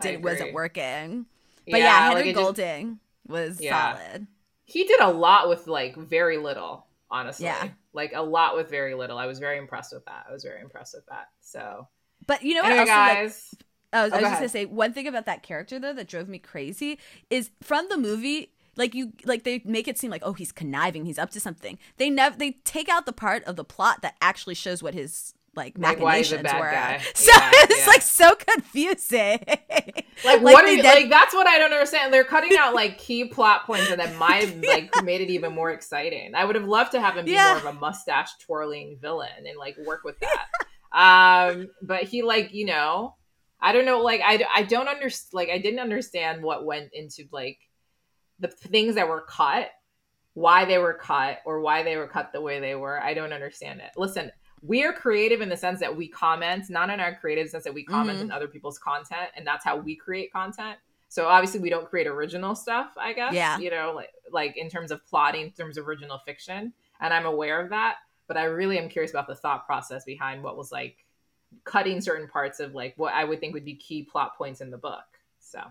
did, 0.03 0.17
agree. 0.17 0.33
wasn't 0.33 0.53
working. 0.53 1.27
But 1.71 1.81
yeah, 1.81 2.09
Henry 2.09 2.15
like, 2.17 2.27
it 2.27 2.33
just- 2.35 2.43
Golding 2.45 2.99
was 3.27 3.61
Yeah. 3.61 3.97
solid. 3.97 4.27
he 4.67 4.85
did 4.85 5.01
a 5.01 5.11
lot 5.11 5.49
with 5.49 5.67
like 5.67 5.97
very 5.97 6.37
little. 6.39 6.87
Honestly, 7.11 7.47
Yeah. 7.47 7.69
like 7.93 8.13
a 8.15 8.23
lot 8.23 8.57
with 8.57 8.69
very 8.69 8.95
little. 8.95 9.17
I 9.19 9.27
was 9.27 9.39
very 9.39 9.57
impressed 9.59 9.93
with 9.95 10.05
that. 10.07 10.27
I 10.29 10.33
was 10.33 10.43
very 10.43 10.61
impressed 10.61 10.95
with 10.95 11.07
that. 11.07 11.29
So 11.41 11.87
But 12.27 12.43
you 12.43 12.55
know 12.55 12.63
what? 12.63 12.73
anyway, 12.73 12.91
also, 12.91 12.93
like, 12.93 13.13
guys, 13.15 13.21
I 13.21 13.23
was, 13.23 13.55
Oh, 13.93 13.99
I 13.99 14.03
was 14.03 14.11
go 14.11 14.17
just 14.17 14.27
ahead. 14.27 14.39
gonna 14.41 14.49
say 14.49 14.65
one 14.67 14.93
thing 14.93 15.07
about 15.07 15.27
that 15.27 15.43
character 15.45 15.79
though 15.79 15.93
that 15.93 16.09
drove 16.09 16.29
me 16.29 16.39
crazy 16.41 16.99
is 17.31 17.51
from 17.63 17.89
the 17.89 17.97
movie. 17.97 18.51
Like 18.77 18.93
you, 18.95 19.13
like 19.25 19.45
they 19.45 19.63
make 19.65 19.87
it 19.87 19.99
seem 19.99 20.11
like 20.11 20.23
oh 20.25 20.33
he's 20.33 20.51
conniving, 20.51 21.05
he's 21.05 21.19
up 21.19 21.31
to 21.31 21.41
something. 21.41 21.79
They 21.99 22.11
never 22.11 22.37
they 22.37 22.53
take 22.65 22.89
out 22.89 23.07
the 23.07 23.13
part 23.13 23.45
of 23.45 23.55
the 23.55 23.65
plot 23.65 24.03
that 24.03 24.17
actually 24.21 24.55
shows 24.57 24.83
what 24.83 24.95
his 24.95 25.35
like 25.57 25.79
Like, 25.79 26.01
why 26.01 26.19
he's 26.19 26.33
a 26.33 26.43
machinations 26.43 26.43
bad 26.43 26.61
were. 26.61 26.71
guy. 26.71 27.03
So 27.15 27.33
Yeah, 27.33 27.51
it's 27.55 27.79
yeah. 27.81 27.87
like 27.87 28.03
so 28.03 28.35
confusing. 28.35 29.39
like, 30.25 30.41
what 30.43 30.65
are 30.65 30.69
you, 30.71 30.83
did- 30.83 30.85
like 30.85 31.11
that's 31.11 31.35
what 31.35 31.47
I 31.47 31.59
don't 31.59 31.73
understand. 31.73 32.13
They're 32.13 32.25
cutting 32.25 32.57
out 32.59 32.75
like 32.83 32.99
key 32.99 33.25
plot 33.27 33.67
points 33.67 33.91
and 33.91 34.01
that 34.01 34.17
might 34.19 34.45
have 34.49 34.57
like 34.65 35.05
made 35.05 35.21
it 35.21 35.31
even 35.31 35.53
more 35.55 35.71
exciting. 35.71 36.35
I 36.35 36.45
would 36.45 36.55
have 36.57 36.65
loved 36.67 36.93
to 36.93 37.01
have 37.01 37.17
him 37.17 37.25
be 37.25 37.35
more 37.35 37.57
of 37.57 37.65
a 37.67 37.73
mustache 37.73 38.31
twirling 38.41 38.99
villain 39.01 39.47
and 39.47 39.59
like 39.59 39.77
work 39.87 40.05
with 40.05 40.17
that. 40.21 40.47
um, 40.93 41.69
but 41.83 42.05
he 42.05 42.23
like 42.23 42.53
you 42.55 42.67
know, 42.67 43.17
I 43.61 43.73
don't 43.73 43.85
know. 43.87 44.01
Like 44.01 44.21
I 44.25 44.45
I 44.55 44.63
don't 44.63 44.89
understand. 44.89 45.31
Like 45.35 45.49
I 45.51 45.59
didn't 45.59 45.81
understand 45.81 46.43
what 46.43 46.65
went 46.65 46.91
into 46.93 47.25
like 47.33 47.59
the 48.41 48.49
things 48.49 48.97
that 48.97 49.09
were 49.09 49.23
cut, 49.29 49.69
why 50.35 50.65
they 50.65 50.79
were 50.79 50.95
cut, 50.95 51.39
or 51.47 51.61
why 51.61 51.83
they 51.83 51.97
were 51.97 52.09
cut 52.09 52.33
the 52.33 52.41
way 52.41 52.61
they 52.61 52.75
were. 52.75 53.01
I 53.01 53.15
don't 53.15 53.33
understand 53.33 53.81
it. 53.81 53.91
Listen. 53.97 54.31
We 54.67 54.83
are 54.85 54.93
creative 54.95 55.41
in 55.43 55.49
the 55.51 55.57
sense 55.57 55.79
that 55.81 55.95
we 55.95 56.09
comment, 56.09 56.71
not 56.71 56.89
in 56.89 56.99
our 56.99 57.15
creative 57.15 57.51
sense 57.51 57.65
that 57.65 57.75
we 57.75 57.85
comment 57.85 58.19
Mhm. 58.19 58.23
in 58.23 58.31
other 58.33 58.49
people's 58.49 58.79
content, 58.79 59.31
and 59.37 59.47
that's 59.47 59.65
how 59.65 59.77
we 59.77 59.95
create 59.95 60.33
content. 60.33 60.79
So 61.09 61.27
obviously 61.29 61.61
we 61.61 61.69
don't 61.71 61.89
create 61.89 62.07
original 62.07 62.55
stuff, 62.55 62.93
I 62.97 63.13
guess. 63.13 63.35
Yeah. 63.35 63.59
You 63.59 63.71
know, 63.71 63.93
like 63.95 64.11
like 64.31 64.57
in 64.57 64.69
terms 64.71 64.91
of 64.91 65.05
plotting, 65.07 65.43
in 65.43 65.53
terms 65.53 65.77
of 65.79 65.87
original 65.87 66.19
fiction. 66.19 66.73
And 67.01 67.13
I'm 67.13 67.27
aware 67.27 67.61
of 67.61 67.69
that. 67.71 67.99
But 68.27 68.37
I 68.39 68.45
really 68.45 68.79
am 68.79 68.89
curious 68.89 69.11
about 69.13 69.27
the 69.27 69.35
thought 69.35 69.67
process 69.67 70.05
behind 70.05 70.43
what 70.43 70.57
was 70.57 70.73
like 70.73 71.05
cutting 71.65 72.01
certain 72.01 72.27
parts 72.27 72.59
of 72.59 72.75
like 72.75 72.95
what 72.97 73.13
I 73.15 73.23
would 73.25 73.39
think 73.39 73.53
would 73.55 73.65
be 73.67 73.75
key 73.77 74.03
plot 74.03 74.35
points 74.37 74.61
in 74.63 74.71
the 74.71 74.79
book. 74.79 75.05
So 75.41 75.63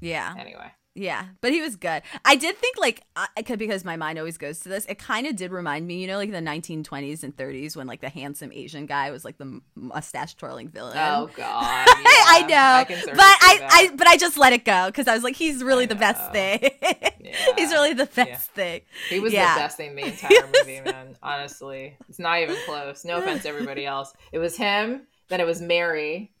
yeah, 0.00 0.34
anyway. 0.36 0.70
Yeah, 1.00 1.24
but 1.40 1.50
he 1.52 1.60
was 1.62 1.76
good. 1.76 2.02
I 2.24 2.36
did 2.36 2.56
think 2.58 2.76
like 2.78 3.02
I 3.16 3.26
I 3.36 3.42
could 3.42 3.58
because 3.58 3.84
my 3.84 3.96
mind 3.96 4.18
always 4.18 4.36
goes 4.36 4.60
to 4.60 4.68
this. 4.68 4.84
It 4.86 4.98
kind 4.98 5.26
of 5.26 5.34
did 5.36 5.50
remind 5.50 5.86
me, 5.86 6.00
you 6.00 6.06
know, 6.06 6.16
like 6.18 6.30
the 6.30 6.38
1920s 6.38 7.22
and 7.22 7.34
30s 7.36 7.76
when 7.76 7.86
like 7.86 8.00
the 8.00 8.08
handsome 8.10 8.52
Asian 8.52 8.84
guy 8.86 9.10
was 9.10 9.24
like 9.24 9.38
the 9.38 9.60
mustache 9.74 10.34
twirling 10.34 10.68
villain. 10.68 10.96
Oh 10.98 11.30
god. 11.34 11.86
I 11.88 12.44
know, 12.48 12.94
of 12.94 13.06
but 13.16 13.18
I. 13.20 13.68
I, 13.72 13.90
but 13.96 14.06
I 14.06 14.16
just 14.16 14.36
let 14.36 14.52
it 14.52 14.64
go 14.64 14.86
because 14.86 15.08
I 15.08 15.14
was 15.14 15.22
like, 15.24 15.36
he's 15.36 15.62
really 15.64 15.84
I 15.84 15.86
the 15.86 15.94
best 15.94 16.32
thing. 16.32 16.70
Yeah. 17.22 17.36
he's 17.56 17.70
really 17.70 17.92
the 17.92 18.06
best 18.06 18.28
Yeah. 18.28 18.36
thing. 18.36 18.80
He 19.08 19.20
was 19.20 19.32
Yeah. 19.32 19.54
the 19.54 19.60
best 19.60 19.76
thing 19.76 19.94
the 19.94 20.04
entire 20.06 20.46
movie, 20.46 20.80
man. 20.80 21.16
Honestly, 21.22 21.96
it's 22.08 22.18
not 22.18 22.40
even 22.40 22.56
close. 22.66 23.04
No 23.04 23.18
offense 23.18 23.42
to 23.42 23.48
everybody 23.50 23.84
else. 23.86 24.12
It 24.32 24.38
was 24.38 24.56
him. 24.56 25.02
Then 25.28 25.38
it 25.40 25.46
was 25.46 25.60
Mary, 25.60 26.32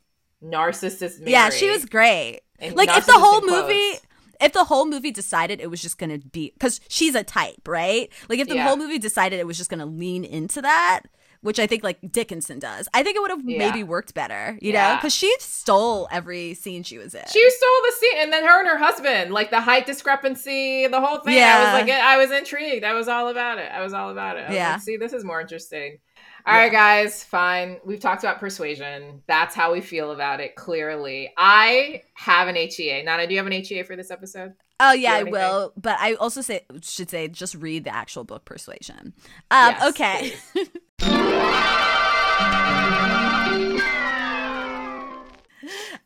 narcissist 0.42 1.18
Mary. 1.20 1.32
Yeah, 1.32 1.50
she 1.50 1.70
was 1.70 1.84
great. 1.84 2.40
And 2.58 2.74
Like 2.76 2.88
if 2.96 3.06
the 3.06 3.12
whole 3.12 3.40
movie. 3.42 3.90
quotes. 3.90 4.06
If 4.40 4.52
the 4.52 4.64
whole 4.64 4.86
movie 4.86 5.10
decided 5.10 5.60
it 5.60 5.70
was 5.70 5.82
just 5.82 5.98
gonna 5.98 6.18
be 6.18 6.50
because 6.52 6.80
she's 6.88 7.14
a 7.14 7.22
type, 7.24 7.66
right? 7.68 8.10
Like 8.28 8.38
if 8.38 8.48
the 8.48 8.54
Yeah. 8.56 8.64
whole 8.66 8.76
movie 8.76 8.98
decided 8.98 9.38
it 9.40 9.46
was 9.46 9.58
just 9.58 9.70
gonna 9.70 9.86
lean 9.86 10.24
into 10.24 10.62
that, 10.62 11.02
which 11.42 11.58
I 11.58 11.66
think 11.66 11.82
like 11.82 11.98
Dickinson 12.10 12.58
does, 12.58 12.88
I 12.92 13.02
think 13.02 13.16
it 13.16 13.20
would 13.20 13.30
have 13.30 13.42
Yeah. 13.44 13.58
maybe 13.58 13.82
worked 13.82 14.12
better, 14.14 14.58
you 14.60 14.72
know? 14.74 14.96
Because 14.96 15.14
she 15.14 15.34
stole 15.38 16.06
every 16.10 16.54
scene 16.54 16.82
she 16.82 16.98
was 16.98 17.14
in. 17.14 17.22
She 17.32 17.50
stole 17.50 17.82
the 17.86 17.92
scene, 17.98 18.18
and 18.18 18.32
then 18.32 18.44
her 18.44 18.58
and 18.60 18.68
her 18.68 18.76
husband, 18.78 19.32
like 19.32 19.50
the 19.50 19.60
height 19.60 19.86
discrepancy, 19.86 20.86
the 20.86 21.00
whole 21.00 21.18
thing. 21.20 21.36
Yeah. 21.36 21.56
I 21.58 21.64
was 21.74 21.82
like, 21.88 21.90
I 21.98 22.16
was 22.18 22.30
intrigued. 22.30 22.84
I 22.84 22.92
was 22.92 23.08
all 23.08 23.28
about 23.28 23.58
it. 23.58 23.70
I 23.72 23.80
was 23.82 23.92
all 23.94 24.10
about 24.10 24.36
it. 24.36 24.50
I 24.50 24.54
Yeah. 24.54 24.72
like, 24.74 24.82
See, 24.82 24.96
this 24.96 25.12
is 25.12 25.24
more 25.24 25.40
interesting. 25.40 25.98
All 26.46 26.54
right, 26.54 26.72
guys, 26.72 27.22
fine. 27.22 27.78
We've 27.84 28.00
talked 28.00 28.24
about 28.24 28.40
persuasion. 28.40 29.22
That's 29.26 29.54
how 29.54 29.72
we 29.72 29.80
feel 29.80 30.12
about 30.12 30.40
it. 30.40 30.56
Clearly, 30.56 31.32
I 31.36 32.02
have 32.14 32.48
an 32.48 32.56
HEA. 32.56 33.02
Nana, 33.04 33.26
do 33.26 33.34
you 33.34 33.38
have 33.38 33.46
an 33.46 33.52
HEA 33.52 33.82
for 33.82 33.94
this 33.96 34.10
episode? 34.10 34.54
Oh 34.80 34.92
yeah, 34.92 35.14
I 35.14 35.24
will. 35.24 35.72
But 35.76 35.98
I 36.00 36.14
also 36.14 36.40
say 36.40 36.64
should 36.82 37.10
say 37.10 37.28
just 37.28 37.54
read 37.54 37.84
the 37.84 37.94
actual 37.94 38.24
book 38.24 38.46
Persuasion. 38.46 39.12
Um, 39.50 39.74
Yes, 39.78 39.88
okay. 39.90 40.32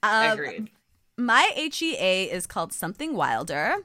um, 0.03 0.33
Agreed. 0.33 0.71
My 1.17 1.51
HEA 1.55 2.31
is 2.33 2.47
called 2.47 2.73
Something 2.73 3.15
Wilder, 3.15 3.77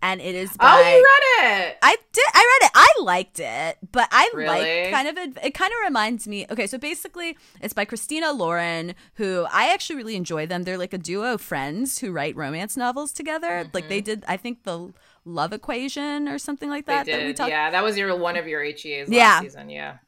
and 0.00 0.22
it 0.22 0.34
is 0.34 0.56
Oh, 0.58 0.78
you 0.78 0.84
read 0.86 1.50
it. 1.52 1.76
I 1.82 1.96
did. 2.12 2.24
I 2.32 2.58
read 2.60 2.66
it. 2.66 2.72
I 2.74 2.88
liked 3.02 3.40
it, 3.40 3.78
but 3.92 4.08
I 4.10 4.30
Really? 4.32 4.84
like 4.84 4.90
kind 4.90 5.06
of. 5.06 5.18
It, 5.18 5.36
it 5.44 5.54
kind 5.54 5.70
of 5.70 5.78
reminds 5.86 6.26
me. 6.26 6.46
Okay, 6.50 6.66
so 6.66 6.78
basically, 6.78 7.36
it's 7.60 7.74
by 7.74 7.84
Christina 7.84 8.32
Lauren, 8.32 8.94
who 9.14 9.46
I 9.50 9.70
actually 9.72 9.96
really 9.96 10.16
enjoy 10.16 10.46
them. 10.46 10.62
They're 10.62 10.78
like 10.78 10.94
a 10.94 10.98
duo 10.98 11.34
of 11.34 11.42
friends 11.42 11.98
who 11.98 12.10
write 12.10 12.36
romance 12.36 12.74
novels 12.74 13.12
together. 13.12 13.68
Like 13.74 13.88
they 13.90 13.98
mm-hmm. 13.98 14.04
did, 14.04 14.24
I 14.26 14.38
think 14.38 14.64
the 14.64 14.92
Love 15.26 15.52
Equation 15.52 16.26
or 16.26 16.38
something 16.38 16.70
like 16.70 16.86
that. 16.86 17.04
that 17.04 17.18
we 17.18 17.26
did. 17.26 17.36
talked 17.36 17.50
Yeah, 17.50 17.70
that 17.70 17.84
was 17.84 17.98
your 17.98 18.16
one 18.16 18.36
of 18.36 18.46
your 18.48 18.62
HEAs 18.62 19.08
last 19.08 19.12
Yeah. 19.12 19.40
season. 19.40 19.68
Yeah. 19.68 19.98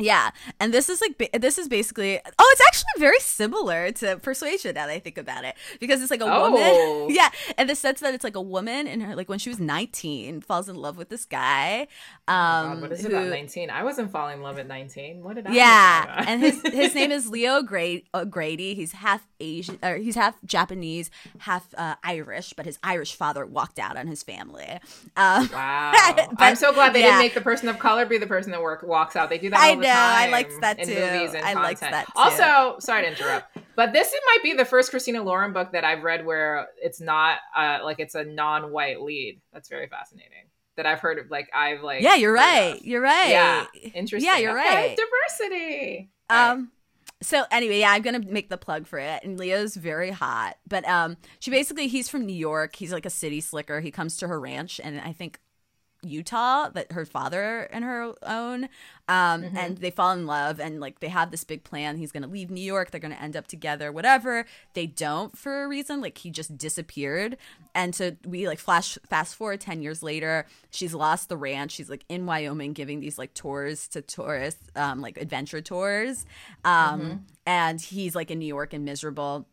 Yeah, 0.00 0.30
and 0.58 0.72
this 0.74 0.88
is 0.88 1.00
like 1.00 1.30
this 1.40 1.58
is 1.58 1.68
basically 1.68 2.18
oh, 2.38 2.48
it's 2.52 2.60
actually 2.66 2.98
very 3.00 3.18
similar 3.20 3.92
to 3.92 4.16
Persuasion 4.18 4.74
now 4.74 4.86
that 4.86 4.92
I 4.92 4.98
think 4.98 5.18
about 5.18 5.44
it 5.44 5.54
because 5.78 6.00
it's 6.02 6.10
like 6.10 6.20
a 6.20 6.24
Oh. 6.24 6.50
woman, 6.52 7.14
yeah, 7.14 7.28
and 7.58 7.68
the 7.68 7.74
sense 7.74 8.00
that 8.00 8.14
it's 8.14 8.24
like 8.24 8.36
a 8.36 8.40
woman 8.42 8.86
in 8.86 9.00
her 9.00 9.14
like 9.14 9.28
when 9.28 9.38
she 9.38 9.50
was 9.50 9.60
nineteen 9.60 10.40
falls 10.40 10.68
in 10.68 10.76
love 10.76 10.96
with 10.96 11.08
this 11.10 11.24
guy. 11.24 11.86
Um, 12.28 12.36
God, 12.74 12.80
what 12.82 12.92
is 12.92 13.04
it 13.04 13.12
about 13.12 13.28
19? 13.28 13.70
I 13.70 13.82
wasn't 13.84 14.10
falling 14.10 14.36
in 14.38 14.42
love 14.42 14.58
at 14.58 14.66
19. 14.68 15.22
What 15.22 15.36
did 15.36 15.46
I 15.46 15.52
yeah, 15.52 16.24
and 16.26 16.40
his 16.42 16.60
his 16.62 16.94
name 16.98 17.10
is 17.12 17.28
Leo 17.28 17.62
Gra- 17.62 18.00
uh, 18.14 18.24
Grady. 18.24 18.74
He's 18.74 18.92
half 18.92 19.26
Asian, 19.40 19.78
or 19.82 19.96
he's 19.96 20.14
half 20.14 20.36
Japanese, 20.44 21.10
half 21.38 21.72
uh, 21.76 21.96
Irish, 22.04 22.52
but 22.52 22.66
his 22.66 22.78
Irish 22.82 23.14
father 23.14 23.44
walked 23.46 23.78
out 23.78 23.96
on 23.96 24.06
his 24.06 24.22
family. 24.22 24.78
Um, 25.16 25.48
Wow. 25.52 25.92
But- 26.16 26.28
I'm 26.38 26.56
so 26.56 26.72
glad 26.72 26.92
they 26.92 27.00
yeah. 27.00 27.06
didn't 27.06 27.18
make 27.20 27.34
the 27.34 27.40
person 27.40 27.68
of 27.68 27.78
color 27.78 28.04
be 28.06 28.18
the 28.18 28.26
person 28.26 28.50
that 28.52 28.62
work, 28.62 28.82
walks 28.82 29.16
out. 29.16 29.30
They 29.30 29.38
do 29.38 29.50
that 29.50 29.58
I 29.60 29.70
all 29.70 29.76
the 29.76 29.82
know, 29.82 29.92
I 29.94 30.28
liked 30.30 30.60
that 30.60 30.82
too. 30.82 30.92
I 30.94 31.54
liked 31.54 31.80
that 31.80 32.06
too. 32.06 32.12
Also, 32.16 32.78
sorry 32.80 33.02
to 33.02 33.08
interrupt, 33.08 33.56
but 33.76 33.92
this 33.92 34.12
might 34.26 34.42
be 34.42 34.52
the 34.54 34.64
first 34.64 34.90
Christina 34.90 35.22
Lauren 35.22 35.52
book 35.52 35.72
that 35.72 35.84
I've 35.84 36.02
read 36.02 36.24
where 36.26 36.68
it's 36.82 37.00
not 37.00 37.38
uh, 37.56 37.78
like 37.82 38.00
it's 38.00 38.14
a 38.14 38.24
non-white 38.24 39.00
lead. 39.00 39.40
That's 39.52 39.68
very 39.68 39.86
fascinating. 39.88 40.30
That 40.76 40.86
I've 40.86 41.00
heard 41.00 41.18
of. 41.18 41.30
Like 41.30 41.50
I've 41.54 41.82
like. 41.82 42.02
yeah, 42.02 42.14
you're 42.14 42.32
right. 42.32 42.76
of. 42.76 42.86
You're 42.86 43.02
right. 43.02 43.30
Yeah, 43.30 43.66
interesting. 43.94 44.26
Yeah, 44.30 44.38
you're 44.38 44.58
Okay, 44.58 44.68
right. 44.88 44.98
Diversity. 45.38 46.10
Um 46.30 46.70
so 47.22 47.44
anyway, 47.50 47.80
yeah, 47.80 47.92
I'm 47.92 48.02
gonna 48.02 48.20
make 48.20 48.48
the 48.48 48.56
plug 48.56 48.86
for 48.86 48.98
it. 48.98 49.22
And 49.24 49.38
Leo's 49.38 49.76
very 49.76 50.10
hot. 50.10 50.56
But 50.68 50.86
um 50.88 51.16
she 51.38 51.50
basically 51.50 51.88
he's 51.88 52.08
from 52.08 52.26
New 52.26 52.34
York. 52.34 52.76
He's 52.76 52.92
like 52.92 53.06
a 53.06 53.10
city 53.10 53.40
slicker. 53.40 53.80
He 53.80 53.90
comes 53.90 54.16
to 54.18 54.28
her 54.28 54.40
ranch 54.40 54.80
and 54.82 55.00
I 55.00 55.12
think 55.12 55.38
Utah 56.02 56.68
that 56.70 56.92
her 56.92 57.04
father 57.04 57.62
and 57.72 57.84
her 57.84 58.12
own. 58.22 58.64
Um 59.08 59.42
Mm-hmm. 59.42 59.56
and 59.56 59.78
they 59.78 59.90
fall 59.90 60.12
in 60.12 60.26
love 60.26 60.60
and 60.60 60.80
like 60.80 61.00
they 61.00 61.08
have 61.08 61.30
this 61.30 61.42
big 61.44 61.64
plan. 61.64 61.96
He's 61.96 62.12
gonna 62.12 62.26
leave 62.28 62.50
New 62.50 62.60
York, 62.62 62.90
they're 62.90 63.00
gonna 63.00 63.16
end 63.20 63.36
up 63.36 63.46
together, 63.48 63.90
whatever. 63.90 64.44
They 64.74 64.86
don't 64.86 65.36
for 65.36 65.64
a 65.64 65.68
reason, 65.68 66.00
like 66.00 66.18
he 66.18 66.30
just 66.30 66.56
disappeared. 66.56 67.36
And 67.74 67.94
so 67.94 68.16
we 68.24 68.46
like 68.46 68.58
flash 68.58 68.98
fast 69.08 69.34
forward 69.34 69.60
ten 69.60 69.82
years 69.82 70.02
later, 70.02 70.46
she's 70.70 70.94
lost 70.94 71.28
the 71.28 71.36
ranch. 71.36 71.72
She's 71.72 71.90
like 71.90 72.04
in 72.08 72.26
Wyoming 72.26 72.72
giving 72.72 73.00
these 73.00 73.18
like 73.18 73.34
tours 73.34 73.88
to 73.88 74.00
tourists, 74.02 74.62
um, 74.76 75.00
like 75.00 75.16
adventure 75.18 75.60
tours. 75.60 76.24
Um 76.64 77.26
and 77.46 77.80
he's 77.80 78.14
like 78.14 78.30
in 78.30 78.38
New 78.38 78.46
York 78.46 78.72
and 78.72 78.84
miserable 78.84 79.46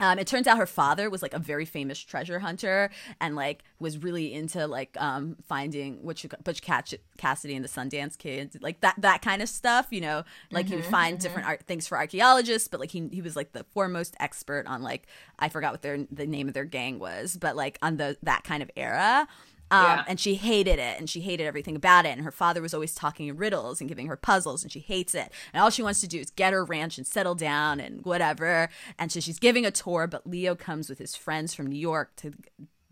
Um, 0.00 0.18
it 0.18 0.26
turns 0.26 0.46
out 0.46 0.58
her 0.58 0.66
father 0.66 1.10
was 1.10 1.22
like 1.22 1.34
a 1.34 1.38
very 1.38 1.64
famous 1.64 1.98
treasure 1.98 2.38
hunter 2.38 2.90
and 3.20 3.34
like 3.36 3.64
was 3.78 3.98
really 3.98 4.32
into 4.32 4.66
like 4.66 4.96
um, 5.00 5.36
finding 5.46 6.00
Butch, 6.02 6.26
Butch 6.44 6.62
Cassidy 6.62 7.54
and 7.54 7.64
the 7.64 7.68
Sundance 7.68 8.16
Kid, 8.16 8.58
like 8.60 8.80
that 8.80 8.96
that 8.98 9.22
kind 9.22 9.42
of 9.42 9.48
stuff. 9.48 9.88
You 9.90 10.00
know, 10.00 10.24
like 10.50 10.66
mm-hmm, 10.66 10.70
he 10.70 10.76
would 10.76 10.82
mm-hmm, 10.84 10.90
find 10.90 11.16
mm-hmm. 11.16 11.22
different 11.22 11.48
art 11.48 11.62
things 11.62 11.86
for 11.86 11.98
archaeologists, 11.98 12.68
but 12.68 12.80
like 12.80 12.90
he 12.90 13.08
he 13.12 13.22
was 13.22 13.36
like 13.36 13.52
the 13.52 13.64
foremost 13.64 14.16
expert 14.20 14.66
on 14.66 14.82
like 14.82 15.06
I 15.38 15.48
forgot 15.48 15.72
what 15.72 15.82
their 15.82 15.98
the 16.10 16.26
name 16.26 16.48
of 16.48 16.54
their 16.54 16.64
gang 16.64 16.98
was, 16.98 17.36
but 17.36 17.56
like 17.56 17.78
on 17.82 17.96
the 17.96 18.16
that 18.22 18.44
kind 18.44 18.62
of 18.62 18.70
era. 18.76 19.28
Um, 19.70 19.84
yeah. 19.84 20.04
And 20.06 20.20
she 20.20 20.34
hated 20.34 20.78
it 20.78 20.98
and 20.98 21.08
she 21.08 21.20
hated 21.20 21.44
everything 21.44 21.76
about 21.76 22.06
it. 22.06 22.10
And 22.10 22.22
her 22.22 22.30
father 22.30 22.62
was 22.62 22.74
always 22.74 22.94
talking 22.94 23.28
in 23.28 23.36
riddles 23.36 23.80
and 23.80 23.88
giving 23.88 24.06
her 24.06 24.16
puzzles 24.16 24.62
and 24.62 24.72
she 24.72 24.80
hates 24.80 25.14
it. 25.14 25.32
And 25.52 25.62
all 25.62 25.70
she 25.70 25.82
wants 25.82 26.00
to 26.00 26.08
do 26.08 26.18
is 26.18 26.30
get 26.30 26.52
her 26.52 26.64
ranch 26.64 26.98
and 26.98 27.06
settle 27.06 27.34
down 27.34 27.80
and 27.80 28.04
whatever. 28.04 28.68
And 28.98 29.12
so 29.12 29.20
she's 29.20 29.38
giving 29.38 29.66
a 29.66 29.70
tour, 29.70 30.06
but 30.06 30.26
Leo 30.26 30.54
comes 30.54 30.88
with 30.88 30.98
his 30.98 31.14
friends 31.14 31.54
from 31.54 31.66
New 31.66 31.78
York 31.78 32.16
to 32.16 32.32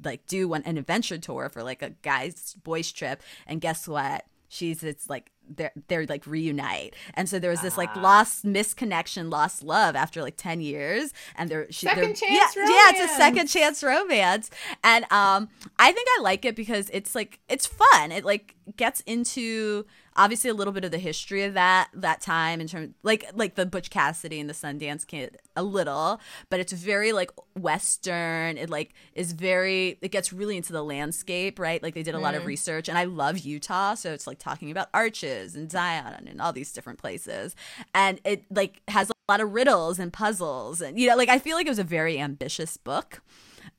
like 0.04 0.26
do 0.26 0.48
one, 0.48 0.62
an 0.64 0.76
adventure 0.76 1.18
tour 1.18 1.48
for 1.48 1.62
like 1.62 1.82
a 1.82 1.90
guy's 1.90 2.54
boys 2.54 2.92
trip. 2.92 3.22
And 3.46 3.60
guess 3.60 3.88
what? 3.88 4.24
She's 4.48 4.82
it's 4.82 5.10
like 5.10 5.32
they're 5.48 5.72
they're 5.88 6.06
like 6.06 6.26
reunite 6.26 6.94
and 7.14 7.28
so 7.28 7.38
there 7.38 7.50
was 7.50 7.60
this 7.60 7.76
like 7.76 7.90
ah. 7.94 8.00
lost 8.00 8.44
misconnection 8.44 9.30
lost 9.30 9.62
love 9.62 9.94
after 9.96 10.22
like 10.22 10.36
10 10.36 10.60
years 10.60 11.12
and 11.36 11.50
they're 11.50 11.70
she, 11.70 11.86
second 11.86 12.14
chance 12.14 12.22
yeah, 12.56 12.62
romance. 12.62 12.70
yeah 12.70 13.02
it's 13.02 13.12
a 13.12 13.16
second 13.16 13.46
chance 13.46 13.82
romance 13.82 14.50
and 14.82 15.04
um 15.12 15.48
i 15.78 15.92
think 15.92 16.08
i 16.18 16.22
like 16.22 16.44
it 16.44 16.56
because 16.56 16.90
it's 16.92 17.14
like 17.14 17.40
it's 17.48 17.66
fun 17.66 18.12
it 18.12 18.24
like 18.24 18.54
gets 18.76 19.00
into 19.02 19.84
obviously 20.16 20.50
a 20.50 20.54
little 20.54 20.72
bit 20.72 20.84
of 20.84 20.90
the 20.90 20.98
history 20.98 21.44
of 21.44 21.54
that 21.54 21.88
that 21.94 22.20
time 22.20 22.60
in 22.60 22.66
terms 22.66 22.94
like 23.02 23.26
like 23.34 23.54
the 23.54 23.66
Butch 23.66 23.90
Cassidy 23.90 24.40
and 24.40 24.48
the 24.48 24.54
Sundance 24.54 25.06
Kid 25.06 25.38
a 25.54 25.62
little, 25.62 26.20
but 26.50 26.60
it's 26.60 26.72
very 26.72 27.12
like 27.12 27.30
western. 27.54 28.58
It 28.58 28.70
like 28.70 28.94
is 29.14 29.32
very 29.32 29.98
it 30.02 30.10
gets 30.10 30.32
really 30.32 30.56
into 30.56 30.72
the 30.72 30.82
landscape, 30.82 31.58
right? 31.58 31.82
Like 31.82 31.94
they 31.94 32.02
did 32.02 32.14
a 32.14 32.18
mm. 32.18 32.22
lot 32.22 32.34
of 32.34 32.42
mm. 32.42 32.46
research 32.46 32.88
and 32.88 32.98
I 32.98 33.04
love 33.04 33.38
Utah, 33.38 33.94
so 33.94 34.12
it's 34.12 34.26
like 34.26 34.38
talking 34.38 34.70
about 34.70 34.88
arches 34.92 35.54
and 35.54 35.70
Zion 35.70 36.26
and 36.28 36.40
all 36.40 36.52
these 36.52 36.72
different 36.72 36.98
places. 36.98 37.54
And 37.94 38.20
it 38.24 38.44
like 38.50 38.82
has 38.88 39.10
a 39.10 39.14
lot 39.28 39.40
of 39.40 39.52
riddles 39.52 39.98
and 39.98 40.12
puzzles 40.12 40.80
and 40.80 40.98
you 40.98 41.08
know 41.08 41.16
like 41.16 41.28
I 41.28 41.38
feel 41.38 41.56
like 41.56 41.66
it 41.66 41.70
was 41.70 41.78
a 41.78 41.84
very 41.84 42.18
ambitious 42.18 42.76
book. 42.76 43.22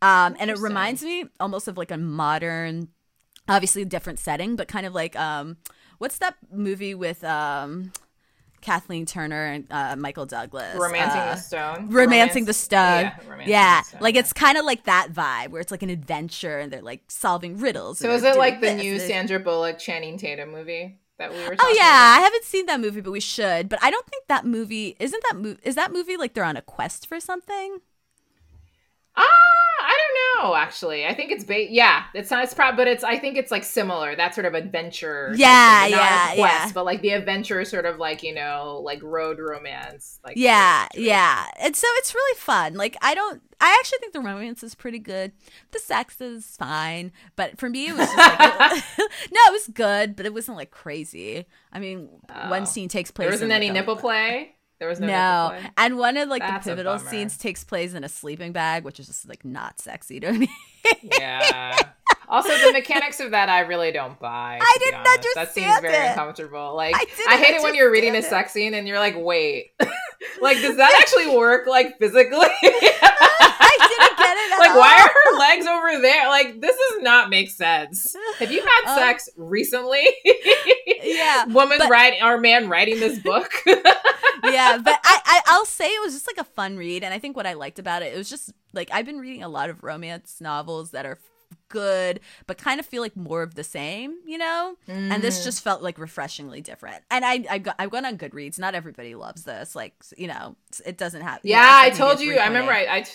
Um, 0.01 0.35
and 0.39 0.51
it 0.51 0.59
reminds 0.59 1.01
me 1.01 1.25
almost 1.39 1.67
of 1.67 1.77
like 1.77 1.91
a 1.91 1.97
modern 1.97 2.89
obviously 3.47 3.81
a 3.81 3.85
different 3.85 4.19
setting, 4.19 4.55
but 4.55 4.67
kind 4.67 4.85
of 4.85 4.93
like 4.93 5.15
um 5.15 5.57
what's 5.97 6.17
that 6.19 6.35
movie 6.51 6.95
with 6.95 7.23
um 7.23 7.91
Kathleen 8.61 9.05
Turner 9.05 9.45
and 9.45 9.67
uh, 9.71 9.95
Michael 9.95 10.25
Douglas. 10.25 10.75
Romancing 10.75 11.21
uh, 11.21 11.35
the 11.35 11.41
Stone. 11.41 11.89
Romancing 11.89 12.43
Romance- 12.43 12.45
the 12.47 12.53
Stone. 12.53 12.79
Yeah, 12.79 13.45
yeah. 13.45 13.79
The 13.79 13.87
stone, 13.87 14.01
like 14.01 14.15
yeah. 14.15 14.19
it's 14.19 14.33
kind 14.33 14.57
of 14.57 14.65
like 14.65 14.83
that 14.85 15.09
vibe 15.13 15.49
where 15.49 15.61
it's 15.61 15.71
like 15.71 15.83
an 15.83 15.89
adventure 15.89 16.59
and 16.59 16.71
they're 16.71 16.81
like 16.81 17.03
solving 17.07 17.59
riddles. 17.59 17.99
So 17.99 18.11
is 18.11 18.23
it 18.23 18.35
like 18.35 18.61
the 18.61 18.73
new 18.73 18.99
Sandra 18.99 19.39
Bullock 19.39 19.79
Channing 19.79 20.17
Tatum 20.17 20.51
movie 20.51 20.99
that 21.17 21.31
we 21.31 21.37
were? 21.37 21.55
oh 21.59 21.73
yeah, 21.77 21.83
about? 21.83 22.19
I 22.19 22.21
haven't 22.23 22.43
seen 22.43 22.65
that 22.65 22.79
movie, 22.79 23.01
but 23.01 23.11
we 23.11 23.19
should. 23.19 23.69
But 23.69 23.79
I 23.81 23.91
don't 23.91 24.05
think 24.07 24.25
that 24.27 24.45
movie 24.45 24.95
isn't 24.99 25.23
that 25.29 25.37
movie. 25.37 25.59
Is 25.63 25.75
that 25.75 25.93
movie 25.93 26.17
like 26.17 26.33
they're 26.33 26.43
on 26.43 26.57
a 26.57 26.61
quest 26.61 27.07
for 27.07 27.19
something? 27.19 27.79
Know. 30.41 30.55
Actually, 30.55 31.05
I 31.05 31.13
think 31.13 31.31
it's 31.31 31.43
ba- 31.43 31.71
yeah. 31.71 32.03
It's 32.13 32.31
not. 32.31 32.43
It's 32.43 32.53
probably, 32.53 32.77
but 32.77 32.87
it's. 32.87 33.03
I 33.03 33.17
think 33.17 33.37
it's 33.37 33.51
like 33.51 33.63
similar. 33.63 34.15
That 34.15 34.35
sort 34.35 34.45
of 34.45 34.53
adventure. 34.53 35.33
Yeah, 35.35 35.85
yeah, 35.87 36.35
quest, 36.35 36.37
yeah. 36.37 36.71
But 36.73 36.85
like 36.85 37.01
the 37.01 37.11
adventure, 37.11 37.63
sort 37.65 37.85
of 37.85 37.97
like 37.97 38.23
you 38.23 38.33
know, 38.33 38.81
like 38.83 39.01
road 39.03 39.39
romance. 39.39 40.19
Like 40.23 40.37
yeah, 40.37 40.87
yeah. 40.95 41.45
And 41.59 41.75
so 41.75 41.87
it's 41.97 42.13
really 42.13 42.37
fun. 42.37 42.73
Like 42.75 42.97
I 43.01 43.15
don't. 43.15 43.41
I 43.59 43.75
actually 43.79 43.99
think 43.99 44.13
the 44.13 44.21
romance 44.21 44.61
is 44.63 44.75
pretty 44.75 44.99
good. 44.99 45.31
The 45.71 45.79
sex 45.79 46.21
is 46.21 46.45
fine, 46.57 47.11
but 47.35 47.57
for 47.59 47.69
me, 47.69 47.87
it 47.87 47.97
was 47.97 48.07
just 48.07 48.17
like 48.17 48.71
no, 48.99 49.39
it 49.47 49.51
was 49.51 49.67
good, 49.67 50.15
but 50.15 50.25
it 50.25 50.33
wasn't 50.33 50.57
like 50.57 50.71
crazy. 50.71 51.45
I 51.71 51.79
mean, 51.79 52.09
oh. 52.29 52.49
one 52.49 52.65
scene 52.65 52.89
takes 52.89 53.11
place. 53.11 53.25
There 53.25 53.33
wasn't 53.33 53.51
any 53.51 53.69
nipple 53.69 53.95
play. 53.95 54.56
There 54.79 54.87
was 54.87 54.99
no, 54.99 55.07
no. 55.07 55.59
and 55.75 55.97
one 55.97 56.17
of 56.17 56.29
like 56.29 56.41
That's 56.41 56.65
the 56.65 56.71
pivotal 56.71 56.99
scenes 56.99 57.35
takes 57.35 57.63
place 57.63 57.95
in 57.95 58.03
a 58.03 58.09
sleeping 58.09 58.51
bag, 58.51 58.83
which 58.83 58.99
is 58.99 59.07
just 59.07 59.27
like 59.27 59.43
not 59.43 59.79
sexy 59.79 60.19
to 60.19 60.31
me. 60.31 60.49
yeah. 61.01 61.75
Also, 62.29 62.49
the 62.49 62.73
mechanics 62.73 63.19
of 63.19 63.31
that 63.31 63.49
I 63.49 63.61
really 63.61 63.91
don't 63.91 64.19
buy. 64.19 64.59
I 64.61 64.77
didn't 64.79 64.99
understand 64.99 65.33
That 65.35 65.53
seems 65.53 65.79
very 65.79 65.95
it. 65.95 66.09
uncomfortable. 66.09 66.75
Like 66.75 66.95
I, 66.95 67.05
I 67.29 67.37
hate 67.37 67.55
it 67.55 67.63
when 67.63 67.73
you're 67.73 67.91
reading 67.91 68.15
a 68.15 68.21
sex 68.21 68.51
scene 68.51 68.73
and 68.73 68.87
you're 68.87 68.99
like, 68.99 69.15
wait, 69.17 69.71
like 70.41 70.57
does 70.57 70.77
that 70.77 70.93
actually 70.99 71.35
work 71.35 71.67
like 71.67 71.97
physically? 71.97 72.37
I 73.59 73.77
didn't 73.89 74.17
get 74.17 74.37
it. 74.37 74.59
like, 74.59 74.71
all. 74.71 74.79
why 74.79 74.93
are 74.93 75.09
her 75.09 75.39
legs 75.39 75.65
over 75.65 76.01
there? 76.01 76.27
Like, 76.27 76.61
this 76.61 76.75
does 76.75 77.01
not 77.01 77.29
make 77.29 77.49
sense. 77.49 78.15
Have 78.39 78.51
you 78.51 78.61
had 78.61 78.91
um, 78.91 78.97
sex 78.99 79.29
recently? 79.37 80.05
Yeah, 81.07 81.45
woman 81.45 81.77
but- 81.79 81.89
writing 81.89 82.21
or 82.23 82.37
man 82.37 82.69
writing 82.69 82.99
this 82.99 83.19
book? 83.19 83.51
Yeah, 84.43 84.77
but 84.77 84.99
I, 85.03 85.19
I 85.25 85.41
I'll 85.47 85.65
say 85.65 85.87
it 85.87 86.01
was 86.01 86.13
just 86.13 86.27
like 86.27 86.37
a 86.37 86.43
fun 86.43 86.77
read, 86.77 87.03
and 87.03 87.13
I 87.13 87.19
think 87.19 87.35
what 87.35 87.47
I 87.47 87.53
liked 87.53 87.79
about 87.79 88.01
it, 88.01 88.13
it 88.13 88.17
was 88.17 88.29
just 88.29 88.53
like 88.71 88.89
I've 88.93 89.05
been 89.05 89.19
reading 89.19 89.43
a 89.43 89.49
lot 89.49 89.69
of 89.69 89.83
romance 89.83 90.39
novels 90.39 90.91
that 90.91 91.05
are 91.05 91.17
good 91.69 92.19
but 92.45 92.57
kind 92.57 92.79
of 92.79 92.85
feel 92.85 93.01
like 93.01 93.15
more 93.15 93.41
of 93.41 93.55
the 93.55 93.63
same 93.63 94.17
you 94.25 94.37
know? 94.37 94.75
Mm. 94.87 95.11
and 95.11 95.23
this 95.23 95.39
mm. 95.39 95.43
just 95.45 95.63
felt 95.63 95.81
like 95.81 95.97
refreshingly 95.97 96.61
different. 96.61 97.03
And 97.09 97.25
i 97.25 97.43
i 97.49 97.57
got 97.57 97.75
i 97.79 97.87
went 97.87 98.05
on 98.05 98.17
goodreads. 98.17 98.59
Not 98.59 98.75
everybody 98.75 99.15
loves 99.15 99.43
this 99.43 99.75
like 99.75 99.93
you 100.17 100.27
know 100.27 100.55
it 100.85 100.97
doesn't 100.97 101.21
have 101.21 101.39
yeah 101.43 101.83
you 101.83 101.89
know, 101.89 101.95
i 101.95 101.97
told 101.97 102.19
you. 102.21 102.37
i 102.37 102.47
remember 102.47 102.71
i, 102.71 102.85
I 102.85 103.05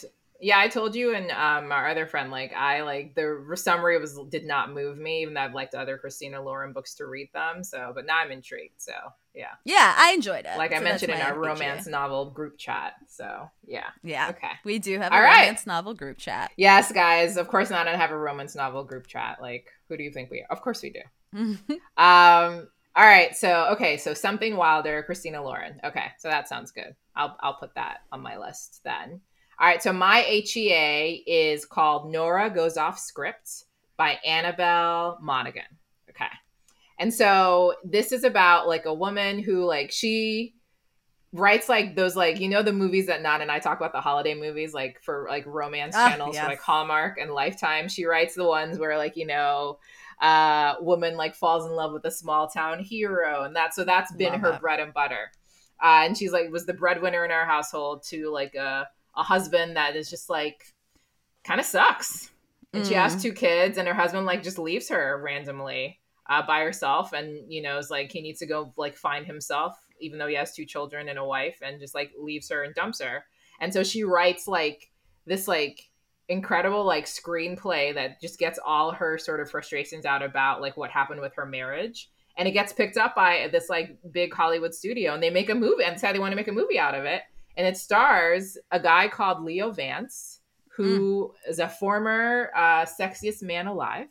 yeah, 0.42 0.58
I 0.58 0.66
told 0.66 0.96
you 0.96 1.14
and 1.14 1.30
um, 1.30 1.70
our 1.70 1.88
other 1.88 2.04
friend, 2.04 2.32
like 2.32 2.52
I 2.52 2.82
like 2.82 3.14
the 3.14 3.52
summary 3.54 3.96
was 4.00 4.18
did 4.28 4.44
not 4.44 4.72
move 4.72 4.98
me, 4.98 5.22
even 5.22 5.34
though 5.34 5.40
I've 5.40 5.54
liked 5.54 5.76
other 5.76 5.96
Christina 5.96 6.42
Lauren 6.42 6.72
books 6.72 6.94
to 6.96 7.06
read 7.06 7.30
them. 7.32 7.62
So, 7.62 7.92
but 7.94 8.06
now 8.06 8.18
I'm 8.18 8.32
intrigued. 8.32 8.82
So, 8.82 8.92
yeah, 9.34 9.52
yeah, 9.64 9.94
I 9.96 10.12
enjoyed 10.12 10.44
it. 10.44 10.58
Like 10.58 10.72
so 10.72 10.78
I 10.78 10.80
mentioned 10.80 11.12
in 11.12 11.20
our 11.20 11.38
romance 11.38 11.86
novel 11.86 12.30
group 12.30 12.58
chat. 12.58 12.94
So, 13.06 13.48
yeah, 13.64 13.90
yeah, 14.02 14.30
okay, 14.30 14.50
we 14.64 14.80
do 14.80 14.98
have 14.98 15.12
All 15.12 15.20
a 15.20 15.22
right. 15.22 15.42
romance 15.42 15.64
novel 15.64 15.94
group 15.94 16.18
chat. 16.18 16.50
Yes, 16.56 16.90
guys, 16.90 17.36
of 17.36 17.46
course 17.46 17.70
not. 17.70 17.86
I 17.86 17.96
have 17.96 18.10
a 18.10 18.18
romance 18.18 18.56
novel 18.56 18.82
group 18.82 19.06
chat. 19.06 19.38
Like, 19.40 19.68
who 19.88 19.96
do 19.96 20.02
you 20.02 20.10
think 20.10 20.32
we 20.32 20.40
are? 20.40 20.48
Of 20.50 20.60
course 20.60 20.82
we 20.82 20.90
do. 20.90 21.38
um. 21.96 22.68
All 22.94 23.06
right. 23.06 23.34
So, 23.34 23.68
okay. 23.72 23.96
So, 23.96 24.12
something 24.12 24.56
wilder, 24.56 25.02
Christina 25.04 25.42
Lauren. 25.42 25.80
Okay. 25.82 26.06
So 26.18 26.28
that 26.28 26.48
sounds 26.48 26.72
good. 26.72 26.94
I'll 27.14 27.36
I'll 27.40 27.54
put 27.54 27.74
that 27.76 28.00
on 28.10 28.20
my 28.22 28.36
list 28.36 28.80
then. 28.84 29.20
All 29.58 29.68
right, 29.68 29.82
so 29.82 29.92
my 29.92 30.22
HEA 30.22 31.24
is 31.26 31.64
called 31.64 32.10
Nora 32.10 32.50
Goes 32.50 32.76
Off 32.76 32.98
Script 32.98 33.64
by 33.96 34.18
Annabel 34.24 35.18
Monaghan. 35.20 35.62
Okay. 36.10 36.26
And 36.98 37.12
so 37.12 37.74
this 37.84 38.12
is 38.12 38.24
about 38.24 38.68
like 38.68 38.86
a 38.86 38.94
woman 38.94 39.38
who 39.38 39.64
like 39.64 39.90
she 39.90 40.54
writes 41.32 41.68
like 41.68 41.96
those 41.96 42.14
like 42.14 42.38
you 42.40 42.48
know 42.48 42.62
the 42.62 42.72
movies 42.72 43.06
that 43.06 43.22
Nat 43.22 43.40
and 43.40 43.50
I 43.50 43.58
talk 43.58 43.78
about 43.78 43.92
the 43.92 44.00
holiday 44.00 44.34
movies 44.34 44.74
like 44.74 45.00
for 45.02 45.26
like 45.30 45.46
romance 45.46 45.94
ah, 45.96 46.10
channels 46.10 46.34
yes. 46.34 46.46
like 46.46 46.60
Hallmark 46.60 47.18
and 47.18 47.32
Lifetime. 47.32 47.88
She 47.88 48.04
writes 48.04 48.34
the 48.34 48.44
ones 48.44 48.78
where 48.78 48.98
like 48.98 49.16
you 49.16 49.26
know 49.26 49.78
uh 50.20 50.74
woman 50.80 51.16
like 51.16 51.34
falls 51.34 51.66
in 51.66 51.72
love 51.72 51.92
with 51.92 52.04
a 52.04 52.10
small 52.10 52.46
town 52.46 52.78
hero 52.78 53.42
and 53.44 53.56
that 53.56 53.74
so 53.74 53.84
that's 53.84 54.12
been 54.12 54.32
Love 54.32 54.40
her 54.40 54.50
that. 54.52 54.60
bread 54.60 54.80
and 54.80 54.92
butter. 54.92 55.30
Uh, 55.82 56.04
and 56.04 56.16
she's 56.16 56.32
like 56.32 56.50
was 56.50 56.66
the 56.66 56.74
breadwinner 56.74 57.24
in 57.24 57.30
our 57.30 57.46
household 57.46 58.04
to 58.04 58.30
like 58.30 58.54
a 58.54 58.86
a 59.16 59.22
husband 59.22 59.76
that 59.76 59.96
is 59.96 60.08
just 60.10 60.30
like 60.30 60.64
kind 61.44 61.60
of 61.60 61.66
sucks. 61.66 62.30
And 62.72 62.84
mm. 62.84 62.88
she 62.88 62.94
has 62.94 63.16
mm. 63.16 63.22
two 63.22 63.32
kids, 63.32 63.78
and 63.78 63.86
her 63.86 63.94
husband 63.94 64.26
like 64.26 64.42
just 64.42 64.58
leaves 64.58 64.88
her 64.88 65.20
randomly 65.22 66.00
uh, 66.28 66.46
by 66.46 66.60
herself, 66.60 67.12
and 67.12 67.52
you 67.52 67.62
know 67.62 67.78
is 67.78 67.90
like 67.90 68.10
he 68.10 68.22
needs 68.22 68.38
to 68.40 68.46
go 68.46 68.72
like 68.76 68.96
find 68.96 69.26
himself, 69.26 69.76
even 70.00 70.18
though 70.18 70.28
he 70.28 70.34
has 70.34 70.54
two 70.54 70.64
children 70.64 71.08
and 71.08 71.18
a 71.18 71.24
wife, 71.24 71.58
and 71.62 71.80
just 71.80 71.94
like 71.94 72.12
leaves 72.18 72.48
her 72.48 72.62
and 72.62 72.74
dumps 72.74 73.00
her. 73.00 73.24
And 73.60 73.72
so 73.72 73.82
she 73.82 74.04
writes 74.04 74.48
like 74.48 74.90
this 75.26 75.46
like 75.46 75.90
incredible 76.28 76.84
like 76.84 77.04
screenplay 77.04 77.94
that 77.94 78.20
just 78.20 78.38
gets 78.38 78.58
all 78.64 78.92
her 78.92 79.18
sort 79.18 79.40
of 79.40 79.50
frustrations 79.50 80.06
out 80.06 80.22
about 80.22 80.60
like 80.60 80.76
what 80.76 80.90
happened 80.90 81.20
with 81.20 81.34
her 81.34 81.44
marriage 81.44 82.10
and 82.36 82.48
it 82.48 82.52
gets 82.52 82.72
picked 82.72 82.96
up 82.96 83.14
by 83.14 83.48
this 83.52 83.68
like 83.68 83.98
big 84.12 84.32
hollywood 84.32 84.72
studio 84.72 85.14
and 85.14 85.22
they 85.22 85.30
make 85.30 85.50
a 85.50 85.54
movie 85.54 85.84
and 85.84 85.94
decide 85.94 86.14
they 86.14 86.20
want 86.20 86.32
to 86.32 86.36
make 86.36 86.48
a 86.48 86.52
movie 86.52 86.78
out 86.78 86.94
of 86.94 87.04
it 87.04 87.22
and 87.56 87.66
it 87.66 87.76
stars 87.76 88.58
a 88.70 88.80
guy 88.80 89.08
called 89.08 89.42
Leo 89.42 89.70
Vance, 89.70 90.40
who 90.76 91.32
mm. 91.46 91.50
is 91.50 91.58
a 91.58 91.68
former 91.68 92.50
uh, 92.56 92.84
sexiest 92.84 93.42
man 93.42 93.66
alive, 93.66 94.08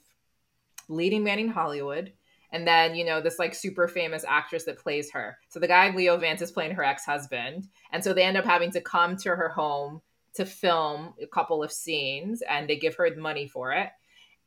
leading 0.88 1.24
man 1.24 1.40
in 1.40 1.50
Hollywood, 1.50 2.14
and 2.52 2.68
then 2.68 2.96
you 2.96 3.06
know 3.06 3.22
this 3.22 3.40
like 3.40 3.56
super 3.56 3.88
famous 3.88 4.26
actress 4.28 4.66
that 4.66 4.78
plays 4.78 5.12
her. 5.12 5.38
So 5.50 5.60
the 5.60 5.68
guy 5.68 5.94
Leo 5.96 6.18
Vance 6.18 6.42
is 6.42 6.52
playing 6.52 6.76
her 6.76 6.84
ex 6.84 7.06
husband, 7.06 7.68
and 7.92 8.04
so 8.04 8.14
they 8.14 8.24
end 8.24 8.38
up 8.38 8.46
having 8.46 8.72
to 8.72 8.82
come 8.82 9.18
to 9.18 9.30
her 9.30 9.50
home 9.50 10.02
to 10.34 10.46
film 10.46 11.14
a 11.22 11.28
couple 11.28 11.64
of 11.64 11.72
scenes, 11.72 12.42
and 12.44 12.70
they 12.70 12.76
give 12.76 12.96
her 12.96 13.10
money 13.16 13.48
for 13.48 13.74
it. 13.74 13.90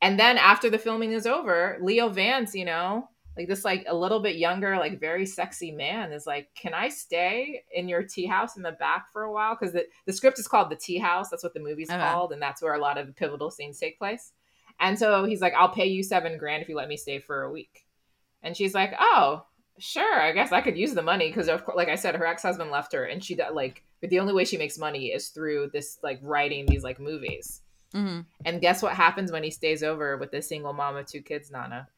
And 0.00 0.18
then 0.18 0.38
after 0.38 0.68
the 0.68 0.78
filming 0.78 1.12
is 1.12 1.26
over, 1.26 1.78
Leo 1.80 2.08
Vance, 2.08 2.54
you 2.54 2.64
know, 2.64 3.08
like 3.36 3.48
this 3.48 3.64
like 3.64 3.84
a 3.88 3.94
little 3.94 4.20
bit 4.20 4.36
younger 4.36 4.76
like 4.76 5.00
very 5.00 5.26
sexy 5.26 5.72
man 5.72 6.12
is 6.12 6.26
like 6.26 6.48
can 6.54 6.72
i 6.72 6.88
stay 6.88 7.62
in 7.72 7.88
your 7.88 8.02
tea 8.02 8.26
house 8.26 8.56
in 8.56 8.62
the 8.62 8.72
back 8.72 9.10
for 9.12 9.22
a 9.22 9.32
while? 9.32 9.56
Because 9.58 9.72
the, 9.72 9.84
the 10.06 10.12
script 10.12 10.38
is 10.38 10.46
called 10.48 10.70
the 10.70 10.76
tea 10.76 10.98
house. 10.98 11.30
That's 11.30 11.42
what 11.42 11.54
the 11.54 11.60
movie's 11.60 11.90
Okay. 11.90 11.98
called 11.98 12.32
and 12.32 12.40
that's 12.40 12.62
where 12.62 12.74
a 12.74 12.78
lot 12.80 12.98
of 12.98 13.06
the 13.06 13.12
pivotal 13.12 13.50
scenes 13.50 13.78
take 13.78 13.98
place. 13.98 14.32
And 14.80 14.98
so 14.98 15.24
he's 15.24 15.40
like 15.40 15.54
i'll 15.54 15.68
pay 15.68 15.86
you 15.86 16.02
seven 16.02 16.38
grand 16.38 16.62
if 16.62 16.68
you 16.68 16.76
let 16.76 16.88
me 16.88 16.96
stay 16.96 17.18
for 17.18 17.42
a 17.42 17.50
week. 17.50 17.86
And 18.42 18.56
she's 18.56 18.74
like 18.74 18.92
oh 18.98 19.44
sure 19.78 20.20
i 20.20 20.30
guess 20.30 20.52
i 20.52 20.60
could 20.60 20.78
use 20.78 20.94
the 20.94 21.02
money. 21.02 21.28
Because 21.28 21.48
of 21.48 21.64
course 21.64 21.76
like 21.76 21.88
i 21.88 21.96
said 21.96 22.14
her 22.14 22.26
ex-husband 22.26 22.70
left 22.70 22.92
her 22.92 23.04
and 23.04 23.22
she 23.24 23.36
like 23.52 23.82
but 24.00 24.10
the 24.10 24.20
only 24.20 24.32
way 24.34 24.44
she 24.44 24.58
makes 24.58 24.78
money 24.78 25.06
is 25.06 25.28
through 25.28 25.70
this 25.72 25.98
like 26.02 26.20
writing 26.22 26.66
these 26.66 26.84
like 26.84 27.00
movies. 27.00 27.62
Hmm 27.92 28.20
and 28.44 28.60
guess 28.60 28.82
what 28.82 28.92
happens 28.94 29.32
when 29.32 29.42
he 29.42 29.50
stays 29.50 29.82
over 29.82 30.16
with 30.16 30.30
this 30.30 30.48
single 30.48 30.72
mom 30.72 30.96
of 30.96 31.06
two 31.06 31.22
kids 31.22 31.50
nana 31.50 31.88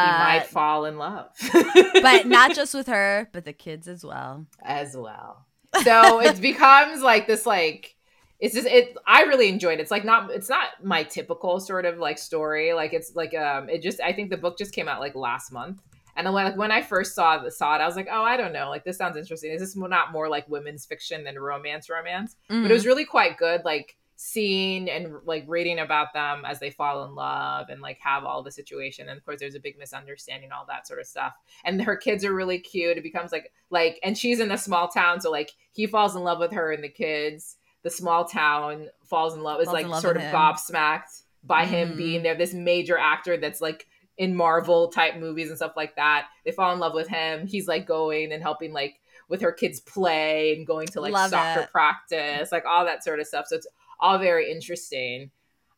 he 0.00 0.12
Uh, 0.12 0.12
might 0.12 0.46
fall 0.46 0.84
in 0.84 0.98
love 0.98 1.30
but 2.00 2.26
not 2.26 2.52
just 2.52 2.74
with 2.74 2.86
her, 2.86 3.28
but 3.32 3.44
the 3.44 3.52
kids 3.52 3.88
as 3.88 4.04
well. 4.04 4.46
as 4.62 4.96
well. 4.96 5.46
So 5.72 6.20
it 6.20 6.40
becomes 6.40 7.02
like 7.02 7.26
this 7.26 7.46
like 7.46 7.96
it's 8.38 8.54
just 8.54 8.66
it 8.66 8.96
I 9.06 9.22
really 9.22 9.48
enjoyed 9.48 9.78
it. 9.78 9.82
It's 9.82 9.90
like 9.90 10.04
not 10.04 10.30
it's 10.30 10.48
not 10.48 10.82
my 10.82 11.02
typical 11.02 11.60
sort 11.60 11.84
of 11.84 11.98
like 11.98 12.18
story. 12.18 12.72
Like 12.72 12.92
it's 12.92 13.14
like 13.14 13.34
um 13.34 13.68
it 13.68 13.82
just 13.82 14.00
I 14.00 14.12
think 14.12 14.30
the 14.30 14.36
book 14.36 14.58
just 14.58 14.72
came 14.74 14.88
out 14.88 15.00
like 15.00 15.14
last 15.14 15.52
month. 15.52 15.80
And 16.16 16.24
then, 16.26 16.32
like 16.32 16.56
when 16.56 16.70
I 16.70 16.80
first 16.80 17.14
saw 17.16 17.38
the 17.38 17.50
saw 17.50 17.74
it, 17.74 17.80
I 17.80 17.86
was 17.86 17.96
like, 17.96 18.06
oh, 18.10 18.22
I 18.22 18.36
don't 18.36 18.52
know, 18.52 18.68
like 18.70 18.84
this 18.84 18.96
sounds 18.98 19.16
interesting. 19.16 19.50
Is 19.50 19.60
this 19.60 19.76
not 19.76 20.12
more 20.12 20.28
like 20.28 20.48
women's 20.48 20.86
fiction 20.86 21.24
than 21.24 21.36
romance 21.38 21.90
romance? 21.90 22.36
But 22.62 22.70
Mhm. 22.70 22.70
it 22.70 22.74
was 22.74 22.86
really 22.86 23.04
quite 23.04 23.36
good, 23.36 23.62
like 23.64 23.96
seeing 24.16 24.88
and 24.88 25.14
like 25.24 25.44
reading 25.48 25.78
about 25.78 26.12
them 26.14 26.44
as 26.44 26.60
they 26.60 26.70
fall 26.70 27.04
in 27.04 27.14
love 27.14 27.68
and 27.68 27.80
like 27.80 27.98
have 28.00 28.24
all 28.24 28.42
the 28.42 28.50
situation. 28.52 29.08
And 29.08 29.18
of 29.18 29.24
course, 29.24 29.40
there's 29.40 29.54
a 29.56 29.60
big 29.60 29.78
misunderstanding, 29.78 30.52
all 30.52 30.64
that 30.68 30.86
sort 30.86 31.00
of 31.00 31.06
stuff. 31.06 31.34
And 31.64 31.82
her 31.82 31.96
kids 31.96 32.24
are 32.24 32.32
really 32.34 32.58
cute. 32.58 32.96
It 32.96 33.02
becomes 33.02 33.32
like 33.32 33.52
like, 33.70 33.98
and 34.02 34.16
she's 34.16 34.40
in 34.40 34.52
a 34.52 34.58
small 34.58 34.88
town, 34.88 35.20
so 35.20 35.30
like 35.30 35.52
he 35.72 35.86
falls 35.86 36.14
in 36.14 36.22
love 36.22 36.38
with 36.38 36.52
her 36.52 36.70
and 36.72 36.84
the 36.84 36.88
kids. 36.88 37.56
The 37.82 37.90
small 37.90 38.24
town 38.24 38.88
falls 39.04 39.34
in 39.34 39.42
love 39.42 39.60
is 39.60 39.68
like 39.68 39.86
love 39.86 40.00
sort 40.00 40.16
of 40.16 40.22
him. 40.22 40.34
gobsmacked 40.34 41.22
by 41.42 41.66
him 41.66 41.92
Mhm. 41.92 41.96
being 41.96 42.22
there. 42.22 42.34
This 42.34 42.54
major 42.54 42.96
actor 42.96 43.36
that's 43.36 43.60
like 43.60 43.86
in 44.16 44.34
Marvel 44.34 44.88
type 44.88 45.16
movies 45.16 45.48
and 45.48 45.56
stuff 45.58 45.74
like 45.76 45.96
that. 45.96 46.28
They 46.44 46.52
fall 46.52 46.72
in 46.72 46.78
love 46.78 46.94
with 46.94 47.08
him. 47.08 47.46
He's 47.46 47.66
like 47.68 47.84
going 47.86 48.32
and 48.32 48.42
helping 48.42 48.72
like 48.72 49.00
with 49.28 49.40
her 49.42 49.52
kids 49.52 49.80
play 49.80 50.54
and 50.54 50.66
going 50.66 50.86
to 50.88 51.00
like 51.00 51.12
Love 51.12 51.30
soccer 51.30 51.62
it. 51.62 51.70
practice, 51.72 52.52
like 52.52 52.64
all 52.64 52.84
that 52.84 53.02
sort 53.02 53.20
of 53.20 53.26
stuff. 53.26 53.46
So 53.48 53.56
it's 53.56 53.66
all 54.00 54.18
very 54.18 54.50
interesting. 54.50 55.30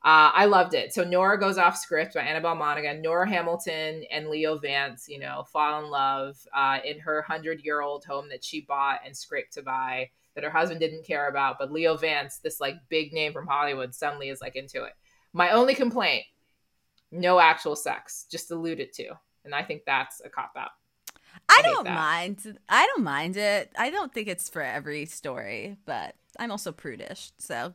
Uh, 0.05 0.31
I 0.33 0.45
loved 0.45 0.75
it. 0.75 0.95
So 0.95 1.03
Nora 1.03 1.39
goes 1.39 1.59
off 1.59 1.77
script 1.77 2.15
by 2.15 2.21
Annabel 2.21 2.55
Monaghan. 2.55 3.03
Nora 3.03 3.29
Hamilton 3.29 4.05
and 4.11 4.29
Leo 4.29 4.57
Vance, 4.57 5.09
you 5.09 5.19
know, 5.19 5.45
fall 5.53 5.85
in 5.85 5.91
love 5.91 6.37
uh, 6.55 6.79
in 6.85 7.01
her 7.01 7.23
hundred 7.23 7.65
year 7.65 7.81
old 7.81 8.05
home 8.05 8.29
that 8.29 8.45
she 8.45 8.61
bought 8.61 9.01
and 9.05 9.17
scraped 9.17 9.55
to 9.55 9.63
buy 9.63 10.11
that 10.37 10.45
her 10.45 10.51
husband 10.51 10.79
didn't 10.79 11.07
care 11.07 11.29
about. 11.29 11.59
But 11.59 11.73
Leo 11.73 11.97
Vance, 11.97 12.39
this 12.39 12.61
like 12.61 12.77
big 12.89 13.13
name 13.13 13.33
from 13.33 13.49
Hollywood, 13.49 13.95
suddenly 13.95 14.29
is 14.29 14.41
like 14.41 14.55
into 14.55 14.85
it. 14.85 14.93
My 15.33 15.51
only 15.51 15.75
complaint: 15.75 16.25
no 17.11 17.41
actual 17.41 17.75
sex, 17.75 18.27
just 18.31 18.53
alluded 18.53 18.93
to, 18.95 19.19
and 19.45 19.55
I 19.55 19.65
think 19.65 19.83
that's 19.87 20.21
a 20.25 20.29
cop 20.29 20.53
out. 20.57 20.71
I 21.49 21.57
hate 21.57 21.65
don't 21.65 21.85
that. 21.85 21.95
mind. 21.95 22.59
I 22.69 22.87
don't 22.87 23.03
mind 23.03 23.37
it. 23.37 23.73
I 23.77 23.91
don't 23.91 24.13
think 24.13 24.29
it's 24.29 24.49
for 24.49 24.63
every 24.63 25.07
story, 25.07 25.79
but 25.85 26.15
I'm 26.39 26.53
also 26.53 26.71
prudish, 26.71 27.33
so 27.39 27.75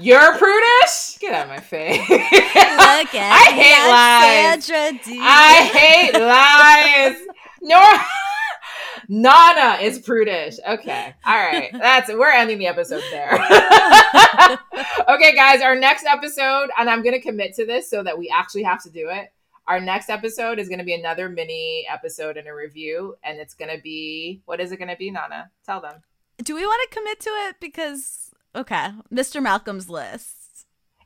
You're 0.00 0.36
prudish. 0.36 1.18
Get 1.20 1.34
out 1.34 1.44
of 1.44 1.48
my 1.48 1.60
face. 1.60 2.08
look 2.08 2.10
at 2.18 3.06
I 3.14 3.52
hate 3.52 3.88
lies. 3.90 4.64
Sandra. 4.64 5.00
I 5.22 5.54
hate 5.72 6.14
lies. 6.20 7.26
Nora 7.62 8.04
Nana 9.08 9.78
is 9.82 9.98
prudish. 9.98 10.58
Okay. 10.66 11.14
All 11.24 11.36
right. 11.36 11.70
That's 11.72 12.12
we're 12.12 12.30
ending 12.30 12.58
the 12.58 12.66
episode 12.66 13.02
there. 13.10 13.32
okay, 15.08 15.34
guys, 15.34 15.60
our 15.62 15.74
next 15.74 16.04
episode, 16.06 16.70
and 16.78 16.88
I'm 16.88 17.02
gonna 17.02 17.20
commit 17.20 17.54
to 17.54 17.66
this 17.66 17.88
so 17.88 18.02
that 18.02 18.18
we 18.18 18.32
actually 18.34 18.62
have 18.62 18.82
to 18.84 18.90
do 18.90 19.10
it. 19.10 19.32
Our 19.66 19.80
next 19.80 20.10
episode 20.10 20.58
is 20.58 20.68
gonna 20.68 20.84
be 20.84 20.94
another 20.94 21.28
mini 21.28 21.86
episode 21.90 22.36
and 22.36 22.48
a 22.48 22.54
review, 22.54 23.16
and 23.22 23.38
it's 23.38 23.54
gonna 23.54 23.78
be 23.78 24.42
what 24.46 24.60
is 24.60 24.72
it 24.72 24.78
gonna 24.78 24.96
be, 24.96 25.10
Nana? 25.10 25.50
Tell 25.64 25.80
them. 25.80 26.02
Do 26.42 26.54
we 26.54 26.66
want 26.66 26.90
to 26.90 26.98
commit 26.98 27.20
to 27.20 27.30
it? 27.30 27.56
Because 27.60 28.23
okay, 28.54 28.90
Mr. 29.12 29.42
Malcolm's 29.42 29.88
list. 29.88 30.44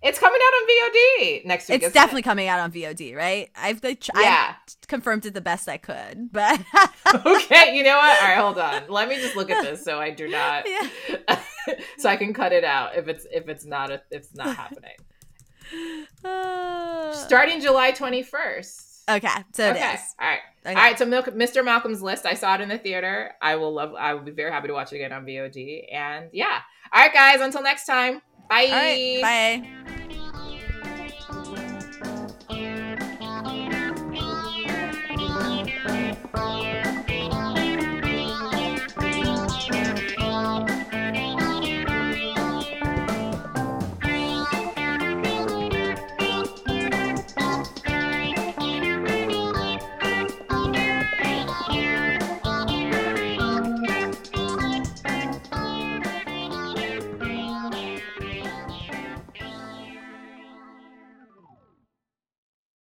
It's 0.01 0.19
coming 0.21 0.41
out 0.41 0.55
on 0.55 0.69
VOD 0.69 1.45
next 1.45 1.69
week. 1.69 1.83
It's 1.83 1.93
definitely 1.93 2.21
it? 2.21 2.25
coming 2.25 2.47
out 2.47 2.61
on 2.61 2.71
VOD, 2.71 3.17
right? 3.17 3.51
I've 3.57 3.85
I 3.85 3.97
Yeah. 4.15 4.55
confirmed 4.87 5.27
it 5.27 5.35
the 5.35 5.41
best 5.41 5.69
I 5.69 5.77
could, 5.77 6.31
but 6.31 6.61
okay, 7.27 7.75
you 7.77 7.83
know 7.83 7.97
what? 7.97 8.23
All 8.23 8.29
right, 8.29 8.39
hold 8.39 8.59
on. 8.59 8.83
Let 8.89 9.09
me 9.09 9.17
just 9.17 9.35
look 9.35 9.51
at 9.51 9.65
this 9.65 9.85
so 9.85 9.99
I 9.99 10.11
do 10.11 10.29
not 10.29 10.67
yeah. 10.69 11.41
so 11.99 12.09
I 12.09 12.17
can 12.17 12.33
cut 12.33 12.53
it 12.53 12.63
out 12.63 12.97
if 12.97 13.09
it's 13.09 13.27
if 13.33 13.49
it's 13.49 13.65
not 13.65 13.91
a, 13.91 13.95
if 14.13 14.23
it's 14.23 14.35
not 14.35 14.55
happening. 14.57 14.97
Uh, 16.25 17.13
Starting 17.13 17.61
July 17.61 17.93
21st. 17.93 19.03
okay, 19.11 19.29
so 19.53 19.69
okay. 19.71 19.91
it 19.91 19.95
is. 19.97 20.01
All 20.19 20.27
right. 20.29 20.39
All 20.77 20.83
right, 20.83 20.99
so 20.99 21.07
Milk, 21.07 21.27
Mr. 21.27 21.65
Malcolm's 21.65 22.03
List, 22.03 22.27
I 22.27 22.35
saw 22.35 22.55
it 22.55 22.61
in 22.61 22.69
the 22.69 22.79
theater. 22.79 23.33
I 23.41 23.57
will 23.57 23.73
love 23.73 23.95
I 23.95 24.15
will 24.15 24.23
be 24.23 24.33
very 24.33 24.51
happy 24.51 24.69
to 24.69 24.75
watch 24.75 24.93
it 24.93 24.97
again 24.97 25.13
on 25.13 25.25
VOD. 25.25 25.93
And 25.93 26.31
yeah. 26.33 26.61
All 26.93 27.03
right, 27.03 27.13
guys, 27.13 27.41
until 27.41 27.63
next 27.63 27.87
time. 27.87 28.23
Bye. 28.49 28.69
Right, 28.71 29.21
bye. 29.23 30.15